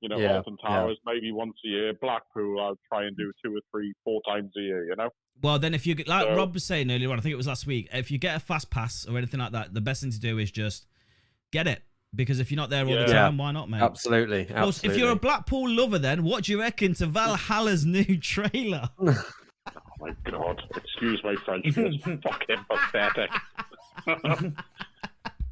you 0.00 0.08
know, 0.08 0.18
Yeah, 0.18 0.36
Alton 0.36 0.56
yeah. 0.62 0.68
Towers 0.68 0.98
maybe 1.04 1.32
once 1.32 1.54
a 1.64 1.68
year. 1.68 1.92
Blackpool, 2.00 2.60
I'll 2.60 2.78
try 2.90 3.06
and 3.06 3.16
do 3.16 3.32
two 3.44 3.56
or 3.56 3.60
three, 3.72 3.92
four 4.04 4.20
times 4.28 4.52
a 4.56 4.60
year. 4.60 4.84
You 4.88 4.96
know. 4.96 5.10
Well, 5.42 5.58
then 5.58 5.74
if 5.74 5.86
you 5.86 5.94
get 5.94 6.08
like 6.08 6.26
So- 6.26 6.36
Rob 6.36 6.54
was 6.54 6.64
saying 6.64 6.90
earlier 6.90 7.10
on, 7.10 7.18
I 7.18 7.22
think 7.22 7.32
it 7.32 7.36
was 7.36 7.46
last 7.48 7.66
week. 7.66 7.88
If 7.92 8.10
you 8.10 8.18
get 8.18 8.36
a 8.36 8.40
fast 8.40 8.70
pass 8.70 9.06
or 9.06 9.18
anything 9.18 9.40
like 9.40 9.52
that, 9.52 9.74
the 9.74 9.80
best 9.80 10.02
thing 10.02 10.10
to 10.12 10.20
do 10.20 10.38
is 10.38 10.50
just 10.50 10.86
get 11.52 11.66
it 11.66 11.82
because 12.14 12.40
if 12.40 12.50
you're 12.50 12.56
not 12.56 12.70
there 12.70 12.86
all 12.86 12.94
the 12.94 13.06
time, 13.06 13.38
why 13.38 13.50
not, 13.52 13.68
mate? 13.68 13.82
Absolutely. 13.82 14.46
Well, 14.50 14.68
Absolutely. 14.68 14.90
if 14.90 14.98
you're 15.02 15.12
a 15.12 15.16
Blackpool 15.16 15.68
lover, 15.68 15.98
then 15.98 16.22
what 16.24 16.44
do 16.44 16.52
you 16.52 16.60
reckon 16.60 16.94
to 16.94 17.06
Valhalla's 17.06 17.84
new 17.98 18.18
trailer? 18.18 18.88
My 20.00 20.10
God! 20.30 20.62
Excuse 20.76 21.20
my 21.24 21.34
French, 21.44 21.64
it's 21.66 22.04
fucking 22.22 22.64
pathetic. 22.70 23.30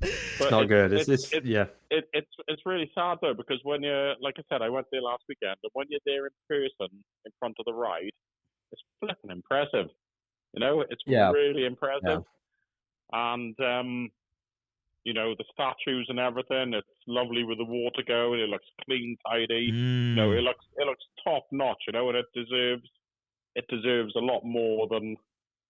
it's 0.03 0.51
not 0.51 0.69
good. 0.69 0.93
It's, 0.93 1.09
it's, 1.09 1.33
yeah. 1.45 1.67
it, 1.91 2.09
it's 2.13 2.31
it's 2.49 2.63
really 2.67 2.91
sad 2.95 3.19
though 3.23 3.35
because 3.35 3.61
when 3.65 3.83
you're 3.83 4.15
like 4.21 4.35
I 4.39 4.43
said, 4.51 4.63
I 4.63 4.69
went 4.69 4.87
there 4.93 5.03
last 5.03 5.25
weekend, 5.29 5.57
and 5.63 5.71
when 5.73 5.87
you're 5.91 6.01
there 6.07 6.27
in 6.27 6.33
person 6.49 7.03
in 7.25 7.33
front 7.39 7.57
of 7.59 7.65
the 7.65 7.75
ride, 7.75 8.11
it's 8.73 8.83
flipping 9.01 9.31
impressive. 9.31 9.87
You 10.53 10.61
know, 10.61 10.81
it's 10.83 11.03
Yeah. 11.07 11.31
really 11.33 11.65
impressive. 11.65 12.23
And 13.13 13.59
um, 13.61 14.11
you 15.05 15.15
know, 15.15 15.35
the 15.39 15.45
statues 15.53 16.07
and 16.09 16.19
everything, 16.19 16.75
it's 16.75 16.87
lovely 17.07 17.45
with 17.45 17.59
the 17.59 17.65
water 17.65 18.03
going. 18.07 18.41
It 18.41 18.49
looks 18.49 18.67
clean, 18.85 19.17
tidy. 19.27 19.71
You 19.73 20.15
know, 20.17 20.31
Mm. 20.31 20.39
it 20.39 20.43
looks 20.43 20.65
it 20.77 20.87
looks 20.87 21.05
top 21.25 21.47
notch. 21.53 21.83
You 21.87 21.93
know, 21.95 22.09
and 22.11 22.19
it 22.19 22.27
deserves 22.35 22.89
it 23.57 23.67
deserves 23.69 24.15
a 24.15 24.21
lot 24.21 24.45
more 24.45 24.87
than 24.89 25.17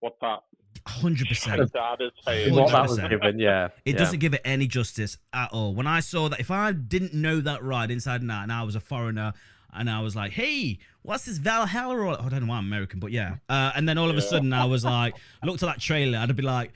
what 0.00 0.16
that 0.20 0.40
Hundred 0.86 1.26
percent. 1.28 1.72
dad 1.72 1.96
is 2.00 2.12
saying. 2.24 2.54
What 2.54 2.70
that 2.70 2.82
was 2.88 2.98
given, 2.98 3.38
yeah. 3.38 3.68
It 3.84 3.92
yeah. 3.92 3.96
doesn't 3.96 4.18
give 4.20 4.34
it 4.34 4.42
any 4.44 4.66
justice 4.66 5.16
at 5.32 5.50
all. 5.52 5.74
When 5.74 5.86
I 5.86 6.00
saw 6.00 6.28
that, 6.28 6.38
if 6.38 6.50
I 6.50 6.72
didn't 6.72 7.14
know 7.14 7.40
that 7.40 7.62
ride 7.64 7.90
inside 7.90 8.20
and 8.20 8.30
out, 8.30 8.42
and 8.44 8.52
I 8.52 8.62
was 8.62 8.74
a 8.76 8.80
foreigner, 8.80 9.32
and 9.72 9.88
I 9.90 10.00
was 10.00 10.14
like, 10.14 10.32
"Hey, 10.32 10.78
what's 11.02 11.24
this 11.24 11.38
Valhalla?" 11.38 11.96
Or, 11.96 12.20
I 12.22 12.28
don't 12.28 12.42
know 12.42 12.50
why 12.50 12.58
I'm 12.58 12.66
American, 12.66 13.00
but 13.00 13.10
yeah. 13.10 13.36
Uh, 13.48 13.72
and 13.74 13.88
then 13.88 13.96
all 13.98 14.10
of 14.10 14.16
a 14.16 14.20
Yeah. 14.20 14.26
sudden, 14.28 14.52
I 14.52 14.66
was 14.66 14.84
like, 14.84 15.14
I 15.42 15.46
looked 15.46 15.62
at 15.62 15.66
that 15.66 15.80
trailer, 15.80 16.18
I'd 16.18 16.36
be 16.36 16.42
like, 16.42 16.72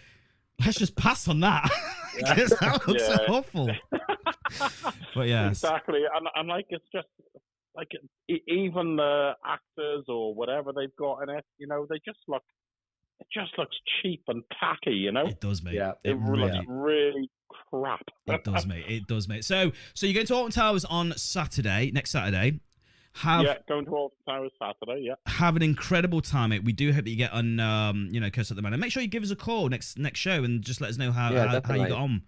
"Let's 0.64 0.78
just 0.78 0.96
pass 0.96 1.28
on 1.28 1.40
that," 1.40 1.70
because 2.16 2.50
that 2.60 2.88
looks 2.88 3.04
Yeah. 3.08 3.18
awful. 3.28 3.70
But 5.14 5.28
yeah, 5.28 5.48
exactly, 5.48 6.00
and 6.14 6.26
and 6.34 6.48
like 6.48 6.66
it's 6.70 6.84
just 6.92 7.06
like 7.74 7.88
e- 8.28 8.42
even 8.48 8.96
the 8.96 9.32
actors 9.44 10.04
or 10.08 10.34
whatever 10.34 10.72
they've 10.72 10.94
got 10.98 11.22
in 11.22 11.30
it, 11.30 11.44
you 11.58 11.66
know, 11.66 11.86
they 11.88 11.96
just 12.04 12.18
look. 12.28 12.42
It 13.20 13.26
just 13.34 13.58
looks 13.58 13.76
cheap 14.00 14.22
and 14.28 14.42
tacky, 14.58 14.92
you 14.96 15.12
know. 15.12 15.26
it 15.26 15.42
does, 15.42 15.62
mate. 15.62 15.74
Yeah, 15.74 15.92
it 16.02 16.12
It 16.12 16.16
really, 16.16 16.52
looks 16.52 16.64
really 16.66 17.30
crap. 17.68 18.00
it 18.26 18.44
does, 18.44 18.66
mate. 18.66 18.84
It 18.88 19.06
does, 19.06 19.28
mate. 19.28 19.44
So, 19.44 19.72
so 19.92 20.06
you're 20.06 20.14
going 20.14 20.26
to 20.26 20.34
Alton 20.34 20.52
Towers 20.52 20.86
on 20.86 21.12
Saturday, 21.18 21.90
next 21.92 22.12
Saturday. 22.12 22.60
Have 23.14 23.44
yeah, 23.44 23.56
going 23.68 23.84
to 23.86 23.90
Alton 23.90 24.16
Towers 24.26 24.52
Saturday. 24.58 25.02
Yeah, 25.06 25.14
have 25.26 25.54
an 25.56 25.62
incredible 25.62 26.22
time, 26.22 26.50
mate. 26.50 26.64
We 26.64 26.72
do 26.72 26.92
hope 26.92 27.04
that 27.04 27.10
you 27.10 27.16
get 27.16 27.32
on, 27.32 27.60
um, 27.60 28.08
you 28.10 28.20
know, 28.20 28.30
Curse 28.30 28.52
at 28.52 28.56
the 28.56 28.62
Man, 28.62 28.72
and 28.72 28.80
make 28.80 28.92
sure 28.92 29.02
you 29.02 29.08
give 29.08 29.22
us 29.22 29.30
a 29.30 29.36
call 29.36 29.68
next 29.68 29.98
next 29.98 30.20
show 30.20 30.42
and 30.44 30.62
just 30.62 30.80
let 30.80 30.88
us 30.90 30.96
know 30.96 31.12
how 31.12 31.30
Yeah, 31.32 31.46
how, 31.48 31.60
how 31.62 31.74
you 31.74 31.88
got 31.88 31.98
on, 32.00 32.22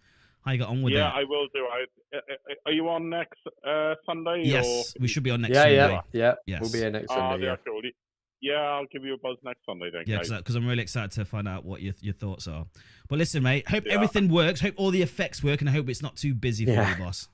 how 0.45 0.53
you 0.53 0.59
got 0.59 0.69
on 0.69 0.83
with 0.83 0.93
yeah, 0.93 1.09
it. 1.09 1.13
Yeah, 1.15 1.21
I 1.21 1.25
will 1.25 1.47
do. 1.55 1.67
I, 1.67 2.17
uh, 2.17 2.19
uh, 2.19 2.55
are 2.67 2.73
you 2.73 2.89
on 2.89 3.09
next 3.09 3.41
uh, 3.67 3.95
Sunday? 4.07 4.43
yes, 4.45 4.67
or... 4.67 5.01
we 5.01 5.09
should 5.09 5.23
be 5.23 5.31
on 5.31 5.43
next 5.43 5.55
yeah, 5.55 5.63
Sunday. 5.63 5.77
yeah, 5.79 6.01
yeah. 6.13 6.35
Yes. 6.47 6.61
We'll 6.63 6.73
be 6.73 6.79
here 6.79 6.91
next 6.91 7.11
Ah, 7.11 7.31
Sunday. 7.31 7.47
yeah, 7.47 7.53
Yeah. 7.53 7.57
cool. 7.67 7.81
Yeah, 8.41 8.55
I'll 8.55 8.87
give 8.87 9.05
you 9.05 9.15
a 9.15 9.19
buzz 9.19 9.37
next 9.45 9.61
Sunday 9.65 9.91
then. 9.93 10.03
Yeah, 10.07 10.17
guys. 10.17 10.31
because 10.31 10.57
I'm 10.57 10.67
really 10.67 10.83
excited 10.83 11.13
to 11.13 11.25
find 11.25 11.47
out 11.47 11.65
what 11.65 11.81
your 11.81 11.95
your 12.01 12.15
thoughts 12.15 12.49
are. 12.49 12.67
But 13.09 13.19
listen, 13.21 13.43
mate, 13.43 13.69
hope 13.69 13.85
Yeah. 13.87 13.95
everything 13.95 14.29
works. 14.29 14.61
Hope 14.61 14.75
all 14.77 14.91
the 14.91 15.03
effects 15.03 15.45
work, 15.45 15.61
and 15.61 15.71
I 15.71 15.73
hope 15.73 15.89
it's 15.89 16.03
not 16.03 16.17
too 16.17 16.35
busy 16.35 16.65
for 16.65 16.73
Yeah. 16.73 16.91
you, 16.99 17.05
boss. 17.05 17.29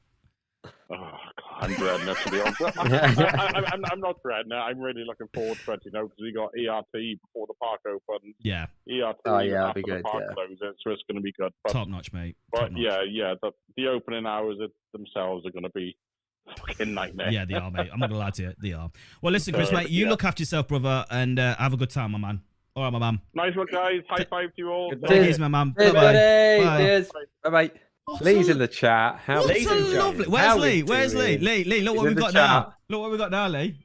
Oh, 0.64 0.70
God, 0.90 1.18
I'm 1.60 1.74
dreading 1.74 2.08
it 2.08 2.16
to 2.24 2.30
be 2.30 2.40
honest. 2.40 2.60
I, 2.78 3.52
I, 3.54 3.62
I'm, 3.72 3.84
I'm 3.92 4.00
not 4.00 4.16
dreading 4.24 4.52
it. 4.52 4.54
I'm 4.56 4.78
really 4.78 5.04
looking 5.06 5.28
forward 5.34 5.58
to 5.66 5.72
it, 5.72 5.80
you 5.84 5.90
know, 5.92 6.04
because 6.04 6.18
we 6.20 6.32
got 6.32 6.50
ERT 6.56 6.92
before 6.92 7.46
the 7.46 7.54
park 7.60 7.80
opens. 7.86 8.34
Yeah, 8.40 8.66
ERT 8.90 9.16
Oh, 9.26 9.38
yeah, 9.38 9.52
that'll 9.52 9.66
after 9.68 9.82
be 9.82 9.90
the 9.90 9.96
good, 9.96 10.04
park 10.04 10.24
yeah. 10.28 10.34
closes, 10.34 10.76
so 10.82 10.90
it's 10.90 11.02
going 11.08 11.16
to 11.16 11.20
be 11.20 11.32
good. 11.32 11.52
But, 11.62 11.72
top 11.72 11.88
notch, 11.88 12.12
mate. 12.12 12.36
Top 12.54 12.64
but 12.64 12.72
notch. 12.72 12.80
yeah, 12.82 13.02
yeah, 13.08 13.34
the, 13.42 13.52
the 13.76 13.86
opening 13.88 14.26
hours 14.26 14.56
themselves 14.92 15.46
are 15.46 15.50
going 15.50 15.64
to 15.64 15.70
be 15.70 15.96
fucking 16.66 16.94
nightmare. 16.94 17.30
Yeah, 17.30 17.44
they 17.44 17.54
are, 17.54 17.70
mate. 17.70 17.90
I'm 17.92 18.00
not 18.00 18.08
gonna 18.08 18.20
lie 18.20 18.30
to 18.30 18.42
you, 18.42 18.52
they 18.62 18.72
are. 18.72 18.90
Well, 19.22 19.32
listen, 19.32 19.52
Chris, 19.54 19.70
Uh, 19.70 19.74
mate, 19.76 19.90
you 19.90 20.04
yeah. 20.04 20.10
look 20.10 20.24
after 20.24 20.40
yourself, 20.42 20.68
brother, 20.68 21.04
and 21.10 21.38
uh, 21.38 21.54
have 21.56 21.74
a 21.74 21.76
good 21.76 21.90
time, 21.90 22.12
my 22.12 22.18
man. 22.18 22.40
All 22.74 22.84
right, 22.84 22.92
my 22.92 22.98
man. 22.98 23.20
Nice 23.34 23.54
one, 23.56 23.66
guys. 23.70 24.00
High 24.08 24.24
five 24.30 24.48
to 24.50 24.54
you 24.56 24.70
all. 24.70 24.90
Take 24.90 25.02
it 25.02 25.08
Cheers. 25.08 25.28
easy, 25.28 25.40
my 25.40 25.48
man. 25.48 25.74
Cheers, 25.78 25.92
Bye-bye. 25.92 26.12
buddy. 26.12 27.04
Bye. 27.04 27.50
Bye 27.50 27.68
bye. 27.68 27.80
What 28.08 28.22
Lee's 28.22 28.48
a- 28.48 28.52
in 28.52 28.58
the 28.58 28.68
chat. 28.68 29.20
How 29.24 29.40
What 29.40 29.48
Lee's 29.54 29.66
a 29.66 29.74
lovely. 29.74 30.22
it. 30.24 30.28
Where's 30.30 30.46
How 30.46 30.56
Lee? 30.58 30.82
Where's 30.82 31.14
Lee? 31.14 31.38
Lee, 31.38 31.64
Lee, 31.64 31.80
look 31.82 31.94
He's 31.94 31.98
what 32.02 32.08
we 32.08 32.14
the 32.14 32.20
got 32.20 32.34
now. 32.34 32.74
Look 32.88 33.00
what 33.02 33.10
we 33.10 33.18
got 33.18 33.30
now, 33.30 33.48
Lee. 33.48 33.78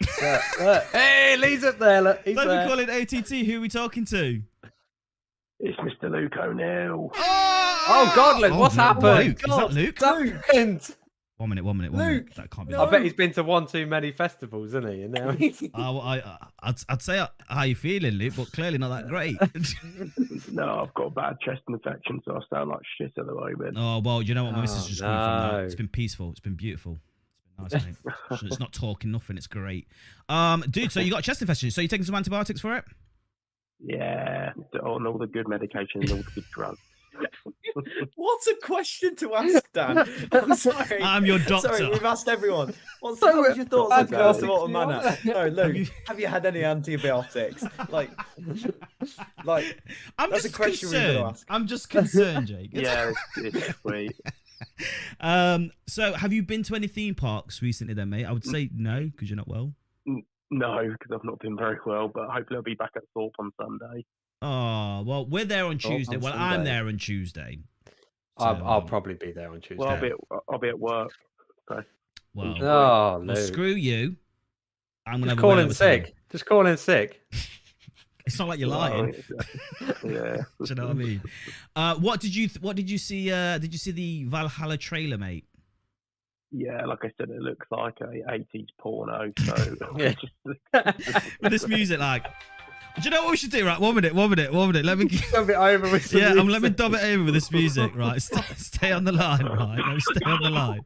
look, 0.00 0.42
look. 0.60 0.82
Hey, 0.92 1.36
Lee's 1.38 1.62
up 1.64 1.78
there. 1.78 2.00
Look, 2.02 2.20
he's 2.24 2.34
Don't 2.36 2.48
there. 2.48 2.64
be 2.64 2.68
calling 2.68 2.90
ATT. 2.90 3.28
Who 3.46 3.58
are 3.58 3.60
we 3.60 3.68
talking 3.68 4.04
to? 4.06 4.42
It's 5.60 5.78
Mr. 5.78 6.10
Luke 6.10 6.32
O'Neill. 6.38 7.10
Ah! 7.16 7.84
Oh, 7.88 8.12
God, 8.16 8.40
Luke, 8.40 8.52
oh, 8.52 8.58
what's 8.58 8.76
no. 8.76 8.82
happened? 8.82 9.26
Luke, 9.28 9.40
is 9.46 9.56
that 9.56 9.72
Luke? 9.72 9.96
What's 10.00 10.30
happened? 10.46 10.96
One 11.40 11.48
minute, 11.48 11.64
one 11.64 11.78
minute, 11.78 11.92
one 11.92 12.02
Luke, 12.06 12.10
minute. 12.24 12.34
That 12.36 12.50
can't 12.50 12.68
be. 12.68 12.74
no. 12.74 12.84
I 12.84 12.90
bet 12.90 13.02
he's 13.02 13.14
been 13.14 13.32
to 13.32 13.42
one 13.42 13.66
too 13.66 13.86
many 13.86 14.12
festivals, 14.12 14.68
isn't 14.68 14.86
he? 14.92 15.04
And 15.04 15.14
now 15.14 15.30
he's. 15.30 15.62
Uh, 15.62 15.98
I, 15.98 16.16
I, 16.18 16.36
I'd, 16.64 16.74
I'd 16.90 17.00
say 17.00 17.26
how 17.48 17.62
you 17.62 17.74
feeling, 17.74 18.12
Luke, 18.12 18.34
but 18.36 18.52
clearly 18.52 18.76
not 18.76 18.90
that 18.90 19.08
great. 19.08 19.36
No, 20.52 20.80
I've 20.82 20.92
got 20.92 21.04
a 21.06 21.10
bad 21.10 21.40
chest 21.40 21.62
infection, 21.68 22.20
so 22.26 22.36
I 22.36 22.40
sound 22.54 22.68
like 22.68 22.80
shit 22.98 23.12
at 23.16 23.24
the 23.24 23.32
moment. 23.34 23.76
oh 23.78 24.02
well, 24.04 24.20
you 24.20 24.34
know 24.34 24.44
what? 24.44 24.52
My 24.52 24.60
missus 24.60 24.84
Oh, 24.84 24.88
just 24.88 25.00
coming 25.00 25.16
from 25.16 25.56
that. 25.56 25.64
It's 25.64 25.74
been 25.74 25.88
peaceful. 25.88 26.30
It's 26.30 26.40
been 26.40 26.56
beautiful. 26.56 26.98
It's 27.64 27.72
been 27.74 27.82
nice, 27.84 27.96
mate. 28.30 28.40
It's 28.50 28.60
not 28.60 28.72
talking 28.74 29.10
nothing. 29.10 29.38
It's 29.38 29.46
great. 29.46 29.86
Um, 30.28 30.62
dude. 30.68 30.92
So 30.92 31.00
you 31.00 31.10
got 31.10 31.20
a 31.20 31.22
chest 31.22 31.40
infection. 31.40 31.70
So 31.70 31.80
you 31.80 31.88
taking 31.88 32.04
some 32.04 32.16
antibiotics 32.16 32.60
for 32.60 32.76
it? 32.76 32.84
Yeah, 33.82 34.52
on 34.82 35.06
all 35.06 35.16
the 35.16 35.26
good 35.26 35.48
medication 35.48 36.02
and 36.02 36.10
all 36.10 36.16
the 36.18 36.30
good 36.34 36.44
drugs. 36.52 36.78
What's 38.16 38.46
a 38.48 38.54
question 38.56 39.14
to 39.16 39.34
ask, 39.34 39.72
Dan? 39.72 39.98
I'm 40.32 40.54
sorry. 40.54 41.02
I'm 41.02 41.24
your 41.24 41.38
doctor. 41.38 41.68
Sorry, 41.68 41.88
we've 41.88 42.04
asked 42.04 42.28
everyone. 42.28 42.74
What's, 43.00 43.20
So, 43.20 43.36
what's 43.38 43.56
your 43.56 43.66
thoughts 43.66 43.92
on 43.92 43.98
antibiotics, 44.00 44.38
post-mortem 44.38 44.70
you 44.70 44.76
want? 44.76 44.90
manner? 44.90 45.18
No, 45.24 45.46
Luke, 45.48 45.76
you- 45.76 45.86
have 46.06 46.20
you 46.20 46.26
had 46.26 46.46
any 46.46 46.64
antibiotics? 46.64 47.64
Like, 47.90 48.10
like 49.44 49.78
I'm 50.18 50.30
That's 50.30 50.44
a 50.44 50.48
just 50.48 50.54
question 50.56 50.88
we've 50.90 50.98
got 50.98 51.00
to 51.00 51.06
concerned. 51.14 51.30
ask. 51.30 51.46
I'm 51.48 51.66
just 51.66 51.90
concerned, 51.90 52.46
Jake. 52.48 52.70
yeah, 52.72 53.12
it's, 53.36 53.56
it's 53.56 53.80
sweet. 53.80 54.12
Um. 55.20 55.70
So 55.86 56.12
have 56.12 56.34
you 56.34 56.42
been 56.42 56.62
to 56.64 56.74
any 56.74 56.86
theme 56.86 57.14
parks 57.14 57.62
recently, 57.62 57.94
then, 57.94 58.10
mate? 58.10 58.26
I 58.26 58.32
would 58.32 58.44
say 58.44 58.68
no, 58.74 59.08
because 59.10 59.30
you're 59.30 59.36
not 59.38 59.48
well. 59.48 59.72
No, 60.50 60.82
because 60.82 61.12
I've 61.14 61.24
not 61.24 61.38
been 61.38 61.56
very 61.56 61.78
well, 61.86 62.08
but 62.08 62.28
hopefully 62.28 62.56
I'll 62.58 62.62
be 62.62 62.74
back 62.74 62.90
at 62.96 63.02
Thorpe 63.14 63.34
on 63.38 63.52
Sunday. 63.58 64.04
Oh 64.42 65.02
well, 65.02 65.26
we're 65.26 65.44
there 65.44 65.66
on 65.66 65.78
Tuesday. 65.78 66.16
on 66.16 66.22
well, 66.22 66.34
I'm 66.34 66.64
there 66.64 66.86
on 66.86 66.96
Tuesday. 66.96 67.58
I'll, 68.38 68.56
I'll 68.64 68.80
um, 68.80 68.86
probably 68.86 69.14
be 69.14 69.32
there 69.32 69.50
on 69.50 69.60
Tuesday. 69.60 69.76
Well, 69.76 69.88
I'll 69.90 70.00
be 70.00 70.06
at, 70.08 70.16
I'll 70.50 70.58
be 70.58 70.68
at 70.68 70.78
work. 70.78 71.10
Well, 71.68 71.84
oh, 72.34 72.60
well, 72.60 73.20
Luke. 73.24 73.36
screw 73.38 73.72
you. 73.72 74.16
I'm 75.06 75.14
gonna 75.20 75.26
Just 75.26 75.30
have 75.36 75.38
call 75.40 75.52
in 75.58 75.58
of 75.66 75.70
a 75.72 75.74
time. 75.74 76.04
sick. 76.04 76.14
Just 76.30 76.46
call 76.46 76.66
in 76.66 76.76
sick. 76.76 77.20
It's 78.26 78.38
not 78.38 78.46
like 78.46 78.60
you're 78.60 78.68
lying. 78.68 79.12
yeah. 79.80 79.90
Do 80.04 80.44
you 80.68 80.74
know 80.76 80.84
what 80.86 80.90
I 80.90 80.92
mean? 80.92 81.22
Uh, 81.74 81.94
what 81.96 82.20
did 82.20 82.32
you 82.32 82.46
th- 82.46 82.60
What 82.60 82.76
did 82.76 82.88
you 82.88 82.96
see? 82.96 83.32
Uh, 83.32 83.58
did 83.58 83.72
you 83.72 83.78
see 83.78 83.90
the 83.90 84.24
Valhalla 84.24 84.76
trailer, 84.76 85.18
mate? 85.18 85.46
Yeah, 86.52 86.84
like 86.86 87.00
I 87.02 87.10
said, 87.18 87.30
it 87.30 87.40
looks 87.40 87.66
like 87.72 87.96
a 88.00 88.06
80s 88.06 88.68
porno. 88.78 89.32
So 89.44 89.76
Yeah. 89.96 90.12
just, 90.12 91.40
With 91.40 91.50
this 91.50 91.66
music, 91.66 91.98
like, 91.98 92.26
do 92.96 93.02
you 93.02 93.10
know 93.10 93.22
what 93.22 93.30
we 93.32 93.36
should 93.36 93.50
do? 93.50 93.64
Right, 93.66 93.78
one 93.80 93.94
minute, 93.94 94.14
one 94.14 94.30
minute, 94.30 94.52
one 94.52 94.68
minute. 94.68 94.84
Let 94.84 94.98
me. 94.98 95.06
Dub 95.32 95.48
it 95.48 95.54
over 95.56 95.90
with 95.90 96.06
some 96.06 96.20
Yeah, 96.20 96.30
um, 96.30 96.48
let 96.48 96.60
me 96.62 96.68
music. 96.68 96.76
dub 96.76 96.94
it 96.94 97.02
over 97.02 97.24
with 97.24 97.34
this 97.34 97.50
music. 97.50 97.94
Right, 97.94 98.20
stay, 98.20 98.42
stay 98.56 98.92
on 98.92 99.04
the 99.04 99.12
line. 99.12 99.44
Right, 99.46 99.78
let 99.78 99.94
me 99.94 100.00
stay 100.00 100.24
on 100.24 100.42
the 100.42 100.50
line. 100.50 100.80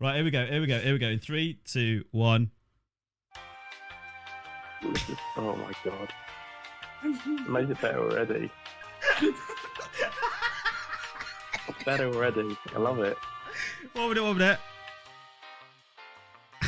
Right, 0.00 0.16
here 0.16 0.24
we 0.24 0.30
go. 0.30 0.44
Here 0.46 0.60
we 0.60 0.66
go. 0.66 0.78
Here 0.78 0.92
we 0.92 0.98
go. 0.98 1.08
In 1.08 1.18
three, 1.18 1.58
two, 1.64 2.04
one. 2.10 2.50
oh 4.84 5.56
my 5.56 5.72
god. 5.84 6.12
I 7.02 7.08
Made 7.48 7.70
it 7.70 7.80
better 7.80 8.00
already. 8.00 8.50
Better 11.84 12.06
already. 12.08 12.56
I 12.74 12.78
love 12.78 12.98
it. 13.00 13.16
One 13.92 14.08
minute, 14.08 14.24
one 14.24 14.38
minute. 14.38 14.58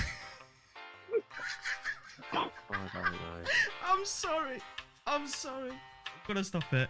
I 2.33 2.49
don't 2.71 3.13
know. 3.13 3.45
I'm 3.87 4.05
sorry. 4.05 4.61
I'm 5.09 5.27
sorry. 5.27 5.71
I'm 5.71 5.77
gonna 6.27 6.45
stop 6.45 6.73
it. 6.73 6.89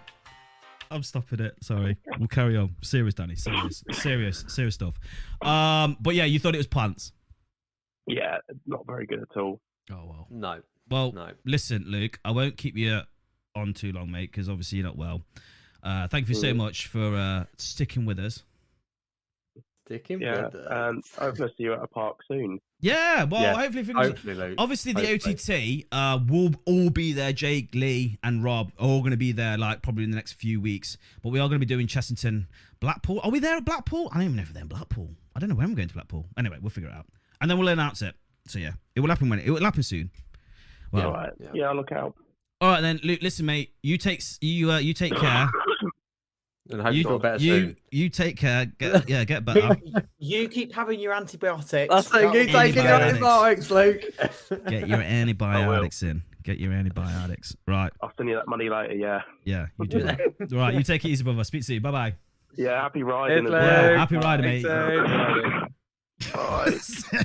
I'm 0.90 1.02
stopping 1.02 1.40
it. 1.40 1.54
Sorry. 1.62 1.96
We'll 2.18 2.28
carry 2.28 2.56
on. 2.56 2.74
Serious, 2.82 3.14
Danny. 3.14 3.34
Serious. 3.36 3.84
serious. 3.92 4.44
Serious 4.48 4.74
stuff. 4.74 4.94
Um, 5.42 5.96
but 6.00 6.14
yeah, 6.14 6.24
you 6.24 6.38
thought 6.38 6.54
it 6.54 6.58
was 6.58 6.66
pants. 6.66 7.12
Yeah, 8.06 8.38
not 8.66 8.86
very 8.86 9.06
good 9.06 9.20
at 9.22 9.36
all. 9.36 9.60
Oh 9.92 10.04
well. 10.06 10.26
No, 10.30 10.60
Well, 10.90 11.12
no. 11.12 11.30
listen, 11.44 11.84
Luke. 11.86 12.18
I 12.24 12.30
won't 12.30 12.56
keep 12.56 12.76
you 12.76 13.00
on 13.54 13.74
too 13.74 13.92
long, 13.92 14.10
mate, 14.10 14.30
because 14.32 14.48
obviously 14.48 14.78
you're 14.78 14.86
not 14.86 14.96
well. 14.96 15.22
Uh, 15.82 16.08
thank 16.08 16.28
you 16.28 16.34
so 16.34 16.52
much 16.54 16.86
for 16.88 17.14
uh, 17.14 17.44
sticking 17.56 18.04
with 18.06 18.18
us. 18.18 18.42
Sticking 19.88 20.20
Yeah, 20.20 20.46
with 20.46 20.54
us. 20.54 20.66
and 20.70 21.04
hopefully 21.18 21.48
see 21.56 21.64
you 21.64 21.72
at 21.72 21.82
a 21.82 21.86
park 21.86 22.18
soon. 22.28 22.60
Yeah. 22.80 23.24
Well, 23.24 23.40
Yeah, 23.40 23.54
hopefully 23.54 23.84
things. 23.84 23.98
Hopefully, 23.98 24.34
Luke. 24.34 24.54
Obviously, 24.58 24.92
the 24.92 25.06
Hopefully. 25.06 25.34
OTT 25.34 25.92
uh, 25.92 26.18
will 26.28 26.52
all 26.66 26.90
be 26.90 27.12
there. 27.12 27.32
Jake, 27.32 27.74
Lee, 27.74 28.18
and 28.22 28.44
Rob 28.44 28.70
are 28.78 28.86
all 28.86 29.00
going 29.00 29.12
to 29.12 29.16
be 29.16 29.32
there, 29.32 29.56
like 29.56 29.80
probably 29.82 30.04
in 30.04 30.10
the 30.10 30.16
next 30.16 30.34
few 30.34 30.60
weeks. 30.60 30.98
But 31.22 31.30
we 31.30 31.38
are 31.40 31.48
going 31.48 31.58
to 31.60 31.66
be 31.66 31.74
doing 31.74 31.86
Chessington, 31.86 32.46
Blackpool. 32.80 33.20
Are 33.24 33.30
we 33.30 33.38
there 33.40 33.56
at 33.56 33.64
Blackpool? 33.64 34.08
I 34.12 34.16
don't 34.16 34.24
even 34.24 34.36
know 34.36 34.42
if 34.42 34.48
we're 34.50 34.54
there 34.54 34.62
in 34.62 34.68
Blackpool. 34.68 35.10
I 35.34 35.40
don't 35.40 35.48
know 35.48 35.54
when 35.54 35.64
I'm 35.66 35.74
going 35.74 35.88
to 35.88 35.94
Blackpool. 35.94 36.26
Anyway, 36.36 36.58
we'll 36.60 36.70
figure 36.70 36.90
it 36.90 36.94
out, 36.94 37.06
and 37.40 37.50
then 37.50 37.58
we'll 37.58 37.68
announce 37.68 38.02
it. 38.02 38.14
So 38.46 38.58
yeah, 38.58 38.72
it 38.94 39.00
will 39.00 39.08
happen 39.08 39.28
when 39.30 39.38
it, 39.38 39.46
it 39.46 39.50
will 39.50 39.64
happen 39.64 39.82
soon. 39.82 40.10
Well, 40.92 41.06
all 41.06 41.12
right. 41.12 41.30
yeah. 41.40 41.48
Yeah. 41.54 41.68
I'll 41.70 41.76
look 41.76 41.92
out. 41.92 42.14
all 42.60 42.68
right 42.70 42.80
then, 42.80 43.00
Luke. 43.02 43.20
Listen, 43.22 43.46
mate. 43.46 43.72
You 43.82 43.96
take 43.98 44.22
you 44.40 44.70
uh, 44.70 44.78
you 44.78 44.92
take 44.94 45.14
care. 45.16 45.48
And 46.70 46.80
hope 46.82 46.92
you, 46.92 46.98
you 46.98 47.04
feel 47.04 47.18
better 47.18 47.42
you, 47.42 47.54
soon. 47.60 47.76
you 47.90 48.08
take 48.08 48.36
care. 48.36 48.66
Get, 48.66 49.08
yeah, 49.08 49.24
get 49.24 49.44
better. 49.44 49.76
you 50.18 50.48
keep 50.48 50.74
having 50.74 51.00
your 51.00 51.12
antibiotics. 51.14 51.88
That's 51.92 52.06
it. 52.08 52.12
that'll 52.12 52.34
You 52.36 52.46
be 52.46 52.52
taking 52.52 52.84
your 52.84 52.92
Antibiotics. 52.94 53.70
antibiotics, 53.70 54.50
Luke. 54.50 54.64
Get 54.68 54.88
your 54.88 55.00
antibiotics 55.00 56.02
in. 56.02 56.22
Get 56.42 56.58
your 56.58 56.72
antibiotics. 56.72 57.54
Right. 57.66 57.92
I'll 58.02 58.12
send 58.16 58.28
you 58.28 58.34
that 58.36 58.48
money 58.48 58.68
later. 58.70 58.94
Yeah. 58.94 59.22
Yeah, 59.44 59.66
you 59.80 59.86
do 59.86 60.02
that. 60.02 60.20
All 60.52 60.58
right. 60.58 60.74
You 60.74 60.82
take 60.82 61.04
it 61.04 61.08
easy, 61.08 61.22
brother. 61.24 61.44
Speak 61.44 61.64
to 61.66 61.74
you. 61.74 61.80
Bye 61.80 61.90
bye. 61.90 62.14
Yeah. 62.56 62.80
Happy 62.80 63.02
riding. 63.02 63.46
Cheers, 63.46 63.54
as 63.54 63.62
Yeah. 63.62 63.88
Luke. 63.88 63.98
happy 63.98 64.16
riding, 64.16 64.46
mate. 64.46 64.62
Thanks, 64.66 66.32
Bye. 66.32 66.64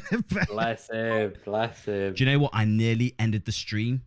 Luke. 0.10 0.48
Bless 0.48 0.89
him. 0.89 1.34
Bless 1.46 1.86
him. 1.86 2.14
Do 2.14 2.24
you 2.24 2.32
know 2.32 2.39
what? 2.39 2.52
I 2.54 2.66
nearly 2.66 3.16
ended 3.18 3.46
the 3.46 3.52
stream. 3.52 4.04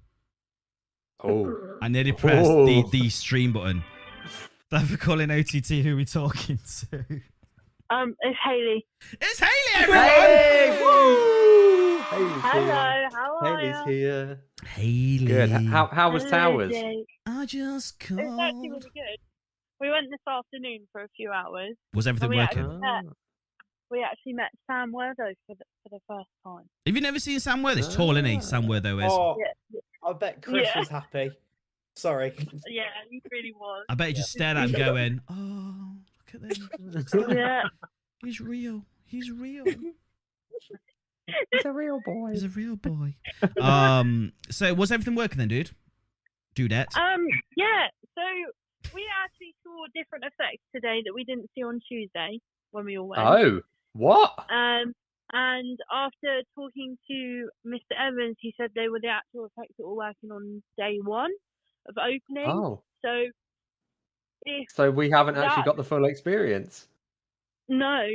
Oh, 1.25 1.57
I 1.83 1.89
nearly 1.89 2.13
pressed 2.13 2.47
the, 2.49 2.83
Oh. 2.85 2.89
the 2.93 3.09
stream 3.09 3.53
button. 3.53 3.83
Thank 4.71 4.91
you 4.91 4.97
for 4.97 5.05
calling 5.05 5.31
OTT. 5.31 5.69
Who 5.85 5.93
are 5.95 5.97
we 5.97 6.05
talking 6.05 6.59
to? 6.91 7.05
Um, 7.89 8.15
it's 8.21 8.39
Haley. 8.45 8.85
It's 9.21 9.39
Haley, 9.39 9.51
everyone. 9.77 10.05
Haley! 10.09 10.83
Woo! 10.83 11.99
Haley's 11.99 12.43
Hello, 12.43 12.65
here. 12.67 13.09
how 13.13 13.39
are 13.41 13.59
Haley's 13.59 13.77
you? 13.87 13.93
here. 13.93 14.41
Haley. 14.67 15.25
Good. 15.27 15.51
How 15.51 15.87
how 15.87 16.11
was 16.11 16.25
Hello, 16.25 16.37
Towers? 16.37 16.73
Jake. 16.73 17.07
I 17.27 17.47
just 17.47 18.03
It 18.11 18.15
was 18.17 18.39
actually 18.41 18.71
really 18.71 18.81
good. 18.81 19.19
We 19.79 19.91
went 19.91 20.07
this 20.11 20.19
afternoon 20.29 20.89
for 20.91 21.03
a 21.03 21.09
few 21.17 21.31
hours. 21.31 21.75
Was 21.95 22.07
everything 22.09 22.33
yeah. 22.33 22.47
working? 22.49 22.81
Ah. 22.85 23.01
We 23.89 24.03
actually 24.03 24.33
met 24.33 24.51
Sam 24.69 24.93
Werdo 24.93 25.15
for 25.47 25.55
the, 25.55 25.65
for 25.85 25.91
the 25.91 26.01
first 26.09 26.29
time. 26.45 26.65
Have 26.87 26.95
you 26.97 27.01
never 27.01 27.21
seen 27.21 27.39
Sam 27.39 27.63
Worth? 27.63 27.77
He's 27.77 27.95
tall, 27.95 28.13
isn't 28.17 28.25
he? 28.25 28.41
Sam 28.41 28.67
Worth, 28.67 28.83
though, 28.83 28.99
is. 28.99 29.13
Oh, 29.13 29.37
Yeah, 29.39 29.81
I 30.05 30.13
bet 30.13 30.43
Chris 30.43 30.67
Yeah. 30.75 30.81
was 30.81 30.89
happy. 30.89 31.31
Sorry. 31.97 32.35
yeah, 32.67 32.83
he 33.11 33.23
really 33.33 33.53
was. 33.59 33.85
I 33.89 33.95
bet 33.95 34.09
he 34.09 34.13
just 34.15 34.31
stared 34.31 34.57
at 34.57 34.69
him 34.69 34.73
going, 34.73 35.21
oh, 35.31 35.97
look 36.35 37.07
at 37.15 37.23
him. 37.23 37.37
yeah, 37.37 37.63
He's 38.23 38.41
real. 38.41 38.83
He's 39.07 39.31
real. 39.31 39.65
He's 41.53 41.65
a 41.65 41.73
real 41.73 42.01
boy. 42.05 42.31
He's 42.33 42.45
a 42.45 42.49
real 42.49 42.77
boy. 42.77 43.15
Um. 43.61 44.33
So 44.51 44.73
was 44.75 44.93
everything 44.93 45.15
working 45.15 45.39
then, 45.39 45.49
dude? 45.49 45.71
Dudette. 46.55 46.97
um, 46.97 47.27
yeah. 47.57 47.89
So 48.15 48.23
we 48.95 49.05
actually 49.25 49.55
saw 49.63 49.87
different 49.95 50.25
effects 50.25 50.63
today 50.75 51.03
that 51.05 51.13
we 51.15 51.25
didn't 51.25 51.51
see 51.55 51.63
on 51.63 51.81
Tuesday 51.89 52.39
when 52.71 52.85
we 52.85 52.97
all 52.99 53.09
went. 53.09 53.23
Oh, 53.23 53.61
what? 53.93 54.33
Um, 54.51 54.95
and 55.33 55.79
after 55.93 56.43
talking 56.55 56.97
to 57.11 57.49
Mr. 57.67 57.97
Evans, 57.99 58.37
he 58.41 58.55
said 58.57 58.71
they 58.75 58.89
were 58.89 59.01
the 59.01 59.09
actual 59.09 59.47
effects 59.47 59.75
that 59.79 59.87
were 59.87 59.97
working 59.97 60.31
on 60.31 60.63
day 60.79 60.99
one 61.03 61.31
of 61.89 61.97
opening. 61.99 62.49
Oh, 62.51 62.83
So 63.05 63.27
if 64.43 64.69
so 64.73 64.91
we 64.91 65.11
haven't 65.11 65.37
actually 65.37 65.65
got 65.65 65.77
the 65.77 65.85
full 65.85 66.05
experience. 66.05 66.89
no, 67.69 68.07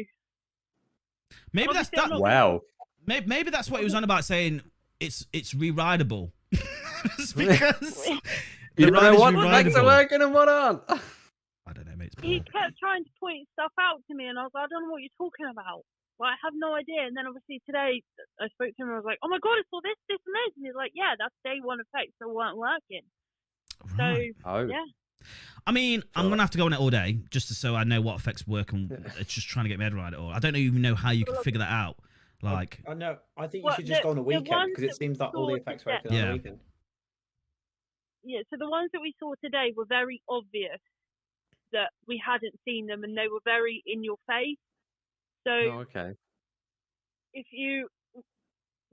Maybe 1.54 1.72
that's 1.74 1.88
obviously 1.90 2.00
I'm 2.00 2.10
that. 2.10 2.16
not- 2.16 2.22
Wow. 2.22 2.62
Maybe, 3.06 3.26
maybe 3.26 3.50
that's 3.50 3.70
what 3.72 3.80
he 3.80 3.84
was 3.86 3.96
on 3.96 4.04
about 4.04 4.26
saying. 4.26 4.62
It's 5.00 5.26
it's 5.34 5.54
re-rideable. 5.54 6.32
Because 7.36 8.08
You 8.78 8.86
the 8.88 8.92
don't 8.92 9.04
know 9.04 9.20
what 9.20 9.34
effects 9.36 9.76
are 9.76 9.84
working 9.84 10.22
and 10.22 10.34
what 10.34 10.48
aren't. 10.48 10.82
I 10.88 11.74
don't 11.74 11.86
know, 11.88 11.96
mate. 11.98 12.14
He 12.22 12.40
kept 12.40 12.78
trying 12.80 13.04
to 13.04 13.10
point 13.20 13.48
stuff 13.54 13.72
out 13.80 14.00
to 14.08 14.14
me, 14.16 14.28
and 14.28 14.38
I 14.40 14.44
was 14.44 14.52
like, 14.54 14.66
I 14.66 14.68
don't 14.72 14.86
know 14.88 14.92
what 14.94 15.02
you're 15.02 15.18
talking 15.20 15.48
about. 15.52 15.84
Well, 16.20 16.30
I 16.30 16.36
have 16.46 16.54
no 16.56 16.76
idea. 16.76 17.02
And 17.10 17.18
then 17.18 17.26
obviously 17.28 17.60
today 17.66 18.02
I 18.40 18.48
spoke 18.54 18.72
to 18.78 18.80
him, 18.84 18.94
and 18.94 18.96
I 18.96 19.00
was 19.02 19.06
like, 19.10 19.18
Oh 19.24 19.30
my 19.30 19.40
god, 19.42 19.58
I 19.58 19.66
saw 19.74 19.82
this, 19.82 19.98
this, 20.08 20.22
and 20.24 20.36
this. 20.38 20.52
And 20.56 20.66
he's 20.70 20.78
like, 20.78 20.92
Yeah, 20.94 21.18
that's 21.18 21.34
day 21.44 21.58
one 21.64 21.82
effects 21.82 22.14
that 22.22 22.30
weren't 22.30 22.58
working. 22.58 23.04
Right. 23.98 24.32
Oh, 24.46 24.66
Yeah. 24.66 24.84
I 25.68 25.72
mean, 25.72 26.02
I'm 26.16 26.30
gonna 26.30 26.42
have 26.42 26.50
to 26.52 26.58
go 26.58 26.66
on 26.66 26.74
it 26.74 26.80
all 26.80 26.90
day 26.90 27.20
just 27.30 27.48
to, 27.50 27.54
so 27.54 27.76
I 27.76 27.84
know 27.84 28.02
what 28.02 28.16
effects 28.20 28.48
work, 28.48 28.72
and 28.74 28.92
it's 29.20 29.34
just 29.34 29.48
trying 29.48 29.66
to 29.66 29.70
get 29.70 29.78
my 29.78 29.84
head 29.84 29.94
around 29.94 30.14
it 30.16 30.20
all. 30.20 30.32
I 30.32 30.40
don't 30.40 30.56
even 30.56 30.82
know 30.82 30.96
how 30.96 31.12
you 31.12 31.24
can 31.26 31.36
figure 31.44 31.60
that 31.60 31.70
out. 31.72 31.98
Like, 32.42 32.80
I 32.88 32.96
know. 32.96 33.18
I 33.38 33.46
think 33.46 33.64
Well, 33.66 33.74
you 33.74 33.76
should 33.78 33.86
just 33.86 34.02
the- 34.02 34.06
go 34.06 34.10
on 34.12 34.18
a 34.18 34.24
weekend 34.24 34.72
because 34.72 34.84
it 34.84 34.96
seems 34.96 35.20
we 35.20 35.26
like 35.26 35.36
all 35.36 35.46
the 35.48 35.54
effects 35.56 35.86
work 35.86 36.04
working 36.04 36.18
on 36.18 36.24
Yeah. 36.24 36.30
a 36.32 36.34
weekend. 36.34 36.60
Yeah, 38.24 38.42
so 38.50 38.58
the 38.58 38.70
ones 38.70 38.90
that 38.94 39.02
we 39.02 39.14
saw 39.20 39.34
today 39.44 39.74
were 39.76 39.86
very 39.86 40.22
obvious 40.28 40.80
that 41.72 41.92
we 42.08 42.18
hadn't 42.24 42.60
seen 42.66 42.88
them 42.88 43.04
and 43.04 43.16
they 43.16 43.28
were 43.28 43.40
very 43.46 43.84
in 43.86 44.04
your 44.04 44.18
face. 44.28 44.58
So 45.46 45.52
oh, 45.52 45.80
okay. 45.82 46.14
if 47.34 47.46
you 47.52 47.88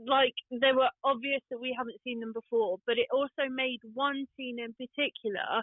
like 0.09 0.35
they 0.51 0.73
were 0.73 0.91
obvious 1.05 1.41
that 1.51 1.61
we 1.61 1.75
haven't 1.77 2.01
seen 2.05 2.21
them 2.21 2.33
before, 2.33 2.79
but 2.87 2.99
it 2.99 3.07
also 3.13 3.49
made 3.51 3.79
one 3.95 4.27
scene 4.37 4.59
in 4.59 4.75
particular 4.75 5.63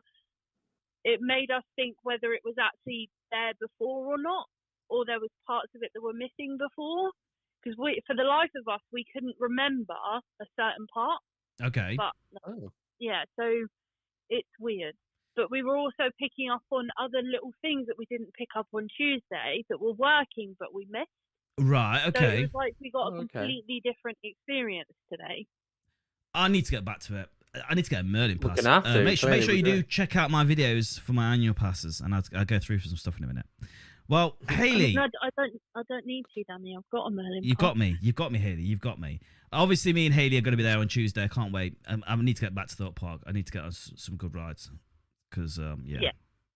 it 1.04 1.20
made 1.22 1.52
us 1.52 1.64
think 1.76 1.96
whether 2.04 2.34
it 2.34 2.42
was 2.44 2.56
actually 2.60 3.10
there 3.32 3.54
before 3.62 4.08
or 4.08 4.18
not, 4.18 4.48
or 4.90 5.06
there 5.06 5.20
was 5.20 5.30
parts 5.46 5.70
of 5.76 5.84
it 5.84 5.92
that 5.94 6.02
were 6.02 6.14
missing 6.14 6.58
before. 6.58 7.12
Because 7.62 7.78
we, 7.78 8.02
for 8.08 8.16
the 8.16 8.24
life 8.24 8.50
of 8.56 8.68
us, 8.72 8.82
we 8.92 9.06
couldn't 9.14 9.36
remember 9.40 9.94
a 10.42 10.46
certain 10.58 10.88
part. 10.94 11.22
okay, 11.62 11.96
But 11.96 12.14
Oh. 12.46 12.72
yeah, 13.00 13.24
so 13.40 13.68
it's 14.30 14.50
weird. 14.60 14.96
But 15.36 15.52
we 15.52 15.62
were 15.64 15.76
also 15.78 16.10
picking 16.20 16.50
up 16.50 16.64
on 16.72 16.90
other 17.00 17.22
little 17.22 17.52
things 17.62 17.86
that 17.88 17.98
we 17.98 18.06
didn't 18.06 18.34
pick 18.34 18.50
up 18.56 18.68
on 18.74 18.88
Tuesday 18.98 19.64
that 19.70 19.80
were 19.80 19.94
working, 19.94 20.56
but 20.60 20.74
we 20.74 20.88
missed. 20.90 21.10
Right, 21.60 22.08
Okay. 22.08 22.20
So 22.20 22.26
it 22.26 22.28
okay. 22.30 22.42
was 22.44 22.54
like 22.54 22.76
we 22.82 22.92
got 22.92 23.14
Oh, 23.14 23.16
a 23.16 23.20
okay. 23.22 23.28
completely 23.40 23.82
different 23.84 24.18
experience 24.24 24.90
today. 25.12 25.46
I 26.34 26.48
need 26.50 26.66
to 26.66 26.72
get 26.72 26.84
back 26.86 27.00
to 27.02 27.18
it. 27.22 27.30
I 27.70 27.74
need 27.76 27.86
to 27.86 27.90
get 27.90 28.02
a 28.02 28.04
Merlin 28.04 28.38
We're 28.42 28.50
pass. 28.50 28.62
gonna 28.62 28.74
have 28.76 28.86
Uh, 28.86 28.94
to, 28.96 29.04
make 29.06 29.18
sure, 29.18 29.30
make 29.30 29.44
sure 29.44 29.54
you 29.56 29.64
do 29.64 29.78
do. 29.78 29.84
check 29.84 30.16
out 30.18 30.30
my 30.30 30.44
videos 30.44 31.00
for 31.00 31.14
my 31.14 31.32
annual 31.34 31.54
passes, 31.54 32.02
and 32.02 32.14
I'll, 32.14 32.24
I'll 32.36 32.44
go 32.46 32.60
through 32.60 32.80
for 32.80 32.90
some 32.90 32.98
stuff 32.98 33.18
in 33.18 33.24
a 33.24 33.28
minute. 33.28 33.46
Well, 34.10 34.36
Haley, 34.50 34.94
No, 34.94 35.04
I 35.24 35.30
don't. 35.38 35.54
I 35.76 35.82
don't 35.90 36.06
need 36.06 36.26
to, 36.36 36.44
Danny. 36.44 36.76
I've 36.78 36.88
got 36.92 37.06
a 37.06 37.10
Merlin. 37.12 37.44
You've 37.44 37.58
pass. 37.58 37.70
got 37.70 37.78
me. 37.78 37.98
You've 38.02 38.16
got 38.16 38.32
me, 38.32 38.38
Haley. 38.40 38.62
You've 38.62 38.82
got 38.82 39.00
me. 39.00 39.20
Obviously, 39.52 39.94
me 39.94 40.06
and 40.06 40.14
Haley 40.14 40.38
are 40.38 40.42
going 40.42 40.52
to 40.52 40.58
be 40.58 40.64
there 40.64 40.78
on 40.78 40.88
Tuesday. 40.90 41.24
I 41.24 41.28
can't 41.30 41.54
wait. 41.54 41.78
Um, 41.88 42.04
I 42.06 42.16
need 42.18 42.36
to 42.36 42.42
get 42.42 42.54
back 42.54 42.68
to 42.68 42.76
Thorpe 42.76 42.96
Park. 42.96 43.22
I 43.26 43.32
need 43.32 43.46
to 43.48 43.52
get 43.54 43.64
on 43.64 43.72
some 43.72 44.16
good 44.18 44.36
rides 44.36 44.70
because, 45.30 45.58
um, 45.58 45.84
yeah. 45.86 46.00
Yeah. 46.02 46.12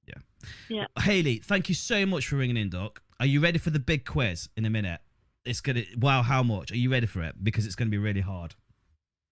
Yeah, 0.09 0.85
Yeah. 0.95 1.03
Haley, 1.03 1.37
thank 1.37 1.69
you 1.69 1.75
so 1.75 2.05
much 2.05 2.27
for 2.27 2.35
ringing 2.37 2.57
in, 2.57 2.69
Doc. 2.69 3.01
Are 3.19 3.25
you 3.25 3.39
ready 3.41 3.57
for 3.59 3.69
the 3.69 3.79
big 3.79 4.05
quiz 4.05 4.49
in 4.55 4.65
a 4.65 4.69
minute? 4.69 5.01
It's 5.45 5.61
gonna. 5.61 5.83
Wow, 5.97 6.21
how 6.21 6.43
much? 6.43 6.71
Are 6.71 6.77
you 6.77 6.91
ready 6.91 7.05
for 7.07 7.21
it? 7.23 7.35
Because 7.43 7.65
it's 7.65 7.75
going 7.75 7.87
to 7.87 7.91
be 7.91 7.97
really 7.97 8.21
hard. 8.21 8.55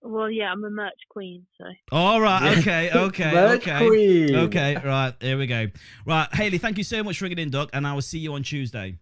Well, 0.01 0.29
yeah, 0.29 0.51
I'm 0.51 0.63
a 0.63 0.69
merch 0.69 0.99
queen, 1.09 1.45
so 1.57 1.65
All 1.91 2.21
right. 2.21 2.57
Okay. 2.59 2.89
Okay. 2.95 3.31
Merch 3.33 3.67
okay. 3.67 3.87
Queen. 3.87 4.35
Okay. 4.35 4.75
Right. 4.83 5.13
Here 5.19 5.37
we 5.37 5.47
go. 5.47 5.67
Right, 6.05 6.27
Haley. 6.33 6.57
Thank 6.59 6.77
you 6.77 6.83
so 6.83 7.03
much 7.03 7.17
for 7.19 7.25
ringing 7.25 7.39
in, 7.39 7.49
Doc, 7.49 7.69
and 7.73 7.85
I 7.85 7.93
will 7.93 8.01
see 8.01 8.19
you 8.19 8.33
on 8.33 8.43
Tuesday. 8.43 8.97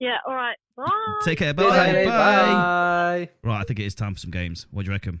yeah. 0.00 0.16
All 0.26 0.34
right. 0.34 0.56
Bye. 0.76 0.86
Take 1.24 1.38
care. 1.38 1.54
Bye. 1.54 1.64
Bye. 1.68 1.92
Bye. 1.92 2.04
Bye. 2.04 3.28
Right. 3.42 3.60
I 3.60 3.64
think 3.64 3.80
it 3.80 3.84
is 3.86 3.94
time 3.94 4.14
for 4.14 4.20
some 4.20 4.30
games. 4.30 4.66
What 4.70 4.84
do 4.84 4.86
you 4.90 4.92
reckon? 4.92 5.20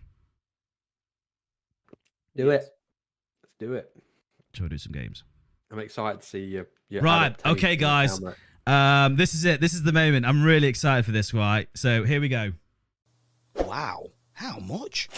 Do 2.36 2.50
it. 2.50 2.52
Let's 2.54 2.70
do 3.58 3.72
it. 3.74 3.90
Shall 4.52 4.64
we 4.64 4.70
do 4.70 4.78
some 4.78 4.92
games? 4.92 5.24
I'm 5.70 5.78
excited 5.78 6.20
to 6.20 6.26
see 6.26 6.44
you. 6.44 6.66
Your 6.88 7.02
Right, 7.02 7.34
okay, 7.44 7.76
guys. 7.76 8.20
Um, 8.66 9.16
this 9.16 9.34
is 9.34 9.44
it. 9.44 9.60
This 9.60 9.74
is 9.74 9.82
the 9.82 9.92
moment. 9.92 10.26
I'm 10.26 10.42
really 10.42 10.68
excited 10.68 11.04
for 11.04 11.12
this. 11.12 11.32
Right. 11.32 11.68
So 11.74 12.04
here 12.04 12.20
we 12.20 12.28
go. 12.28 12.52
Wow. 13.56 14.08
How 14.32 14.58
much? 14.58 15.08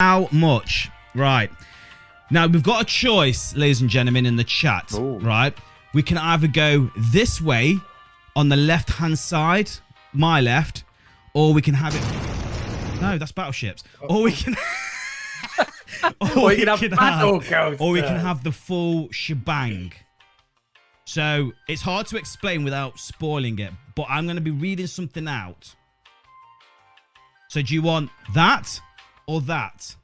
How 0.00 0.28
much? 0.32 0.90
Right. 1.14 1.50
Now 2.30 2.46
we've 2.46 2.62
got 2.62 2.82
a 2.82 2.84
choice, 2.84 3.54
ladies 3.56 3.80
and 3.80 3.90
gentlemen, 3.90 4.26
in 4.26 4.36
the 4.36 4.44
chat. 4.44 4.92
Ooh. 4.94 5.18
Right. 5.18 5.54
We 5.94 6.02
can 6.02 6.18
either 6.18 6.46
go 6.46 6.90
this 6.96 7.40
way 7.40 7.76
on 8.36 8.48
the 8.48 8.56
left 8.56 8.90
hand 8.90 9.18
side, 9.18 9.70
my 10.12 10.40
left, 10.40 10.84
or 11.34 11.52
we 11.52 11.62
can 11.62 11.74
have 11.74 11.94
it. 11.94 13.00
No, 13.00 13.18
that's 13.18 13.32
battleships. 13.32 13.82
Or 14.00 14.22
we 14.22 14.32
can. 14.32 14.56
or 16.20 16.38
Or 16.38 16.52
you 16.52 16.64
can 16.64 16.68
have 16.76 16.90
battle 16.90 17.42
or 17.78 17.90
we 17.92 18.02
can 18.02 18.16
have 18.16 18.42
the 18.44 18.52
full 18.52 19.08
shebang. 19.10 19.92
So 21.04 21.52
it's 21.68 21.82
hard 21.82 22.06
to 22.08 22.16
explain 22.16 22.62
without 22.62 22.98
spoiling 22.98 23.58
it, 23.58 23.72
but 23.96 24.06
I'm 24.08 24.24
going 24.26 24.36
to 24.36 24.42
be 24.42 24.52
reading 24.52 24.86
something 24.86 25.26
out. 25.26 25.74
So 27.48 27.62
do 27.62 27.74
you 27.74 27.82
want 27.82 28.10
that 28.34 28.80
or 29.26 29.40
that? 29.42 29.96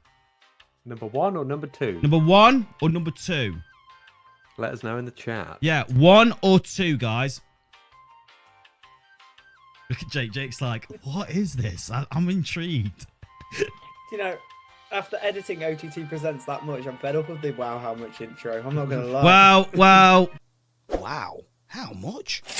Number 0.85 1.05
one 1.05 1.37
or 1.37 1.45
number 1.45 1.67
two? 1.67 1.99
Number 2.01 2.17
one 2.17 2.67
or 2.81 2.89
number 2.89 3.11
two? 3.11 3.55
Let 4.57 4.73
us 4.73 4.83
know 4.83 4.97
in 4.97 5.05
the 5.05 5.11
chat. 5.11 5.57
Yeah, 5.61 5.83
one 5.93 6.33
or 6.41 6.59
two, 6.59 6.97
guys. 6.97 7.41
Look 9.89 10.01
at 10.01 10.09
Jake. 10.09 10.31
Jake's 10.31 10.61
like, 10.61 10.87
what 11.03 11.29
is 11.29 11.53
this? 11.53 11.89
I- 11.91 12.05
I'm 12.11 12.27
intrigued. 12.29 13.05
You 14.11 14.17
know, 14.17 14.35
after 14.91 15.17
editing 15.21 15.63
OTT 15.63 16.07
presents 16.07 16.45
that 16.45 16.65
much, 16.65 16.85
I'm 16.87 16.97
fed 16.97 17.15
up 17.15 17.29
of 17.29 17.41
the 17.41 17.51
wow 17.51 17.79
how 17.79 17.93
much 17.93 18.21
intro. 18.21 18.61
I'm 18.65 18.75
not 18.75 18.89
gonna 18.89 19.05
lie. 19.05 19.23
Wow, 19.23 19.69
wow. 19.75 20.29
Wow. 20.99 21.39
How 21.67 21.91
much? 21.93 22.43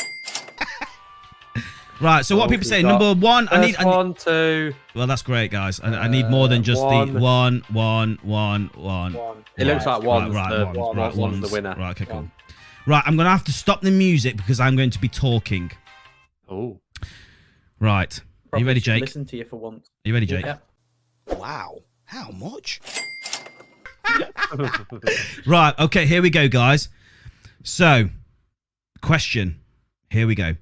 Right. 2.00 2.24
So 2.24 2.38
what 2.38 2.46
Oh, 2.46 2.50
people 2.50 2.64
say? 2.66 2.84
got 2.84 3.00
Number 3.00 3.20
one. 3.20 3.48
I 3.50 3.60
need. 3.60 3.76
First 3.76 3.80
I 3.80 3.84
need 3.90 3.96
one, 3.98 4.14
two. 4.14 4.74
well, 4.94 5.08
that's 5.08 5.24
great, 5.24 5.50
guys. 5.50 5.80
I, 5.80 5.88
I 6.02 6.08
need 6.08 6.30
more 6.30 6.48
than 6.48 6.60
Uh, 6.60 6.64
just 6.64 6.84
one. 6.84 7.12
the 7.16 7.20
one, 7.20 7.64
one, 7.72 8.20
one, 8.22 8.70
one. 8.76 9.14
One. 9.14 9.44
It 9.58 9.66
looks 9.66 9.84
like 9.88 10.04
one's 10.04 10.36
right, 10.36 10.50
the, 10.52 10.66
right, 10.66 10.76
one's, 10.76 10.78
one, 10.78 10.98
right, 10.98 11.16
one's 11.16 11.42
the 11.42 11.48
winner. 11.52 11.76
Right. 11.76 11.90
Okay. 12.00 12.06
Cool. 12.06 12.16
One. 12.18 12.32
Right. 12.86 13.04
I'm 13.08 13.18
gonna 13.18 13.32
have 13.32 13.46
to 13.46 13.52
stop 13.52 13.82
the 13.82 13.90
music 13.90 14.38
because 14.38 14.60
I'm 14.60 14.76
going 14.76 14.92
to 14.92 15.00
be 15.00 15.08
talking. 15.10 15.72
Oh, 16.48 16.80
Right. 17.80 18.20
Are 18.54 18.60
you 18.60 18.68
ready, 18.68 18.80
Jake? 18.80 19.02
Listen 19.02 19.26
to 19.26 19.38
you 19.38 19.46
for 19.46 19.56
once. 19.56 19.88
Are 20.06 20.08
you 20.10 20.14
ready, 20.14 20.28
Jake? 20.28 20.46
Yeah. 20.46 20.58
Wow. 21.36 21.80
How 22.08 22.32
much? 22.32 22.82
Right. 25.46 25.78
Okay. 25.78 26.06
Here 26.06 26.22
we 26.22 26.30
go, 26.30 26.48
guys. 26.48 26.88
So, 27.64 28.10
question. 29.02 29.60
Here 30.10 30.26
we 30.26 30.34
go. 30.34 30.56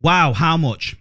Wow. 0.00 0.32
How 0.32 0.56
much? 0.56 0.96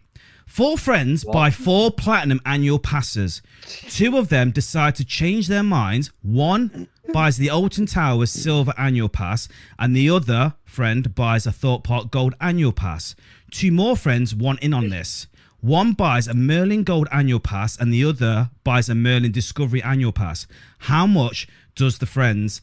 Four 0.48 0.78
friends 0.78 1.24
buy 1.24 1.52
four 1.52 1.92
platinum 1.92 2.42
annual 2.46 2.80
passes. 2.80 3.42
Two 3.90 4.18
of 4.18 4.30
them 4.30 4.52
decide 4.52 4.96
to 4.96 5.06
change 5.06 5.48
their 5.48 5.64
minds. 5.64 6.12
One 6.22 6.88
buys 7.14 7.38
the 7.38 7.50
Alton 7.50 7.86
Towers 7.86 8.32
silver 8.32 8.74
annual 8.78 9.10
pass, 9.10 9.48
and 9.78 9.96
the 9.96 10.10
other 10.10 10.56
friend 10.64 11.14
buys 11.14 11.46
a 11.46 11.52
Thorpe 11.52 11.84
Park 11.84 12.10
gold 12.10 12.36
annual 12.42 12.72
pass. 12.72 13.16
Two 13.52 13.72
more 13.72 13.96
friends 13.96 14.34
want 14.34 14.62
in 14.62 14.74
on 14.74 14.90
this. 14.90 15.28
One 15.66 15.94
buys 15.94 16.28
a 16.28 16.36
Merlin 16.36 16.84
Gold 16.84 17.08
annual 17.12 17.40
pass 17.40 17.76
and 17.76 17.92
the 17.92 18.06
other 18.06 18.52
buys 18.64 18.88
a 18.88 18.94
Merlin 18.94 19.32
Discovery 19.32 19.82
annual 19.82 20.12
pass. 20.12 20.46
How 20.78 21.08
much 21.08 21.48
does 21.74 21.98
the 21.98 22.06
friends 22.06 22.62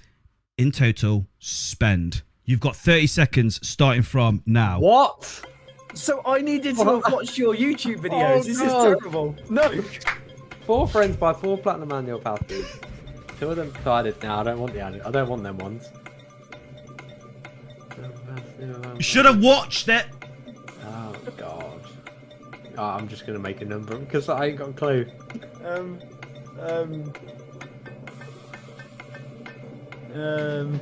in 0.57 0.70
total 0.70 1.26
spend? 1.40 2.22
You've 2.44 2.61
got 2.61 2.76
30 2.76 3.09
seconds 3.09 3.59
starting 3.66 4.03
from 4.03 4.44
now. 4.46 4.78
what? 4.78 5.44
So 5.94 6.22
I 6.24 6.42
needed 6.42 6.76
to 6.76 6.84
have 7.03 7.12
watched 7.12 7.36
your 7.36 7.57
YouTube 7.57 7.98
oh, 7.98 8.09
videos. 8.09 8.36
Oh, 8.36 8.42
this 8.44 8.61
is 8.61 8.72
terrible. 8.72 9.34
No. 9.50 9.82
Four 10.64 10.86
friends 10.86 11.16
buy 11.16 11.32
four 11.32 11.59
platinum 11.59 11.90
annual 11.90 12.20
passes. 12.20 12.68
Two 13.40 13.50
of 13.50 13.57
them 13.57 13.72
decided. 13.72 14.22
No, 14.22 14.36
I 14.36 14.42
don't 14.44 14.61
want 14.61 14.74
the 14.74 14.80
annual. 14.80 15.05
I 15.05 15.11
don't 15.11 15.28
want 15.28 15.42
them 15.42 15.59
ones. 15.59 15.90
You 18.96 19.03
should 19.03 19.24
have 19.24 19.42
watched 19.42 19.88
it. 19.88 20.07
Oh 20.84 21.16
God. 21.36 21.72
Oh, 22.79 22.85
I'm 22.85 23.09
just 23.09 23.27
gonna 23.27 23.39
make 23.39 23.61
a 23.61 23.64
number 23.64 23.97
because 23.99 24.29
I 24.29 24.47
ain't 24.47 24.59
got 24.59 24.70
a 24.70 24.73
clue. 24.73 25.07
Um. 25.64 26.01
Um. 26.61 27.12
Um. 30.14 30.81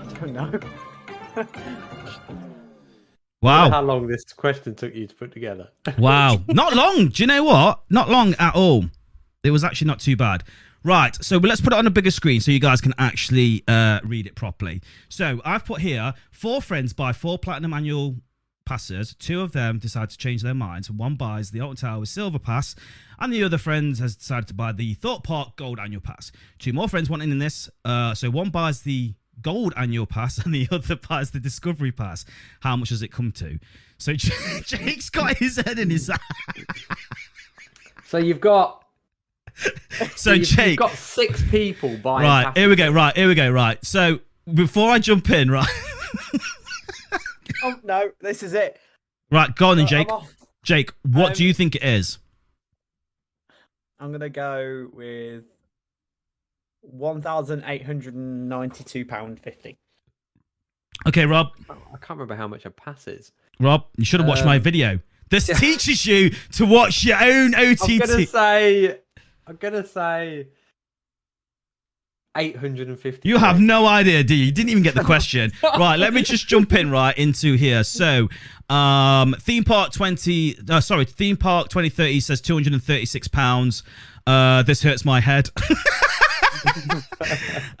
I 0.00 0.20
don't 0.20 0.32
know. 0.32 0.60
Wow. 3.40 3.70
How 3.70 3.82
long 3.82 4.08
this 4.08 4.24
question 4.32 4.74
took 4.74 4.94
you 4.94 5.06
to 5.06 5.14
put 5.14 5.32
together? 5.32 5.68
Wow. 5.98 6.40
Not 6.48 6.74
long. 6.74 7.08
Do 7.08 7.22
you 7.22 7.26
know 7.26 7.44
what? 7.44 7.82
Not 7.88 8.10
long 8.10 8.34
at 8.38 8.54
all. 8.54 8.84
It 9.44 9.50
was 9.50 9.64
actually 9.64 9.86
not 9.86 10.00
too 10.00 10.16
bad. 10.16 10.42
Right. 10.84 11.14
So 11.24 11.38
let's 11.38 11.60
put 11.60 11.72
it 11.72 11.78
on 11.78 11.86
a 11.86 11.90
bigger 11.90 12.10
screen 12.10 12.40
so 12.40 12.50
you 12.50 12.60
guys 12.60 12.80
can 12.80 12.94
actually 12.98 13.64
uh, 13.68 14.00
read 14.04 14.26
it 14.26 14.34
properly. 14.34 14.80
So 15.08 15.40
I've 15.44 15.64
put 15.64 15.80
here 15.80 16.14
four 16.30 16.60
friends 16.60 16.92
buy 16.92 17.12
four 17.12 17.38
platinum 17.38 17.72
annual 17.72 18.16
passes. 18.68 19.14
Two 19.14 19.40
of 19.40 19.52
them 19.52 19.78
decide 19.78 20.10
to 20.10 20.18
change 20.18 20.42
their 20.42 20.54
minds. 20.54 20.90
One 20.90 21.14
buys 21.14 21.50
the 21.50 21.60
Alton 21.60 21.76
Tower 21.76 22.04
Silver 22.04 22.38
Pass, 22.38 22.74
and 23.18 23.32
the 23.32 23.42
other 23.42 23.56
friend 23.56 23.96
has 23.96 24.14
decided 24.14 24.46
to 24.48 24.54
buy 24.54 24.72
the 24.72 24.92
Thorpe 24.94 25.24
Park 25.24 25.56
Gold 25.56 25.80
Annual 25.80 26.02
Pass. 26.02 26.30
Two 26.58 26.74
more 26.74 26.86
friends 26.86 27.08
want 27.08 27.22
in 27.22 27.38
this. 27.38 27.70
Uh, 27.84 28.14
so 28.14 28.28
one 28.30 28.50
buys 28.50 28.82
the 28.82 29.14
Gold 29.40 29.72
Annual 29.74 30.06
Pass, 30.06 30.38
and 30.44 30.54
the 30.54 30.68
other 30.70 30.96
buys 30.96 31.30
the 31.30 31.40
Discovery 31.40 31.92
Pass. 31.92 32.26
How 32.60 32.76
much 32.76 32.90
does 32.90 33.02
it 33.02 33.08
come 33.08 33.32
to? 33.32 33.58
So 33.96 34.12
Jake's 34.64 35.08
got 35.08 35.38
his 35.38 35.56
head 35.56 35.78
in 35.78 35.88
his. 35.88 36.10
So 38.04 38.18
you've 38.18 38.40
got 38.40 38.84
So 40.16 40.32
you've, 40.32 40.46
Jake, 40.46 40.68
you've 40.68 40.78
got 40.78 40.92
six 40.92 41.42
people 41.50 41.96
buying. 41.98 42.28
right 42.28 42.56
here 42.56 42.68
we 42.68 42.76
go. 42.76 42.90
Right 42.90 43.16
here 43.16 43.28
we 43.28 43.34
go. 43.34 43.50
Right. 43.50 43.82
So 43.84 44.20
before 44.52 44.90
I 44.90 44.98
jump 44.98 45.30
in, 45.30 45.50
right, 45.50 45.66
Oh 47.62 47.74
no, 47.84 48.10
this 48.20 48.42
is 48.42 48.54
it. 48.54 48.78
right, 49.30 49.54
go 49.56 49.68
on 49.70 49.76
then, 49.76 49.86
Uh, 49.86 49.88
Jake. 49.88 50.08
Jake, 50.64 50.92
what 51.02 51.34
do 51.34 51.42
Um, 51.44 51.46
you 51.48 51.54
think 51.54 51.74
it 51.76 51.82
is? 51.82 52.18
I'm 53.98 54.12
gonna 54.12 54.28
go 54.28 54.88
with 54.92 55.44
one 56.80 57.20
thousand 57.20 57.64
eight 57.66 57.84
hundred 57.84 58.14
and 58.14 58.48
ninety-two 58.48 59.04
pound 59.04 59.40
fifty. 59.40 59.78
Okay, 61.06 61.26
Rob. 61.26 61.48
I 61.68 61.74
can't 61.98 62.10
remember 62.10 62.34
how 62.36 62.48
much 62.48 62.64
a 62.64 62.70
pass 62.70 63.06
is. 63.08 63.32
Rob, 63.60 63.86
you 63.96 64.04
should 64.04 64.20
have 64.20 64.28
watched 64.28 64.44
my 64.44 64.56
Um, 64.56 64.62
video. 64.62 65.00
This 65.30 65.46
teaches 65.46 66.06
you 66.06 66.30
to 66.52 66.64
watch 66.66 67.04
your 67.04 67.22
own 67.22 67.54
OTT. 67.54 67.90
I'm 67.90 67.98
gonna 67.98 68.26
say. 68.26 68.98
I'm 69.46 69.56
gonna 69.56 69.86
say. 69.86 70.48
Eight 72.38 72.56
hundred 72.56 72.86
and 72.86 72.98
fifty. 72.98 73.28
You 73.28 73.38
have 73.38 73.60
no 73.60 73.84
idea, 73.84 74.22
do 74.22 74.34
you? 74.34 74.46
You 74.46 74.52
didn't 74.52 74.70
even 74.70 74.84
get 74.84 74.94
the 74.94 75.02
question. 75.02 75.50
right, 75.62 75.98
let 75.98 76.14
me 76.14 76.22
just 76.22 76.46
jump 76.46 76.72
in 76.72 76.88
right 76.90 77.16
into 77.18 77.56
here. 77.56 77.82
So, 77.82 78.28
um, 78.70 79.34
theme 79.40 79.64
park 79.64 79.92
20, 79.92 80.58
uh, 80.70 80.80
sorry, 80.80 81.04
theme 81.04 81.36
park 81.36 81.68
2030 81.68 82.20
says 82.20 82.40
236 82.40 83.28
pounds. 83.28 83.82
Uh, 84.24 84.62
this 84.62 84.82
hurts 84.82 85.04
my 85.04 85.20
head. 85.20 85.50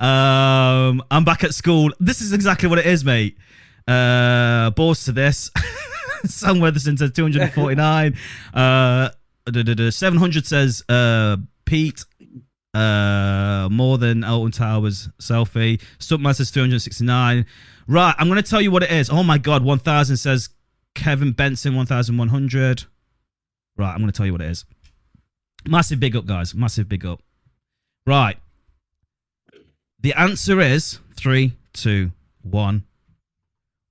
um, 0.00 1.02
I'm 1.10 1.24
back 1.24 1.44
at 1.44 1.54
school. 1.54 1.92
This 2.00 2.20
is 2.20 2.32
exactly 2.32 2.68
what 2.68 2.80
it 2.80 2.86
is, 2.86 3.04
mate. 3.04 3.38
Uh, 3.86 4.70
balls 4.70 5.04
to 5.04 5.12
this. 5.12 5.50
Sam 6.24 6.56
Weatherson 6.56 6.98
says 6.98 7.12
249. 7.12 8.16
Uh, 8.52 9.10
duh, 9.44 9.62
duh, 9.62 9.74
duh, 9.74 9.90
700 9.90 10.46
says 10.46 10.82
uh, 10.88 11.36
Pete. 11.64 12.04
Uh, 12.78 13.68
more 13.70 13.98
than 13.98 14.22
Alton 14.22 14.52
Towers 14.52 15.08
selfie. 15.18 15.80
Stuntman 15.98 16.36
says 16.36 16.50
369. 16.50 17.44
Right, 17.88 18.14
I'm 18.16 18.28
gonna 18.28 18.42
tell 18.42 18.60
you 18.60 18.70
what 18.70 18.84
it 18.84 18.92
is. 18.92 19.10
Oh 19.10 19.24
my 19.24 19.38
god, 19.38 19.64
1000 19.64 20.16
says 20.16 20.50
Kevin 20.94 21.32
Benson 21.32 21.74
1100. 21.74 22.84
Right, 23.76 23.92
I'm 23.92 23.98
gonna 23.98 24.12
tell 24.12 24.26
you 24.26 24.32
what 24.32 24.42
it 24.42 24.50
is. 24.50 24.64
Massive 25.66 25.98
big 25.98 26.14
up, 26.14 26.26
guys. 26.26 26.54
Massive 26.54 26.88
big 26.88 27.04
up. 27.04 27.20
Right. 28.06 28.36
The 30.00 30.14
answer 30.14 30.60
is 30.60 31.00
three, 31.16 31.54
two, 31.72 32.12
one. 32.42 32.84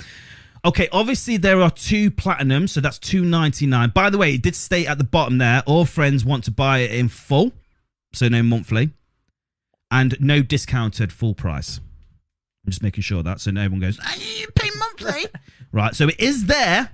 Okay, 0.64 0.88
obviously 0.91 1.38
there 1.38 1.59
are 1.62 1.72
two 1.72 2.12
platinum, 2.12 2.68
so 2.68 2.82
that's 2.82 2.99
299. 2.99 3.89
By 3.89 4.09
the 4.12 4.18
way, 4.18 4.36
it 4.36 4.43
did 4.43 4.55
state 4.55 4.88
at 4.88 4.99
the 4.99 5.03
bottom 5.03 5.39
there, 5.39 5.64
all 5.66 5.86
friends 5.86 6.24
want 6.24 6.43
to 6.43 6.51
buy 6.51 6.80
it 6.80 6.91
in 6.91 7.07
full, 7.09 7.51
so 8.14 8.28
no 8.28 8.43
monthly, 8.43 8.91
and 9.89 10.16
no 10.20 10.43
discounted 10.43 11.12
full 11.12 11.34
price. 11.34 11.80
I'm 12.64 12.70
just 12.70 12.84
making 12.84 13.01
sure 13.01 13.24
that 13.24 13.41
so 13.41 13.49
no 13.49 13.68
one 13.70 13.80
goes, 13.80 13.99
"Ah, 14.03 14.16
you 14.16 14.47
pay 14.53 14.70
monthly. 14.78 15.26
right, 15.72 15.95
so 15.95 16.07
it 16.07 16.20
is 16.20 16.45
there, 16.45 16.91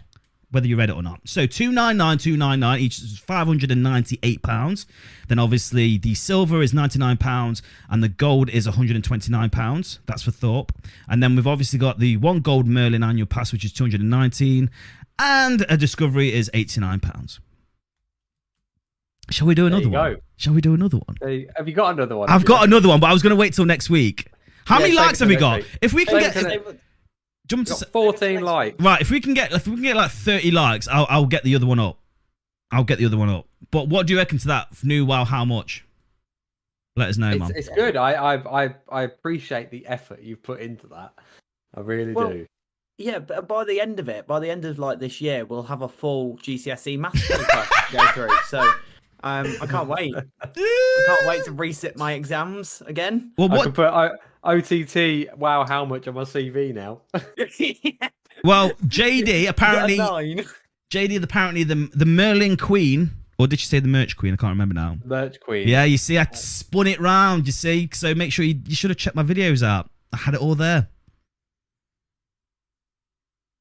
whether 0.51 0.65
you 0.68 0.78
read 0.78 0.89
it 0.89 0.95
or 0.95 1.03
not. 1.03 1.20
So 1.26 1.45
299, 1.45 2.20
299, 2.20 2.80
each 2.80 2.99
is 2.99 3.20
598 3.20 4.41
pounds. 4.43 4.86
Then 5.28 5.39
obviously 5.39 5.97
the 5.97 6.13
silver 6.13 6.61
is 6.61 6.73
99 6.73 7.17
pounds 7.17 7.61
and 7.89 8.01
the 8.03 8.07
gold 8.09 8.49
is 8.49 8.65
129 8.65 9.49
pounds. 9.49 9.99
That's 10.05 10.23
for 10.23 10.32
Thorpe. 10.32 10.71
And 11.09 11.21
then 11.21 11.36
we've 11.36 11.47
obviously 11.47 11.80
got 11.80 11.99
the 11.99 12.17
one 12.17 12.39
gold 12.39 12.65
Merlin 12.67 13.03
annual 13.03 13.28
pass, 13.28 13.51
which 13.51 13.65
is 13.65 13.73
219, 13.73 14.69
and 15.19 15.65
a 15.69 15.78
discovery 15.78 16.34
is 16.34 16.49
89 16.53 16.99
pounds. 17.01 17.39
Shall 19.30 19.47
we 19.47 19.55
do 19.55 19.65
another 19.67 19.84
you 19.84 19.89
one? 19.89 20.13
go. 20.13 20.19
Shall 20.38 20.53
we 20.53 20.61
do 20.61 20.73
another 20.73 20.97
one? 20.97 21.17
Hey, 21.21 21.47
Have 21.57 21.67
you 21.67 21.73
got 21.73 21.93
another 21.93 22.15
one? 22.15 22.30
I've 22.30 22.45
got 22.45 22.63
another 22.65 22.88
one, 22.88 22.99
but 22.99 23.07
I 23.09 23.13
was 23.13 23.21
going 23.21 23.32
to 23.32 23.36
wait 23.36 23.53
till 23.53 23.65
next 23.65 23.89
week. 23.89 24.32
How 24.65 24.78
Yeah, 24.80 24.84
many 24.86 24.95
likes 24.95 25.19
have 25.19 25.28
we 25.28 25.36
got? 25.36 25.57
week. 25.59 25.67
If 25.82 25.93
we 25.93 26.05
can 26.05 26.19
get 26.19 26.78
jump 27.47 27.67
to 27.67 27.75
14 27.75 28.41
likes. 28.41 28.82
Right, 28.82 29.01
if 29.01 29.09
we 29.09 29.19
can 29.19 29.34
get 29.34 29.51
if 29.53 29.67
we 29.67 29.73
can 29.75 29.84
get 29.84 29.95
like 29.95 30.11
30 30.11 30.51
likes, 30.51 30.88
I'll 30.88 31.07
I'll 31.09 31.25
get 31.25 31.43
the 31.43 31.55
other 31.55 31.65
one 31.65 31.80
up. 31.80 31.99
I'll 32.72 32.84
get 32.84 32.99
the 32.99 33.05
other 33.05 33.18
one 33.18 33.30
up. 33.30 33.45
But 33.72 33.88
what 33.88 34.07
do 34.07 34.13
you 34.13 34.20
reckon 34.20 34.38
to 34.39 34.47
that 34.47 34.68
new 34.84 35.05
wow 35.05 35.26
how 35.26 35.45
much? 35.45 35.86
Let 36.95 37.09
us 37.09 37.18
know, 37.18 37.30
It's, 37.30 37.39
man. 37.39 37.51
it's 37.55 37.70
good. 37.70 37.95
I, 37.95 38.13
I 38.13 38.63
I 38.65 38.76
I 38.89 39.01
appreciate 39.03 39.70
the 39.70 39.86
effort 39.86 40.22
you've 40.22 40.41
put 40.41 40.59
into 40.61 40.88
that. 40.88 41.13
I 41.76 41.82
really 41.82 42.13
Well, 42.13 42.32
do. 42.32 42.45
Yeah, 42.97 43.20
but 43.20 43.47
by 43.47 43.63
the 43.63 43.80
end 43.80 43.99
of 43.99 44.09
it, 44.09 44.26
by 44.26 44.39
the 44.39 44.49
end 44.49 44.65
of 44.65 44.80
like 44.80 44.99
this 44.99 45.22
year, 45.22 45.45
we'll 45.45 45.61
have 45.63 45.84
a 45.84 45.88
full 45.88 46.38
GCSE 46.38 46.97
maths 46.97 47.28
paper 47.28 47.43
to 47.91 47.93
go 47.95 48.07
through. 48.07 48.36
So 48.47 48.59
um, 49.24 49.55
I 49.61 49.68
can't 49.68 49.88
wait. 49.88 50.15
I 50.15 50.47
can't 51.05 51.28
wait 51.28 51.45
to 51.45 51.51
resit 51.51 51.95
my 51.97 52.13
exams 52.13 52.82
again. 52.88 53.32
Well, 53.38 53.51
I 53.51 53.57
what 53.57 53.63
can 53.63 53.74
put 53.74 53.86
o- 53.86 54.18
OTT. 54.43 55.38
Wow, 55.38 55.65
how 55.68 55.86
much 55.86 56.07
on 56.07 56.15
my 56.15 56.24
CV 56.24 56.74
now? 56.74 57.01
Well, 58.43 58.70
JD 58.86 59.47
apparently 59.49 59.97
nine. 59.97 60.45
JD 60.91 61.21
apparently 61.23 61.63
the 61.63 61.89
the 61.93 62.05
Merlin 62.05 62.57
Queen 62.57 63.11
or 63.39 63.47
did 63.47 63.59
she 63.59 63.65
say 63.67 63.79
the 63.79 63.88
Merch 63.88 64.15
Queen? 64.17 64.33
I 64.33 64.38
can't 64.38 64.51
remember 64.51 64.73
now. 64.73 64.97
Merch 65.05 65.39
Queen. 65.39 65.67
Yeah, 65.67 65.83
you 65.83 65.97
see, 65.97 66.17
I 66.17 66.25
spun 66.31 66.88
it 66.88 66.99
round. 66.99 67.45
You 67.45 67.51
see, 67.51 67.89
so 67.93 68.15
make 68.15 68.31
sure 68.31 68.43
you 68.45 68.59
you 68.65 68.75
should 68.75 68.89
have 68.89 68.97
checked 68.97 69.15
my 69.15 69.23
videos 69.23 69.61
out. 69.63 69.89
I 70.13 70.17
had 70.17 70.33
it 70.33 70.41
all 70.41 70.55
there. 70.55 70.88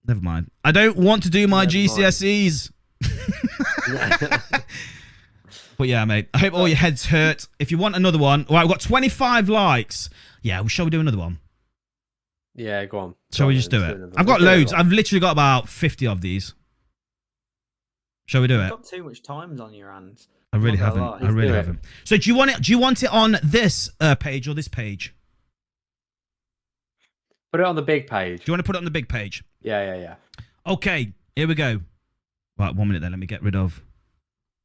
Never 0.06 0.20
mind. 0.20 0.50
I 0.64 0.70
don't 0.72 0.96
want 0.96 1.24
to 1.24 1.30
do 1.30 1.46
my 1.48 1.64
Never. 1.64 1.72
GCSEs. 1.76 2.70
But 5.78 5.88
yeah, 5.88 6.04
mate. 6.06 6.28
I 6.32 6.38
hope 6.38 6.54
all 6.54 6.66
your 6.66 6.76
heads 6.78 7.04
hurt. 7.04 7.46
If 7.58 7.70
you 7.70 7.76
want 7.76 7.96
another 7.96 8.16
one, 8.16 8.46
all 8.48 8.56
right, 8.56 8.62
we've 8.62 8.70
got 8.70 8.80
25 8.80 9.50
likes. 9.50 10.08
Yeah, 10.40 10.60
well, 10.60 10.68
shall 10.68 10.86
we 10.86 10.90
do 10.90 11.00
another 11.00 11.18
one? 11.18 11.38
yeah, 12.54 12.82
go 12.86 12.98
on. 12.98 13.14
Shall 13.30 13.44
Go 13.44 13.48
we 13.48 13.54
on 13.54 13.58
just 13.58 13.70
do 13.70 13.84
it? 13.84 13.96
another 13.96 14.12
I've 14.16 14.24
got 14.26 14.40
loads. 14.40 14.72
I've 14.72 14.88
literally 14.88 15.20
got 15.20 15.32
about 15.32 15.68
50 15.68 16.06
of 16.06 16.22
these. 16.22 16.54
Shall 18.26 18.40
we 18.40 18.48
do 18.48 18.54
You've 18.54 18.66
it? 18.66 18.70
got 18.70 18.84
too 18.84 19.04
much 19.04 19.22
times 19.22 19.60
on 19.60 19.72
your 19.72 19.90
hands. 19.90 20.28
I 20.52 20.58
really 20.58 20.78
haven't. 20.78 21.02
I 21.02 21.28
really 21.28 21.48
do 21.48 21.54
haven't. 21.54 21.80
So 22.04 22.16
do 22.16 22.28
you 22.30 22.36
want 22.36 22.50
it? 22.50 22.62
Do 22.62 22.72
you 22.72 22.78
want 22.78 23.02
it 23.02 23.10
on 23.10 23.36
this 23.42 23.90
uh, 24.00 24.14
page 24.14 24.48
or 24.48 24.54
this 24.54 24.68
page? 24.68 25.14
Put 27.52 27.60
it 27.60 27.66
on 27.66 27.76
the 27.76 27.82
big 27.82 28.06
page. 28.06 28.44
Do 28.44 28.50
you 28.50 28.52
want 28.52 28.60
to 28.60 28.64
put 28.66 28.74
it 28.76 28.78
on 28.78 28.84
the 28.84 28.90
big 28.90 29.08
page? 29.08 29.44
Yeah, 29.62 29.94
yeah, 29.94 30.00
yeah. 30.00 30.14
Okay, 30.66 31.12
here 31.34 31.46
we 31.46 31.54
go. 31.54 31.80
Right, 32.58 32.74
one 32.74 32.88
minute 32.88 33.00
then. 33.00 33.12
Let 33.12 33.18
me 33.18 33.26
get 33.26 33.42
rid 33.42 33.54
of 33.54 33.82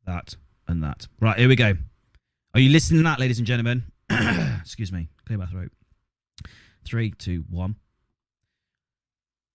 that 0.06 0.36
and 0.68 0.84
that. 0.84 1.08
Right, 1.20 1.38
here 1.38 1.48
we 1.48 1.56
go. 1.56 1.74
Are 2.54 2.60
you 2.60 2.70
listening 2.70 3.00
to 3.00 3.04
that, 3.04 3.20
ladies 3.20 3.38
and 3.38 3.48
gentlemen? 3.48 3.84
Excuse 4.62 4.92
me. 4.92 5.10
Clear 5.26 5.38
my 5.38 5.46
throat. 5.46 5.72
Three, 6.84 7.12
two, 7.12 7.46
one. 7.50 7.76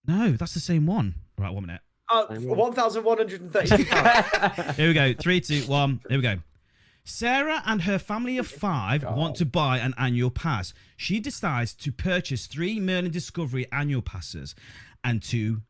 No, 0.07 0.33
that's 0.33 0.55
the 0.55 0.61
same 0.61 0.87
one. 0.87 1.15
Right, 1.37 1.51
one 1.51 1.67
minute. 1.67 1.83
Oh, 2.09 2.27
Same 2.29 2.49
one. 2.49 2.59
one 2.59 2.73
thousand 2.73 3.05
one 3.05 3.19
hundred 3.19 3.41
and 3.41 3.53
thirty-two 3.53 3.85
pounds. 3.91 4.77
Here 4.77 4.89
we 4.89 4.95
go. 4.95 5.13
Three, 5.15 5.41
two, 5.41 5.63
one. 5.63 6.01
Here 6.09 6.19
we 6.19 6.23
go. 6.23 6.37
Sarah 7.05 7.63
and 7.67 7.83
her 7.83 7.99
family 7.99 8.37
of 8.37 8.47
five 8.49 9.05
want 9.05 9.37
to 9.37 9.47
buy 9.47 9.79
an 9.79 9.95
annual 9.97 10.31
pass. 10.31 10.75
She 10.97 11.21
decides 11.21 11.73
to 11.75 11.93
purchase 11.93 12.47
three 12.47 12.81
Merlin 12.81 13.13
Discovery 13.13 13.67
annual 13.71 14.03
passes 14.03 14.55
and 15.05 15.23
two 15.23 15.63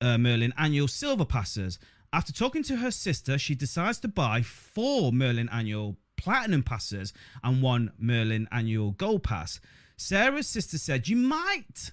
uh, 0.00 0.18
Merlin 0.18 0.52
annual 0.56 0.86
silver 0.88 1.24
passes. 1.24 1.78
After 2.12 2.32
talking 2.32 2.62
to 2.64 2.76
her 2.76 2.90
sister, 2.92 3.38
she 3.38 3.54
decides 3.56 3.98
to 4.00 4.08
buy 4.08 4.42
four 4.42 5.12
Merlin 5.12 5.48
annual 5.50 5.96
platinum 6.16 6.62
passes 6.62 7.12
and 7.42 7.60
one 7.60 7.90
Merlin 7.98 8.46
annual 8.52 8.92
gold 8.92 9.24
pass. 9.24 9.58
Sarah's 9.96 10.46
sister 10.46 10.78
said, 10.78 11.08
You 11.08 11.16
might 11.16 11.90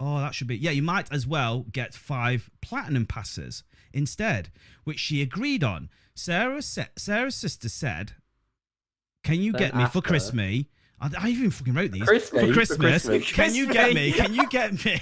Oh, 0.00 0.18
that 0.18 0.34
should 0.34 0.48
be. 0.48 0.56
Yeah, 0.56 0.72
you 0.72 0.82
might 0.82 1.12
as 1.12 1.26
well 1.26 1.66
get 1.72 1.94
five 1.94 2.50
platinum 2.60 3.06
passes 3.06 3.62
instead, 3.92 4.50
which 4.84 4.98
she 4.98 5.22
agreed 5.22 5.62
on. 5.62 5.88
Sarah 6.14 6.62
sa- 6.62 6.86
Sarah's 6.96 7.34
sister 7.36 7.68
said, 7.68 8.12
"Can 9.22 9.40
you 9.40 9.52
Don't 9.52 9.60
get 9.60 9.74
me 9.76 9.82
ask 9.82 9.92
for. 9.92 10.02
Christmas?" 10.02 10.64
I, 11.02 11.10
I 11.18 11.28
even 11.28 11.50
fucking 11.50 11.74
wrote 11.74 11.90
these 11.90 12.04
Christmas, 12.04 12.40
for 12.42 12.46
for 12.46 12.52
Christmas. 12.52 13.02
Christmas. 13.04 13.32
Can 13.32 13.54
you 13.54 13.72
get 13.72 13.92
me? 13.92 14.12
Can 14.12 14.34
you 14.34 14.48
get 14.48 14.84
me? 14.84 15.00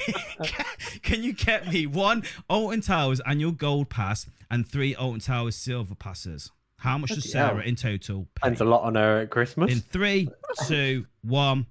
can 1.02 1.22
you 1.22 1.34
get 1.34 1.70
me 1.70 1.86
one 1.86 2.22
Alton 2.48 2.80
Towers 2.80 3.20
annual 3.26 3.52
gold 3.52 3.90
pass 3.90 4.26
and 4.50 4.66
three 4.66 4.94
Alton 4.94 5.20
Towers 5.20 5.56
silver 5.56 5.94
passes? 5.94 6.50
How 6.78 6.96
much 6.96 7.10
does 7.10 7.30
Sarah 7.30 7.56
hell. 7.56 7.60
in 7.60 7.76
total 7.76 8.26
pay? 8.34 8.46
Spends 8.46 8.60
a 8.62 8.64
lot 8.64 8.82
on 8.82 8.94
her 8.94 9.20
at 9.20 9.30
Christmas. 9.30 9.70
In 9.70 9.80
three, 9.80 10.30
two, 10.66 11.06
one. 11.22 11.66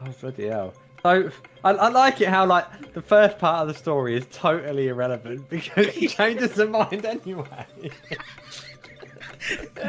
Oh 0.00 0.14
bloody 0.20 0.46
hell! 0.46 0.72
So 1.04 1.30
I, 1.62 1.70
I 1.72 1.88
like 1.88 2.22
it 2.22 2.28
how 2.28 2.46
like 2.46 2.94
the 2.94 3.02
first 3.02 3.38
part 3.38 3.60
of 3.60 3.68
the 3.68 3.74
story 3.78 4.16
is 4.16 4.26
totally 4.32 4.88
irrelevant 4.88 5.46
because 5.50 5.88
he 5.88 6.08
changes 6.08 6.56
her 6.56 6.66
mind 6.66 7.04
anyway. 7.04 7.66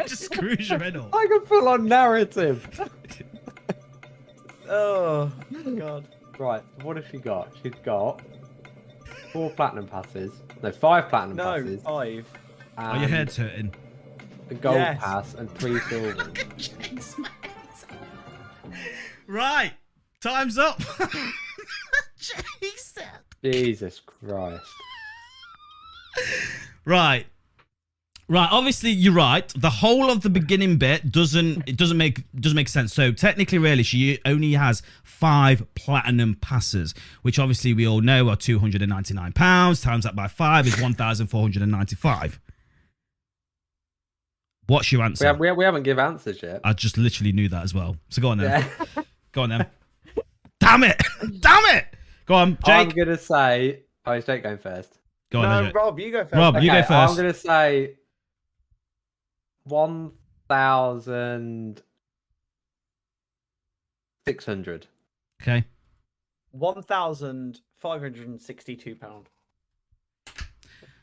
Just 0.07 0.23
screws 0.23 0.69
your 0.69 0.79
head 0.79 0.97
off. 0.97 1.13
like 1.13 1.29
a 1.29 1.39
full-on 1.45 1.85
narrative. 1.85 2.67
oh 4.69 5.31
god. 5.77 6.05
Right, 6.37 6.61
what 6.81 6.97
has 6.97 7.05
she 7.09 7.17
got? 7.17 7.53
She's 7.63 7.71
got 7.85 8.21
four 9.31 9.51
platinum 9.51 9.87
passes. 9.87 10.33
No, 10.61 10.69
five 10.73 11.07
platinum 11.07 11.37
No, 11.37 11.43
passes. 11.61 11.81
five. 11.83 12.27
Are 12.77 12.89
oh, 12.91 12.93
your 12.95 13.03
and 13.03 13.13
heads 13.13 13.37
hurting? 13.37 13.73
A 14.49 14.53
gold 14.55 14.75
Yes. 14.75 14.99
pass 15.01 15.33
and 15.35 15.49
three 15.57 15.79
silver. 15.79 16.29
Right. 19.27 19.71
Time's 20.25 20.57
up. 20.57 20.81
Jesus. 22.17 23.03
Jesus 23.43 23.99
Christ. 23.99 24.65
Right. 26.83 27.27
Right, 28.27 28.49
obviously 28.51 28.89
you're 28.89 29.13
right. 29.13 29.47
The 29.55 29.69
whole 29.69 30.09
of 30.09 30.23
the 30.23 30.31
beginning 30.31 30.77
bit 30.77 31.11
doesn't 31.11 31.69
it 31.69 31.77
doesn't 31.77 31.97
make 31.97 32.23
doesn't 32.33 32.55
make 32.55 32.69
sense. 32.69 32.91
So 32.91 33.11
technically 33.11 33.59
really 33.59 33.83
she 33.83 34.17
only 34.25 34.53
has 34.53 34.81
5 35.03 35.75
platinum 35.75 36.33
passes, 36.41 36.95
which 37.21 37.37
obviously 37.37 37.75
we 37.75 37.87
all 37.87 38.01
know 38.01 38.27
are 38.29 38.35
299 38.35 39.31
pounds 39.33 39.79
times 39.79 40.05
that 40.05 40.15
by 40.15 40.27
5 40.27 40.65
is 40.65 40.81
1495. 40.81 42.39
What's 44.65 44.91
your 44.91 45.01
We, 45.01 45.05
answer? 45.05 45.27
have, 45.27 45.39
we, 45.39 45.51
we 45.51 45.65
haven't 45.65 45.83
give 45.83 45.99
answers 45.99 46.41
yet. 46.41 46.61
I 46.63 46.73
just 46.73 46.97
literally 46.97 47.31
knew 47.31 47.47
that 47.49 47.63
as 47.63 47.75
well. 47.75 47.97
So 48.09 48.23
go 48.23 48.29
on 48.29 48.39
then. 48.39 48.67
Yeah. 48.95 49.03
Go 49.31 49.43
on 49.43 49.49
then. 49.49 49.67
Damn 50.65 50.83
it. 50.83 51.01
Damn 51.41 51.77
it. 51.77 51.85
Go 52.25 52.35
on, 52.35 52.57
Jake. 52.65 52.75
I'm 52.75 52.89
gonna 52.89 53.17
say. 53.17 53.83
Oh, 54.05 54.13
is 54.13 54.25
Jake 54.25 54.43
going 54.43 54.57
first? 54.57 54.97
Go 55.31 55.39
on 55.39 55.49
no, 55.49 55.63
then. 55.63 55.73
Rob, 55.73 55.99
you 55.99 56.11
go 56.11 56.23
first. 56.23 56.33
Rob, 56.33 56.61
you 56.61 56.71
go 56.71 56.81
first. 56.81 56.91
I'm 56.91 57.15
gonna 57.15 57.33
say 57.33 57.95
one 59.63 60.11
thousand 60.49 61.81
six 64.25 64.45
hundred. 64.45 64.87
Okay. 65.41 65.63
One 66.51 66.81
thousand 66.81 67.61
five 67.77 68.01
hundred 68.01 68.27
and 68.27 68.41
sixty-two 68.41 68.95
pound. 68.95 69.29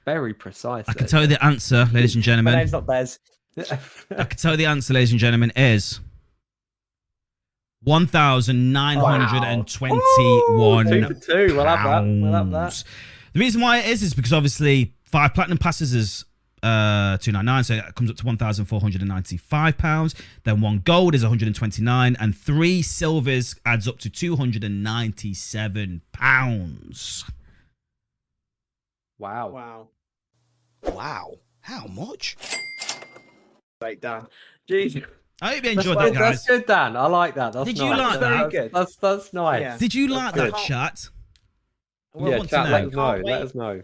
Very 0.04 0.34
precise. 0.34 0.84
I 0.88 0.94
can 0.94 1.06
tell 1.06 1.22
you 1.22 1.28
the 1.28 1.44
answer, 1.44 1.88
ladies 1.92 2.16
and 2.16 2.24
gentlemen. 2.24 2.54
My 2.54 2.64
gentlemen. 2.64 2.64
name's 2.64 2.72
not 2.72 2.86
Bez. 2.86 3.18
I 4.18 4.24
can 4.24 4.38
tell 4.38 4.52
you 4.52 4.56
the 4.56 4.66
answer, 4.66 4.94
ladies 4.94 5.12
and 5.12 5.20
gentlemen, 5.20 5.52
is 5.54 6.00
one 7.84 8.06
thousand 8.06 8.72
nine 8.72 8.98
hundred 8.98 9.44
and 9.44 9.66
twenty-one. 9.66 10.86
Two 10.86 11.06
for 11.06 11.14
two. 11.14 11.54
We'll 11.56 11.66
have 11.66 11.84
that. 11.84 12.00
We'll 12.04 12.32
have 12.32 12.50
that. 12.50 12.58
pounds. 12.60 12.84
The 13.32 13.40
reason 13.40 13.60
why 13.60 13.78
it 13.78 13.86
is 13.86 14.02
is 14.02 14.14
because 14.14 14.32
obviously 14.32 14.94
five 15.04 15.34
platinum 15.34 15.58
passes 15.58 15.94
is 15.94 16.24
uh 16.62 17.18
299 17.18 17.64
so 17.64 17.74
it 17.74 17.94
comes 17.96 18.08
up 18.08 18.16
to 18.16 18.24
1495 18.24 19.76
pounds 19.76 20.14
then 20.44 20.60
one 20.60 20.78
gold 20.78 21.12
is 21.12 21.22
129 21.24 22.16
and 22.20 22.36
three 22.36 22.82
silvers 22.82 23.56
adds 23.66 23.88
up 23.88 23.98
to 23.98 24.08
297 24.08 26.02
pounds 26.12 27.24
Wow. 29.22 29.50
Wow. 29.50 29.88
Wow. 30.82 31.34
How 31.60 31.86
much? 31.86 32.36
Wait, 33.80 34.00
Dan. 34.00 34.26
Jeez. 34.68 35.00
I 35.42 35.54
hope 35.54 35.56
you 35.56 35.74
That's, 35.74 35.86
enjoyed 35.86 35.98
good- 35.98 36.14
that 36.14 36.18
guys 36.18 36.44
that's 36.44 36.46
good, 36.46 36.66
Dan. 36.66 36.96
I 36.96 37.06
like 37.06 37.34
that. 37.34 37.52
That's 37.52 37.66
Did 37.66 37.76
you 37.78 37.90
like 37.90 38.20
Very 38.20 38.36
that? 38.38 38.50
good. 38.50 38.72
That's 38.72 38.96
that's 38.96 39.32
nice. 39.34 39.60
Yeah. 39.60 39.76
did 39.76 39.92
you 39.94 40.08
That's 40.08 40.24
like 40.24 40.34
that 40.36 40.52
good. 40.52 40.60
chat 40.62 41.08
Well, 42.14 42.30
yeah, 42.30 42.44
chat, 42.44 42.70
let 42.70 42.84
us 42.86 42.92
know. 42.92 43.06
Let 43.16 43.24
wait. 43.24 43.32
us 43.42 43.54
know. 43.54 43.82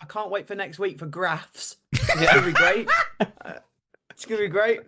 I 0.00 0.04
can't 0.06 0.30
wait 0.30 0.46
for 0.46 0.54
next 0.54 0.78
week 0.78 0.98
for 0.98 1.06
graphs. 1.06 1.76
It's 1.92 2.14
gonna 2.32 2.46
be 2.46 2.52
great. 2.52 2.88
Uh, 3.20 3.24
it's 4.10 4.24
gonna 4.26 4.42
be 4.42 4.48
great. 4.48 4.80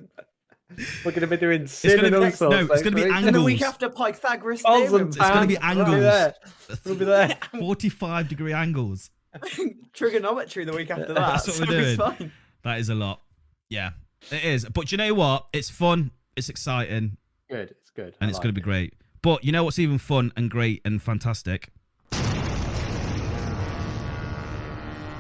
We're 1.05 1.11
going 1.11 1.23
to 1.23 1.27
be 1.27 1.37
doing 1.37 1.67
gonna 1.83 2.03
be 2.03 2.11
next- 2.21 2.41
no, 2.41 2.51
it's 2.53 2.83
gonna 2.83 2.95
be 2.95 3.03
next 3.03 3.17
week. 3.17 3.27
And 3.27 3.35
the 3.35 3.43
week 3.43 3.61
after 3.63 3.89
Pythagoras 3.89 4.63
Thousand 4.63 4.89
theorem. 4.89 5.09
It's 5.09 5.17
gonna 5.19 5.47
be 5.49 5.57
pounds. 5.57 5.77
We'll 5.77 5.87
angles. 5.87 5.97
be 5.97 6.01
there. 6.01 6.35
We'll 6.85 6.95
be 6.95 7.05
there. 7.07 7.39
45 7.59 8.29
degree 8.29 8.53
angles 8.53 9.11
Trigonometry 9.93 10.65
the 10.65 10.73
week 10.73 10.91
after 10.91 11.07
that. 11.13 11.15
That's 11.15 11.47
what 11.49 11.57
so 11.57 11.65
we're 11.67 11.97
doing. 11.97 12.33
that 12.63 12.79
is 12.79 12.89
a 12.89 12.95
lot 12.95 13.21
yeah 13.69 13.91
it 14.31 14.45
is 14.45 14.65
but 14.67 14.93
you 14.93 14.99
know 14.99 15.13
what 15.15 15.47
it's 15.53 15.71
fun 15.71 16.11
it's 16.37 16.49
exciting 16.49 17.17
Good. 17.51 17.71
It's 17.83 17.91
good. 17.91 18.15
and 18.21 18.29
I 18.29 18.29
it's 18.29 18.35
like 18.39 18.43
going 18.45 18.55
to 18.55 18.61
be 18.61 18.63
it. 18.63 18.65
great. 18.65 18.95
But 19.23 19.43
you 19.45 19.51
know 19.53 19.65
what's 19.65 19.79
even 19.81 19.99
fun 19.99 20.33
and 20.37 20.49
great 20.51 20.81
and 20.85 21.03
fantastic? 21.03 21.71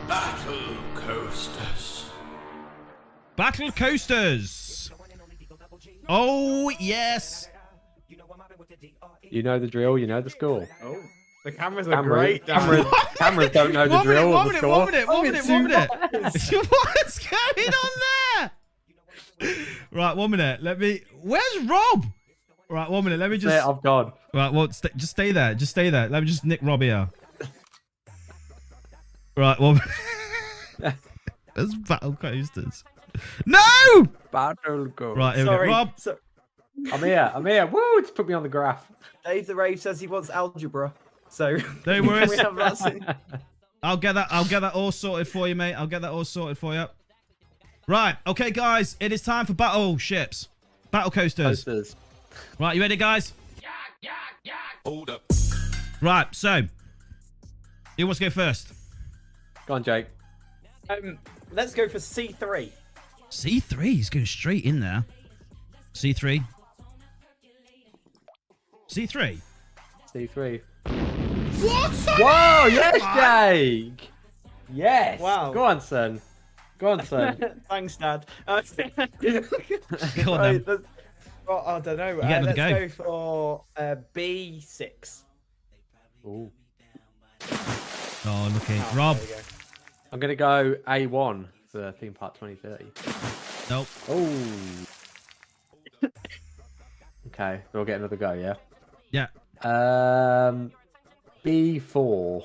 Battle 0.08 0.76
coasters. 0.94 2.04
Battle 3.36 3.70
coasters. 3.72 4.90
Oh 6.08 6.70
yes. 6.80 7.48
You 9.30 9.42
know 9.42 9.58
the 9.58 9.66
drill. 9.68 9.96
You 9.98 10.06
know 10.06 10.20
the 10.20 10.30
score. 10.30 10.68
Oh, 10.82 11.00
the 11.44 11.52
cameras 11.52 11.86
are 11.88 11.92
Cameras, 11.92 12.18
great. 12.18 12.46
Cameras, 12.46 12.86
cameras 13.16 13.50
don't 13.50 13.72
know 13.72 13.86
the 13.88 13.94
One 13.94 14.06
minute, 14.06 14.20
drill 14.20 14.28
or 14.28 14.34
one 14.34 14.46
the 14.46 14.52
minute, 14.52 14.58
score. 14.60 14.70
one 14.78 14.90
minute, 14.90 15.08
one 15.08 15.22
minute, 15.22 15.48
one 15.48 15.64
minute. 15.64 15.90
What's 16.70 17.18
going 17.28 17.68
on 17.68 17.90
there? 18.38 18.50
Right, 19.92 20.16
one 20.16 20.30
minute. 20.30 20.62
Let 20.62 20.78
me. 20.78 21.02
Where's 21.22 21.58
Rob? 21.64 22.06
Right, 22.68 22.88
one 22.88 23.04
minute. 23.04 23.18
Let 23.18 23.30
me 23.30 23.36
That's 23.38 23.54
it, 23.54 23.56
just. 23.58 23.68
I've 23.68 23.82
gone. 23.82 24.12
Right, 24.32 24.52
well, 24.52 24.70
st- 24.70 24.96
just 24.96 25.10
stay 25.12 25.32
there. 25.32 25.54
Just 25.54 25.72
stay 25.72 25.90
there. 25.90 26.08
Let 26.08 26.22
me 26.22 26.28
just 26.28 26.44
nick 26.44 26.60
Rob 26.62 26.82
here. 26.82 27.08
Right, 29.36 29.58
one. 29.58 29.80
minute. 30.78 30.94
There's 31.54 31.74
battle 31.74 32.14
coasters. 32.14 32.84
No! 33.46 33.58
Battle 34.30 34.86
go. 34.86 35.14
Right, 35.14 35.36
here 35.36 35.44
we 35.44 35.50
go. 35.50 35.56
Sorry. 35.56 35.68
Rob. 35.68 35.92
So, 35.96 36.16
I'm 36.92 37.02
here. 37.02 37.30
I'm 37.34 37.44
here. 37.46 37.66
Woo! 37.66 38.00
Just 38.02 38.14
put 38.14 38.28
me 38.28 38.34
on 38.34 38.42
the 38.42 38.48
graph. 38.48 38.90
Dave 39.24 39.46
the 39.46 39.54
Rave 39.54 39.80
says 39.80 40.00
he 40.00 40.06
wants 40.06 40.30
algebra. 40.30 40.92
So 41.28 41.56
No 41.86 41.94
can 42.00 42.06
worries. 42.06 42.30
we 42.30 42.36
have 42.38 42.56
that 42.56 42.78
soon? 42.78 43.04
I'll 43.82 43.96
get 43.96 44.12
that. 44.14 44.28
I'll 44.30 44.44
get 44.44 44.60
that 44.60 44.74
all 44.74 44.92
sorted 44.92 45.26
for 45.26 45.48
you, 45.48 45.54
mate. 45.54 45.74
I'll 45.74 45.86
get 45.86 46.02
that 46.02 46.10
all 46.12 46.24
sorted 46.24 46.58
for 46.58 46.74
you. 46.74 46.86
Right. 47.86 48.16
Okay, 48.26 48.50
guys. 48.50 48.96
It 49.00 49.12
is 49.12 49.22
time 49.22 49.46
for 49.46 49.54
battleships, 49.54 50.48
battle 50.90 51.10
coasters. 51.10 51.64
Posters. 51.64 51.96
Right. 52.58 52.76
You 52.76 52.82
ready, 52.82 52.96
guys? 52.96 53.32
Yeah, 53.62 54.10
yeah, 54.44 54.52
Hold 54.84 55.10
up. 55.10 55.22
Right. 56.00 56.26
So, 56.34 56.62
who 57.96 58.06
wants 58.06 58.18
to 58.18 58.26
go 58.26 58.30
first? 58.30 58.72
Go 59.66 59.74
on, 59.74 59.82
Jake. 59.82 60.06
Um, 60.88 61.18
let's 61.52 61.74
go 61.74 61.88
for 61.88 61.98
C3. 61.98 62.70
C 63.28 63.60
three. 63.60 63.94
He's 63.94 64.10
going 64.10 64.26
straight 64.26 64.64
in 64.64 64.80
there. 64.80 65.04
C 65.92 66.12
three. 66.12 66.42
C 68.88 69.06
three. 69.06 69.40
C3. 70.12 70.60
What? 71.62 71.92
Whoa! 72.18 72.66
Yes, 72.66 73.02
Jake. 73.14 74.10
Yes. 74.72 75.20
Wow. 75.20 75.52
Go 75.52 75.64
on, 75.64 75.80
son. 75.80 76.20
Go 76.80 76.92
on, 76.92 77.04
son. 77.04 77.60
Thanks, 77.68 77.96
Dad. 77.96 78.24
Uh, 78.48 78.62
Go 79.20 79.42
on, 80.32 80.40
right, 80.40 80.64
then. 80.64 80.84
well, 81.46 81.62
I 81.66 81.78
don't 81.80 81.96
know. 81.98 82.20
Uh, 82.20 82.40
let's 82.42 82.56
go. 82.56 82.70
go 82.70 82.88
for 82.88 83.64
uh, 83.76 83.96
B6. 84.14 85.22
Ooh. 86.26 86.50
Oh, 87.52 88.50
look 88.54 88.70
at 88.70 88.92
Oh, 88.92 88.96
Rob. 88.96 89.18
go. 89.18 89.24
I'm 90.12 90.20
gonna 90.20 90.34
go 90.34 90.74
A1 90.88 91.46
for 91.70 91.92
theme 91.92 92.14
park 92.14 92.34
2030. 92.40 92.86
Nope. 93.68 93.86
Oh. 94.08 96.06
okay, 97.28 97.60
we'll 97.74 97.84
get 97.84 97.98
another 97.98 98.16
go. 98.16 98.32
Yeah. 98.32 98.54
Yeah. 99.10 99.26
Um, 99.62 100.72
B4. 101.44 102.42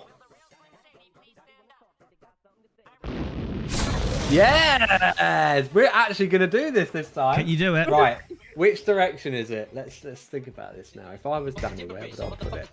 Yes, 4.36 5.70
we're 5.74 5.90
actually 5.94 6.28
gonna 6.28 6.46
do 6.46 6.70
this 6.70 6.90
this 6.90 7.10
time. 7.10 7.38
Can 7.38 7.48
you 7.48 7.56
do 7.56 7.76
it? 7.76 7.88
Right. 7.88 8.18
Which 8.56 8.86
direction 8.86 9.34
is 9.34 9.50
it? 9.50 9.70
Let's 9.74 10.04
let's 10.04 10.24
think 10.24 10.48
about 10.48 10.76
this 10.76 10.94
now. 10.94 11.10
If 11.12 11.26
I 11.26 11.40
was 11.40 11.56
Danny, 11.56 11.86
where 11.86 12.02
would 12.02 12.20
I 12.20 12.30
put 12.36 12.54
it? 12.54 12.70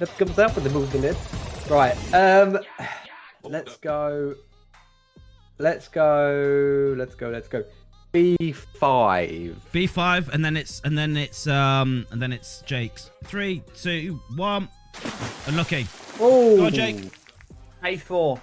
Let's 0.00 0.12
comes 0.12 0.38
up 0.40 0.56
with 0.56 0.64
the 0.64 0.70
move 0.70 0.90
the 0.90 0.98
lid. 0.98 1.16
Right. 1.68 1.94
Um. 2.12 2.58
Let's 3.44 3.76
go. 3.76 4.34
Let's 5.58 5.86
go. 5.86 6.94
Let's 6.98 7.14
go. 7.14 7.28
Let's 7.30 7.46
go. 7.46 7.64
B 8.10 8.52
five. 8.52 9.56
B 9.70 9.86
five, 9.86 10.30
and 10.30 10.44
then 10.44 10.56
it's 10.56 10.80
and 10.84 10.98
then 10.98 11.16
it's 11.16 11.46
um 11.46 12.06
and 12.10 12.20
then 12.20 12.32
it's 12.32 12.62
Jake's. 12.62 13.12
Three, 13.22 13.62
two, 13.76 14.20
one. 14.34 14.68
Unlucky. 15.46 15.86
Oh. 16.18 16.68
Jake. 16.70 17.19
A4. 17.82 18.40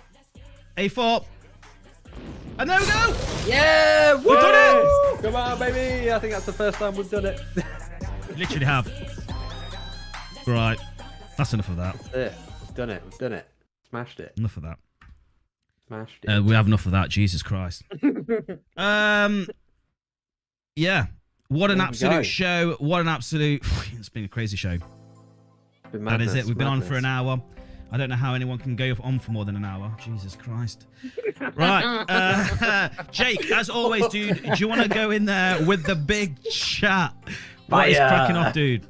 A 0.77 0.87
four. 0.87 1.25
And 2.59 2.69
there 2.69 2.79
we 2.79 2.85
go. 2.85 3.15
Yeah, 3.45 4.15
We've 4.15 4.25
done 4.25 4.85
it! 5.15 5.21
Come 5.21 5.35
on, 5.35 5.59
baby! 5.59 6.11
I 6.11 6.19
think 6.19 6.33
that's 6.33 6.45
the 6.45 6.53
first 6.53 6.79
time 6.79 6.95
we've 6.95 7.09
done 7.09 7.25
it. 7.25 7.39
Literally 8.35 8.65
have. 8.65 8.91
Right. 10.45 10.79
That's 11.37 11.53
enough 11.53 11.69
of 11.69 11.77
that. 11.77 11.95
That's 11.99 12.15
it. 12.15 12.33
We've 12.61 12.75
done 12.75 12.89
it. 12.89 13.03
We've 13.03 13.17
done 13.17 13.33
it. 13.33 13.47
Smashed 13.89 14.19
it. 14.19 14.33
Enough 14.37 14.57
of 14.57 14.63
that. 14.63 14.79
Smashed 15.87 16.23
it. 16.23 16.29
Uh, 16.29 16.41
we 16.41 16.53
have 16.55 16.67
enough 16.67 16.85
of 16.85 16.93
that. 16.93 17.09
Jesus 17.09 17.43
Christ. 17.43 17.83
um. 18.77 19.47
Yeah. 20.75 21.07
What 21.49 21.71
an 21.71 21.79
absolute 21.79 22.25
show. 22.25 22.75
What 22.79 23.01
an 23.01 23.07
absolute. 23.07 23.63
It's 23.93 24.09
been 24.09 24.25
a 24.25 24.29
crazy 24.29 24.57
show. 24.57 24.77
Been 25.91 26.05
That 26.05 26.21
is 26.21 26.35
it. 26.35 26.45
We've 26.45 26.57
been 26.57 26.67
on 26.67 26.81
for 26.81 26.95
an 26.95 27.05
hour. 27.05 27.41
I 27.91 27.97
don't 27.97 28.09
know 28.09 28.15
how 28.15 28.33
anyone 28.33 28.57
can 28.57 28.75
go 28.75 28.95
on 29.01 29.19
for 29.19 29.31
more 29.31 29.45
than 29.45 29.55
an 29.55 29.65
hour. 29.65 29.95
Jesus 30.03 30.35
Christ. 30.35 30.87
Right. 31.55 32.05
Uh, 32.09 32.89
Jake, 33.11 33.51
as 33.51 33.69
always, 33.69 34.07
dude, 34.07 34.41
do 34.43 34.53
you 34.57 34.67
want 34.67 34.81
to 34.81 34.89
go 34.89 35.11
in 35.11 35.25
there 35.25 35.63
with 35.63 35.83
the 35.85 35.95
big 35.95 36.41
chat? 36.43 37.13
What 37.67 37.89
is 37.89 37.97
Fire. 37.97 38.07
cracking 38.07 38.35
off, 38.35 38.53
dude? 38.53 38.87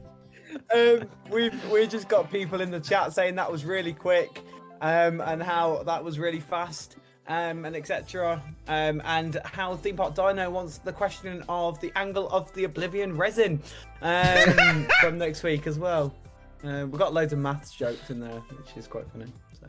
um, 0.73 1.09
we've 1.29 1.71
we 1.71 1.87
just 1.87 2.07
got 2.07 2.31
people 2.31 2.61
in 2.61 2.71
the 2.71 2.79
chat 2.79 3.13
saying 3.13 3.35
that 3.35 3.51
was 3.51 3.65
really 3.65 3.93
quick, 3.93 4.41
um, 4.81 5.21
and 5.21 5.41
how 5.41 5.83
that 5.83 6.03
was 6.03 6.19
really 6.19 6.39
fast, 6.39 6.97
um, 7.27 7.65
and 7.65 7.75
etc. 7.75 8.41
Um, 8.67 9.01
and 9.05 9.39
how 9.45 9.75
Theme 9.75 9.97
Park 9.97 10.15
Dino 10.15 10.49
wants 10.49 10.79
the 10.79 10.93
question 10.93 11.43
of 11.49 11.79
the 11.79 11.91
angle 11.95 12.29
of 12.29 12.53
the 12.53 12.65
Oblivion 12.65 13.17
resin, 13.17 13.61
um, 14.01 14.87
from 15.01 15.17
next 15.17 15.43
week 15.43 15.67
as 15.67 15.79
well. 15.79 16.13
Uh, 16.63 16.85
we've 16.87 16.99
got 16.99 17.13
loads 17.13 17.33
of 17.33 17.39
maths 17.39 17.71
jokes 17.71 18.09
in 18.09 18.19
there, 18.19 18.39
which 18.57 18.75
is 18.77 18.87
quite 18.87 19.09
funny. 19.11 19.31
So. 19.59 19.67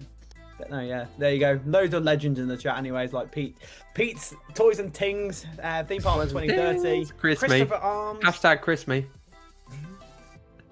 But 0.58 0.70
no, 0.70 0.80
yeah, 0.80 1.06
there 1.18 1.32
you 1.32 1.38
go. 1.38 1.60
Loads 1.66 1.94
of 1.94 2.02
legends 2.02 2.38
in 2.40 2.48
the 2.48 2.56
chat, 2.56 2.76
anyways. 2.78 3.12
Like 3.12 3.30
Pete, 3.30 3.58
Pete's 3.94 4.34
Toys 4.54 4.78
and 4.80 4.92
Tings, 4.92 5.46
uh, 5.62 5.84
Theme 5.84 6.02
Park 6.02 6.22
in 6.22 6.28
2030, 6.28 7.06
Chris 7.16 7.42
me. 7.42 7.48
Christopher 7.48 7.74
Arms. 7.76 8.20
Hashtag 8.24 8.60
Chris 8.62 8.88
me. 8.88 9.06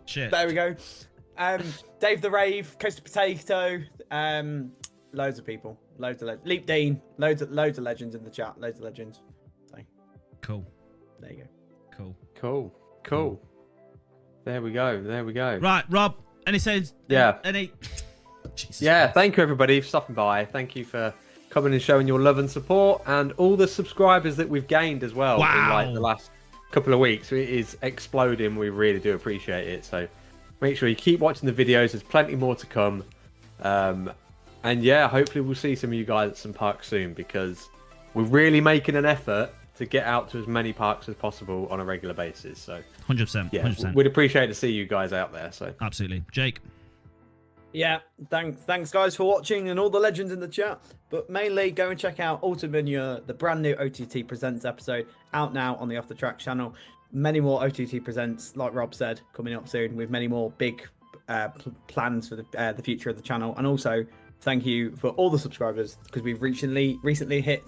Shit. 0.07 0.31
There 0.31 0.47
we 0.47 0.55
go. 0.55 0.75
Um, 1.39 1.63
Dave 2.01 2.23
the 2.23 2.31
Rave, 2.31 2.77
Coastal 2.79 3.05
Potato, 3.05 3.83
um, 4.11 4.73
loads 5.13 5.39
of 5.39 5.45
people, 5.45 5.79
loads 5.99 6.23
of 6.23 6.29
le- 6.29 6.39
Leap 6.45 6.67
Dean, 6.67 7.01
loads 7.19 7.43
of 7.43 7.51
loads 7.51 7.77
of 7.79 7.85
legends 7.85 8.15
in 8.15 8.25
the 8.25 8.31
chat, 8.31 8.59
loads 8.61 8.79
of 8.79 8.85
legends. 8.85 9.21
So 9.71 9.77
Cool. 10.41 10.67
there 11.21 11.33
you 11.33 11.39
go. 11.45 11.49
Cool. 11.97 12.17
Cool. 12.35 12.75
Cool. 13.05 13.43
There 14.47 14.63
we 14.63 14.71
go. 14.71 15.03
There 15.03 15.25
we 15.25 15.33
go. 15.33 15.57
Right, 15.57 15.85
Rob. 15.91 16.15
Any 16.47 16.61
says? 16.61 16.95
Yeah. 17.09 17.39
Any? 17.43 17.73
Jesus 18.55 18.81
Yeah, 18.81 19.11
thank 19.11 19.37
you 19.37 19.43
everybody 19.43 19.81
for 19.81 19.89
stopping 19.89 20.15
by. 20.15 20.45
Thank 20.45 20.77
you 20.77 20.85
for 20.85 21.13
coming 21.51 21.73
and 21.73 21.83
showing 21.83 22.07
your 22.07 22.21
love 22.21 22.39
and 22.39 22.49
support, 22.49 23.03
and 23.07 23.33
all 23.33 23.57
the 23.57 23.67
subscribers 23.67 24.37
that 24.37 24.49
we've 24.49 24.69
gained 24.69 25.03
as 25.03 25.15
well 25.15 25.35
in 25.35 25.41
like 25.41 25.93
the 25.93 26.01
last 26.01 26.31
couple 26.71 26.95
of 26.95 27.01
weeks. 27.01 27.33
It 27.33 27.49
is 27.49 27.77
exploding. 27.83 28.55
We 28.55 28.71
really 28.71 29.01
do 29.01 29.17
appreciate 29.17 29.67
it. 29.67 29.85
So 29.85 30.07
make 30.61 30.77
sure 30.77 30.89
you 30.89 30.95
keep 30.95 31.19
watching 31.19 31.53
the 31.53 31.65
videos. 31.65 31.91
There's 31.91 32.05
plenty 32.05 32.37
more 32.37 32.55
to 32.55 32.67
come. 32.67 33.03
Um, 33.63 34.13
and 34.63 34.81
yeah, 34.85 35.09
hopefully 35.09 35.41
we'll 35.41 35.57
see 35.57 35.75
some 35.75 35.91
of 35.91 35.95
you 35.95 36.05
guys 36.05 36.31
at 36.31 36.37
some 36.37 36.53
parks 36.53 36.87
soon 36.87 37.15
because 37.15 37.69
we're 38.15 38.23
really 38.23 38.61
making 38.61 38.95
an 38.95 39.07
effort 39.07 39.51
to 39.77 39.87
get 39.87 40.05
out 40.07 40.29
to 40.31 40.39
as 40.39 40.47
many 40.47 40.73
parks 40.73 41.09
as 41.09 41.15
possible 41.15 41.67
on 41.71 41.81
a 41.81 41.85
regular 41.85 42.15
basis. 42.15 42.59
So 42.59 42.83
Hundred 43.07 43.25
percent. 43.27 43.51
yeah, 43.53 43.63
Hundred 43.63 43.75
percent. 43.77 43.95
we'd 43.97 44.07
appreciate 44.07 44.47
to 44.49 44.55
see 44.55 44.71
you 44.71 44.87
guys 44.87 45.13
out 45.13 45.33
there. 45.33 45.53
So 45.53 45.73
Absolutely, 45.81 46.25
Jake. 46.33 46.61
Yeah, 47.73 47.99
thanks, 48.31 48.63
thanks 48.63 48.91
guys 48.91 49.15
for 49.15 49.25
watching 49.25 49.69
and 49.69 49.79
all 49.79 49.91
the 49.91 49.99
legends 49.99 50.33
in 50.33 50.41
the 50.41 50.49
chat. 50.49 50.81
But 51.11 51.29
mainly 51.29 51.71
go 51.71 51.91
and 51.91 51.99
check 52.01 52.21
out 52.21 52.41
Ultimate 52.43 52.73
Manure, 52.73 53.21
the 53.27 53.35
brand 53.35 53.61
new 53.61 53.75
OTT 53.75 54.27
Presents 54.27 54.65
episode 54.65 55.07
out 55.35 55.53
now 55.53 55.77
on 55.77 55.89
the 55.89 55.97
Off 55.99 56.09
the 56.09 56.15
Track 56.15 56.39
channel. 56.39 56.75
Many 57.13 57.39
more 57.41 57.63
OTT 57.63 58.03
Presents, 58.03 58.57
like 58.57 58.75
Rob 58.75 58.95
said, 58.95 59.21
coming 59.35 59.55
up 59.55 59.69
soon 59.69 59.95
with 59.95 60.09
many 60.11 60.27
more 60.27 60.51
big 60.53 60.89
uh, 61.29 61.49
pl- 61.49 61.75
plans 61.87 62.29
for 62.29 62.37
the 62.37 62.47
uh, 62.57 62.73
the 62.73 62.83
future 62.83 63.11
of 63.11 63.17
the 63.17 63.23
channel. 63.23 63.55
And 63.59 63.67
also, 63.67 64.07
thank 64.41 64.65
you 64.65 64.97
for 64.97 65.09
all 65.11 65.29
the 65.29 65.39
subscribers 65.39 65.99
because 66.05 66.23
we've 66.23 66.41
recently 66.41 66.99
recently 67.03 67.41
hit 67.43 67.63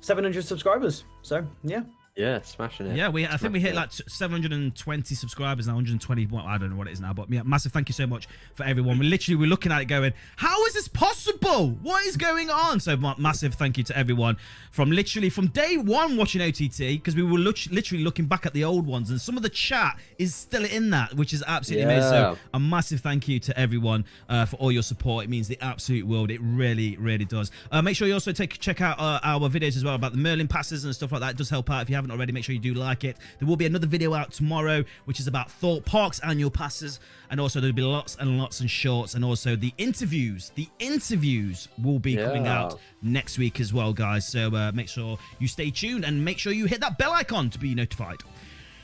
700 0.00 0.44
subscribers. 0.44 1.04
So 1.22 1.46
yeah, 1.62 1.82
yeah, 2.18 2.42
smashing 2.42 2.86
it. 2.88 2.96
Yeah, 2.96 3.10
we. 3.10 3.26
I 3.26 3.36
think 3.36 3.52
we 3.52 3.60
hit 3.60 3.76
like 3.76 3.92
720 3.92 5.14
subscribers 5.14 5.68
now, 5.68 5.74
120. 5.74 6.26
Well, 6.26 6.44
I 6.44 6.58
don't 6.58 6.70
know 6.70 6.76
what 6.76 6.88
it 6.88 6.92
is 6.92 7.00
now, 7.00 7.12
but 7.12 7.30
yeah, 7.30 7.42
massive 7.44 7.70
thank 7.70 7.88
you 7.88 7.92
so 7.92 8.08
much 8.08 8.26
for 8.56 8.64
everyone. 8.64 8.98
We 8.98 9.06
literally 9.06 9.36
we're 9.36 9.48
looking 9.48 9.70
at 9.70 9.80
it 9.80 9.84
going, 9.84 10.12
how 10.34 10.64
is 10.66 10.74
this 10.74 10.88
possible? 10.88 11.70
What 11.80 12.04
is 12.06 12.16
going 12.16 12.50
on? 12.50 12.80
So 12.80 12.96
massive 12.96 13.54
thank 13.54 13.78
you 13.78 13.84
to 13.84 13.96
everyone 13.96 14.36
from 14.72 14.90
literally 14.90 15.30
from 15.30 15.46
day 15.48 15.76
one 15.76 16.16
watching 16.16 16.42
OTT 16.42 16.78
because 16.78 17.14
we 17.14 17.22
were 17.22 17.38
literally 17.38 18.02
looking 18.02 18.26
back 18.26 18.46
at 18.46 18.52
the 18.52 18.64
old 18.64 18.84
ones 18.84 19.10
and 19.10 19.20
some 19.20 19.36
of 19.36 19.44
the 19.44 19.48
chat 19.48 19.96
is 20.18 20.34
still 20.34 20.64
in 20.64 20.90
that, 20.90 21.14
which 21.14 21.32
is 21.32 21.44
absolutely 21.46 21.84
amazing. 21.84 22.10
So 22.10 22.36
a 22.52 22.58
massive 22.58 23.00
thank 23.00 23.28
you 23.28 23.38
to 23.38 23.56
everyone 23.56 24.04
uh, 24.28 24.44
for 24.44 24.56
all 24.56 24.72
your 24.72 24.82
support. 24.82 25.24
It 25.24 25.30
means 25.30 25.46
the 25.46 25.58
absolute 25.60 26.04
world. 26.04 26.32
It 26.32 26.40
really, 26.42 26.96
really 26.96 27.24
does. 27.24 27.52
Uh, 27.70 27.80
make 27.80 27.94
sure 27.94 28.08
you 28.08 28.14
also 28.14 28.32
take 28.32 28.58
check 28.58 28.80
out 28.80 28.98
uh, 28.98 29.20
our 29.22 29.48
videos 29.48 29.76
as 29.76 29.84
well 29.84 29.94
about 29.94 30.10
the 30.10 30.18
Merlin 30.18 30.48
passes 30.48 30.84
and 30.84 30.92
stuff 30.92 31.12
like 31.12 31.20
that. 31.20 31.30
It 31.30 31.36
does 31.36 31.50
help 31.50 31.70
out. 31.70 31.82
If 31.82 31.88
you 31.88 31.94
haven't 31.94 32.07
already, 32.10 32.32
make 32.32 32.44
sure 32.44 32.54
you 32.54 32.60
do 32.60 32.74
like 32.74 33.04
it. 33.04 33.16
There 33.38 33.48
will 33.48 33.56
be 33.56 33.66
another 33.66 33.86
video 33.86 34.14
out 34.14 34.32
tomorrow, 34.32 34.84
which 35.04 35.20
is 35.20 35.26
about 35.26 35.50
Thorpe 35.50 35.84
Park's 35.84 36.20
annual 36.20 36.50
passes, 36.50 37.00
and 37.30 37.40
also 37.40 37.60
there'll 37.60 37.74
be 37.74 37.82
lots 37.82 38.16
and 38.16 38.38
lots 38.38 38.60
and 38.60 38.70
shorts, 38.70 39.14
and 39.14 39.24
also 39.24 39.56
the 39.56 39.72
interviews. 39.78 40.52
The 40.54 40.68
interviews 40.78 41.68
will 41.82 41.98
be 41.98 42.16
coming 42.16 42.46
out 42.46 42.78
next 43.02 43.38
week 43.38 43.60
as 43.60 43.72
well, 43.72 43.92
guys. 43.92 44.26
So 44.26 44.54
uh, 44.54 44.72
make 44.72 44.88
sure 44.88 45.18
you 45.38 45.48
stay 45.48 45.70
tuned 45.70 46.04
and 46.04 46.24
make 46.24 46.38
sure 46.38 46.52
you 46.52 46.66
hit 46.66 46.80
that 46.80 46.98
bell 46.98 47.12
icon 47.12 47.50
to 47.50 47.58
be 47.58 47.74
notified. 47.74 48.18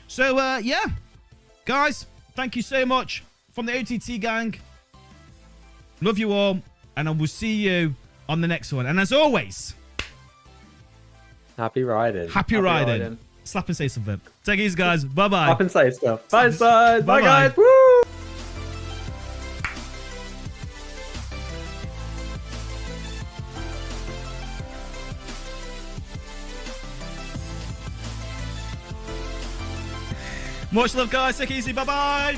So 0.07 0.37
uh, 0.37 0.59
yeah, 0.63 0.85
guys, 1.65 2.05
thank 2.35 2.55
you 2.55 2.61
so 2.61 2.85
much 2.85 3.23
from 3.51 3.65
the 3.65 3.77
OTT 3.77 4.19
gang. 4.19 4.55
Love 6.01 6.17
you 6.17 6.31
all, 6.33 6.59
and 6.97 7.07
I 7.07 7.11
will 7.11 7.27
see 7.27 7.53
you 7.53 7.95
on 8.27 8.41
the 8.41 8.47
next 8.47 8.73
one. 8.73 8.85
And 8.85 8.99
as 8.99 9.11
always, 9.11 9.73
Happy 11.57 11.83
riding. 11.83 12.29
happy, 12.29 12.57
riding. 12.57 13.17
Slap 13.43 13.67
and 13.67 13.77
say 13.77 13.87
something. 13.87 14.19
Take 14.43 14.59
it 14.59 14.63
easy, 14.63 14.75
guys. 14.75 15.05
Bye 15.05 15.27
bye. 15.27 15.49
Up 15.51 15.59
and 15.61 15.71
say 15.71 15.89
stuff. 15.91 16.27
Bye, 16.29 16.49
bye, 16.49 16.57
bye, 16.57 17.01
Bye-bye. 17.01 17.21
guys. 17.21 17.57
Woo! 17.57 18.01
Much 30.71 30.95
love, 30.95 31.09
guys. 31.09 31.37
Take 31.37 31.51
easy. 31.51 31.71
Bye 31.71 31.85
bye. 31.85 32.37